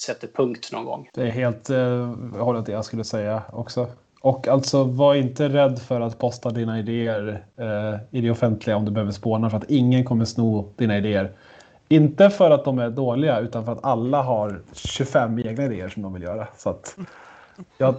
sätter 0.00 0.28
punkt 0.28 0.72
någon 0.72 0.84
gång. 0.84 1.08
Det 1.14 1.22
är 1.22 1.30
helt 1.30 1.70
eh, 1.70 2.14
hållet 2.38 2.66
det 2.66 2.72
jag 2.72 2.84
skulle 2.84 3.04
säga 3.04 3.42
också. 3.52 3.86
Och 4.20 4.48
alltså 4.48 4.84
var 4.84 5.14
inte 5.14 5.48
rädd 5.48 5.78
för 5.78 6.00
att 6.00 6.18
posta 6.18 6.50
dina 6.50 6.78
idéer 6.78 7.44
eh, 7.56 8.00
i 8.10 8.20
det 8.20 8.30
offentliga 8.30 8.76
om 8.76 8.84
du 8.84 8.90
behöver 8.90 9.12
spåna 9.12 9.50
för 9.50 9.56
att 9.56 9.70
ingen 9.70 10.04
kommer 10.04 10.24
sno 10.24 10.74
dina 10.76 10.98
idéer. 10.98 11.32
Inte 11.92 12.30
för 12.30 12.50
att 12.50 12.64
de 12.64 12.78
är 12.78 12.90
dåliga 12.90 13.40
utan 13.40 13.64
för 13.64 13.72
att 13.72 13.84
alla 13.84 14.22
har 14.22 14.60
25 14.72 15.38
egna 15.38 15.64
idéer 15.64 15.88
som 15.88 16.02
de 16.02 16.12
vill 16.12 16.22
göra. 16.22 16.48
Så 16.56 16.70
att 16.70 16.96
jag 17.78 17.94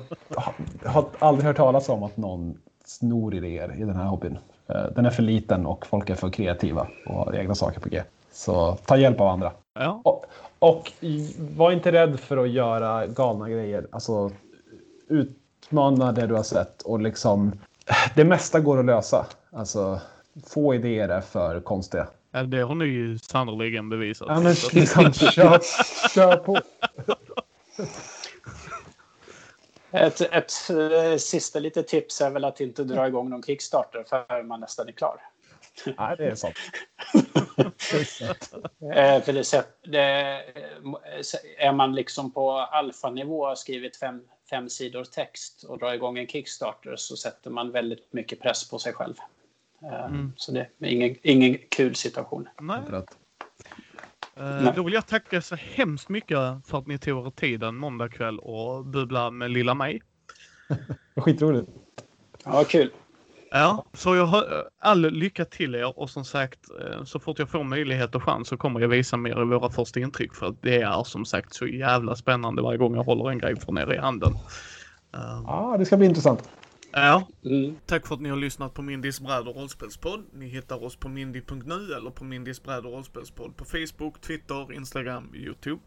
har 0.86 1.06
aldrig 1.20 1.46
hört 1.46 1.58
talas 1.58 1.90
om 1.90 2.04
att 2.04 2.18
någon 2.18 2.58
snor 2.86 3.36
idéer 3.36 3.76
i 3.78 3.84
den 3.84 3.96
här 3.96 4.06
hobbyn. 4.06 4.38
Eh, 4.68 4.86
den 4.96 5.06
är 5.06 5.10
för 5.10 5.24
liten 5.24 5.66
och 5.66 5.86
folk 5.86 6.10
är 6.10 6.16
för 6.16 6.30
kreativa 6.30 6.88
och 7.08 7.16
har 7.16 7.36
egna 7.36 7.56
saker 7.56 7.80
på 7.80 7.90
G. 7.90 8.04
Så 8.32 8.76
ta 8.86 8.98
hjälp 8.98 9.22
av 9.22 9.28
andra. 9.28 9.52
Ja. 9.74 10.02
Och, 10.04 10.26
och 10.60 10.92
var 11.56 11.72
inte 11.72 11.92
rädd 11.92 12.20
för 12.20 12.38
att 12.38 12.50
göra 12.50 13.08
galna 13.08 13.50
grejer. 13.50 13.88
Alltså 13.92 14.32
utmana 15.08 16.12
det 16.12 16.28
du 16.28 16.34
har 16.36 16.44
sett 16.44 16.82
och 16.82 17.00
liksom 17.00 17.52
det 18.16 18.26
mesta 18.26 18.60
går 18.60 18.80
att 18.80 18.86
lösa. 18.86 19.26
Alltså 19.52 20.00
få 20.48 20.76
idéer 20.76 21.10
är 21.10 21.22
för 21.22 21.60
konstiga. 21.60 22.08
Ja, 22.36 22.44
det 22.44 22.62
har 22.62 22.76
ni 22.76 22.86
ju 22.86 23.18
sannoliken 23.18 23.90
bevisat. 23.90 24.28
Ja, 24.30 24.40
men 24.40 24.56
liksom, 24.74 25.14
kör, 25.14 25.60
kör 26.10 26.38
på. 26.38 26.60
Ett, 29.92 30.22
ett, 30.22 30.54
eh, 30.70 31.18
sista 31.18 31.60
litet 31.60 31.88
tips 31.88 32.22
är 32.22 32.30
väl 32.30 32.44
att 32.44 32.60
inte 32.60 32.84
dra 32.84 33.08
igång 33.08 33.30
någon 33.30 33.44
Kickstarter 33.44 34.06
förrän 34.10 34.48
man 34.48 34.60
nästan 34.60 34.88
är 34.88 34.92
klar. 34.92 35.22
Nej, 35.98 36.16
det 36.18 36.26
är 36.26 36.36
sant. 36.36 36.56
Eh, 38.96 39.22
för 39.24 39.34
det, 39.34 39.66
det, 39.92 40.44
är 41.58 41.72
man 41.72 41.96
liksom 41.96 42.32
på 42.32 42.52
alfanivå 42.52 43.42
och 43.42 43.48
har 43.48 43.56
skrivit 43.56 43.98
fem, 43.98 44.22
fem 44.50 44.70
sidor 44.70 45.04
text 45.04 45.64
och 45.64 45.80
drar 45.80 45.94
igång 45.94 46.18
en 46.18 46.28
Kickstarter 46.28 46.96
så 46.96 47.18
sätter 47.18 47.50
man 47.50 47.72
väldigt 47.72 48.14
mycket 48.14 48.40
press 48.40 48.70
på 48.70 48.80
sig 48.80 48.94
själv. 48.94 49.16
Eh, 49.84 50.06
mm. 50.06 50.32
Så 50.36 50.52
det 50.52 50.60
är 50.80 50.88
ingen, 50.88 51.16
ingen 51.24 51.58
kul 51.70 51.96
situation. 51.96 52.48
Nej. 52.62 52.80
Uh, 54.40 54.76
då 54.76 54.84
vill 54.84 54.94
jag 54.94 55.08
tacka 55.08 55.42
så 55.42 55.56
hemskt 55.56 56.10
mycket 56.10 56.38
för 56.66 56.78
att 56.78 56.88
ni 56.88 56.98
tog 56.98 57.28
er 57.28 57.30
tid 57.30 57.64
en 57.64 57.76
måndagkväll 57.76 58.40
och 58.40 58.86
bubbla 58.86 59.32
med 59.32 59.52
lilla 59.52 59.74
mig. 59.74 60.02
Skitroligt. 61.16 61.70
Ja, 62.44 62.64
kul. 62.64 62.92
Ja, 63.52 63.86
så 63.94 64.16
jag 64.16 64.26
har 64.26 64.70
all 64.80 65.12
lycka 65.12 65.46
till 65.46 65.76
er 65.76 66.00
och 66.00 66.10
som 66.10 66.26
sagt 66.26 66.60
eh, 66.82 67.04
så 67.04 67.20
fort 67.20 67.40
jag 67.40 67.50
får 67.50 67.64
möjlighet 67.64 68.16
och 68.16 68.24
chans 68.24 68.48
så 68.48 68.58
kommer 68.58 68.80
jag 68.80 68.88
visa 68.88 69.18
mer 69.18 69.42
i 69.42 69.46
våra 69.46 69.70
första 69.70 70.00
intryck 70.00 70.36
för 70.36 70.46
att 70.46 70.62
det 70.62 70.82
är 70.82 71.04
som 71.04 71.26
sagt 71.26 71.54
så 71.54 71.68
jävla 71.68 72.16
spännande 72.16 72.62
varje 72.62 72.78
gång 72.78 72.96
jag 72.96 73.04
håller 73.04 73.30
en 73.30 73.38
grej 73.38 73.60
från 73.60 73.78
er 73.78 73.94
i 73.94 73.98
handen. 73.98 74.34
Ja, 75.46 75.76
det 75.80 75.86
ska 75.86 75.98
bli 75.98 76.08
intressant. 76.08 76.50
Ja, 76.96 77.28
mm. 77.46 77.76
tack 77.86 78.08
för 78.08 78.16
att 78.16 78.22
ni 78.22 78.30
har 78.30 78.38
lyssnat 78.38 78.74
på 78.74 78.82
Mindys 78.82 79.20
bräd 79.20 79.48
och 79.48 79.56
rollspelspodd. 79.56 80.26
Ni 80.34 80.48
hittar 80.48 80.84
oss 80.84 80.96
på 80.96 81.10
mindy.nu 81.10 81.94
eller 81.94 82.10
på 82.10 82.24
Mindys 82.24 82.64
bräd 82.64 82.86
och 82.86 82.92
rollspelspodd 82.92 83.58
på 83.58 83.66
Facebook, 83.66 84.22
Twitter, 84.22 84.74
Instagram, 84.74 85.36
Youtube. 85.36 85.82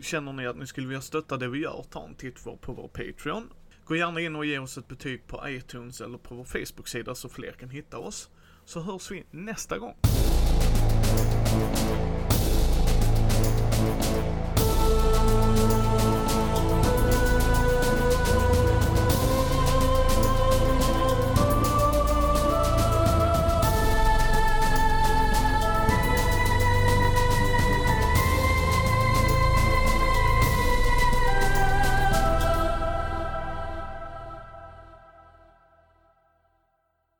Känner 0.00 0.32
ni 0.32 0.46
att 0.46 0.56
ni 0.56 0.66
skulle 0.66 0.86
vilja 0.86 1.00
stötta 1.00 1.36
det 1.36 1.48
vi 1.48 1.58
gör, 1.58 1.84
ta 1.90 2.06
en 2.06 2.14
titt 2.14 2.44
på 2.44 2.72
vår 2.72 2.88
Patreon 2.88 3.48
Gå 3.84 3.96
gärna 3.96 4.20
in 4.20 4.36
och 4.36 4.46
ge 4.46 4.58
oss 4.58 4.78
ett 4.78 4.88
betyg 4.88 5.26
på 5.26 5.48
iTunes 5.48 6.00
eller 6.00 6.18
på 6.18 6.34
vår 6.34 6.44
Facebook-sida 6.44 7.14
så 7.14 7.28
fler 7.28 7.52
kan 7.52 7.70
hitta 7.70 7.98
oss. 7.98 8.30
Så 8.64 8.80
hörs 8.80 9.10
vi 9.10 9.24
nästa 9.30 9.78
gång. 9.78 9.94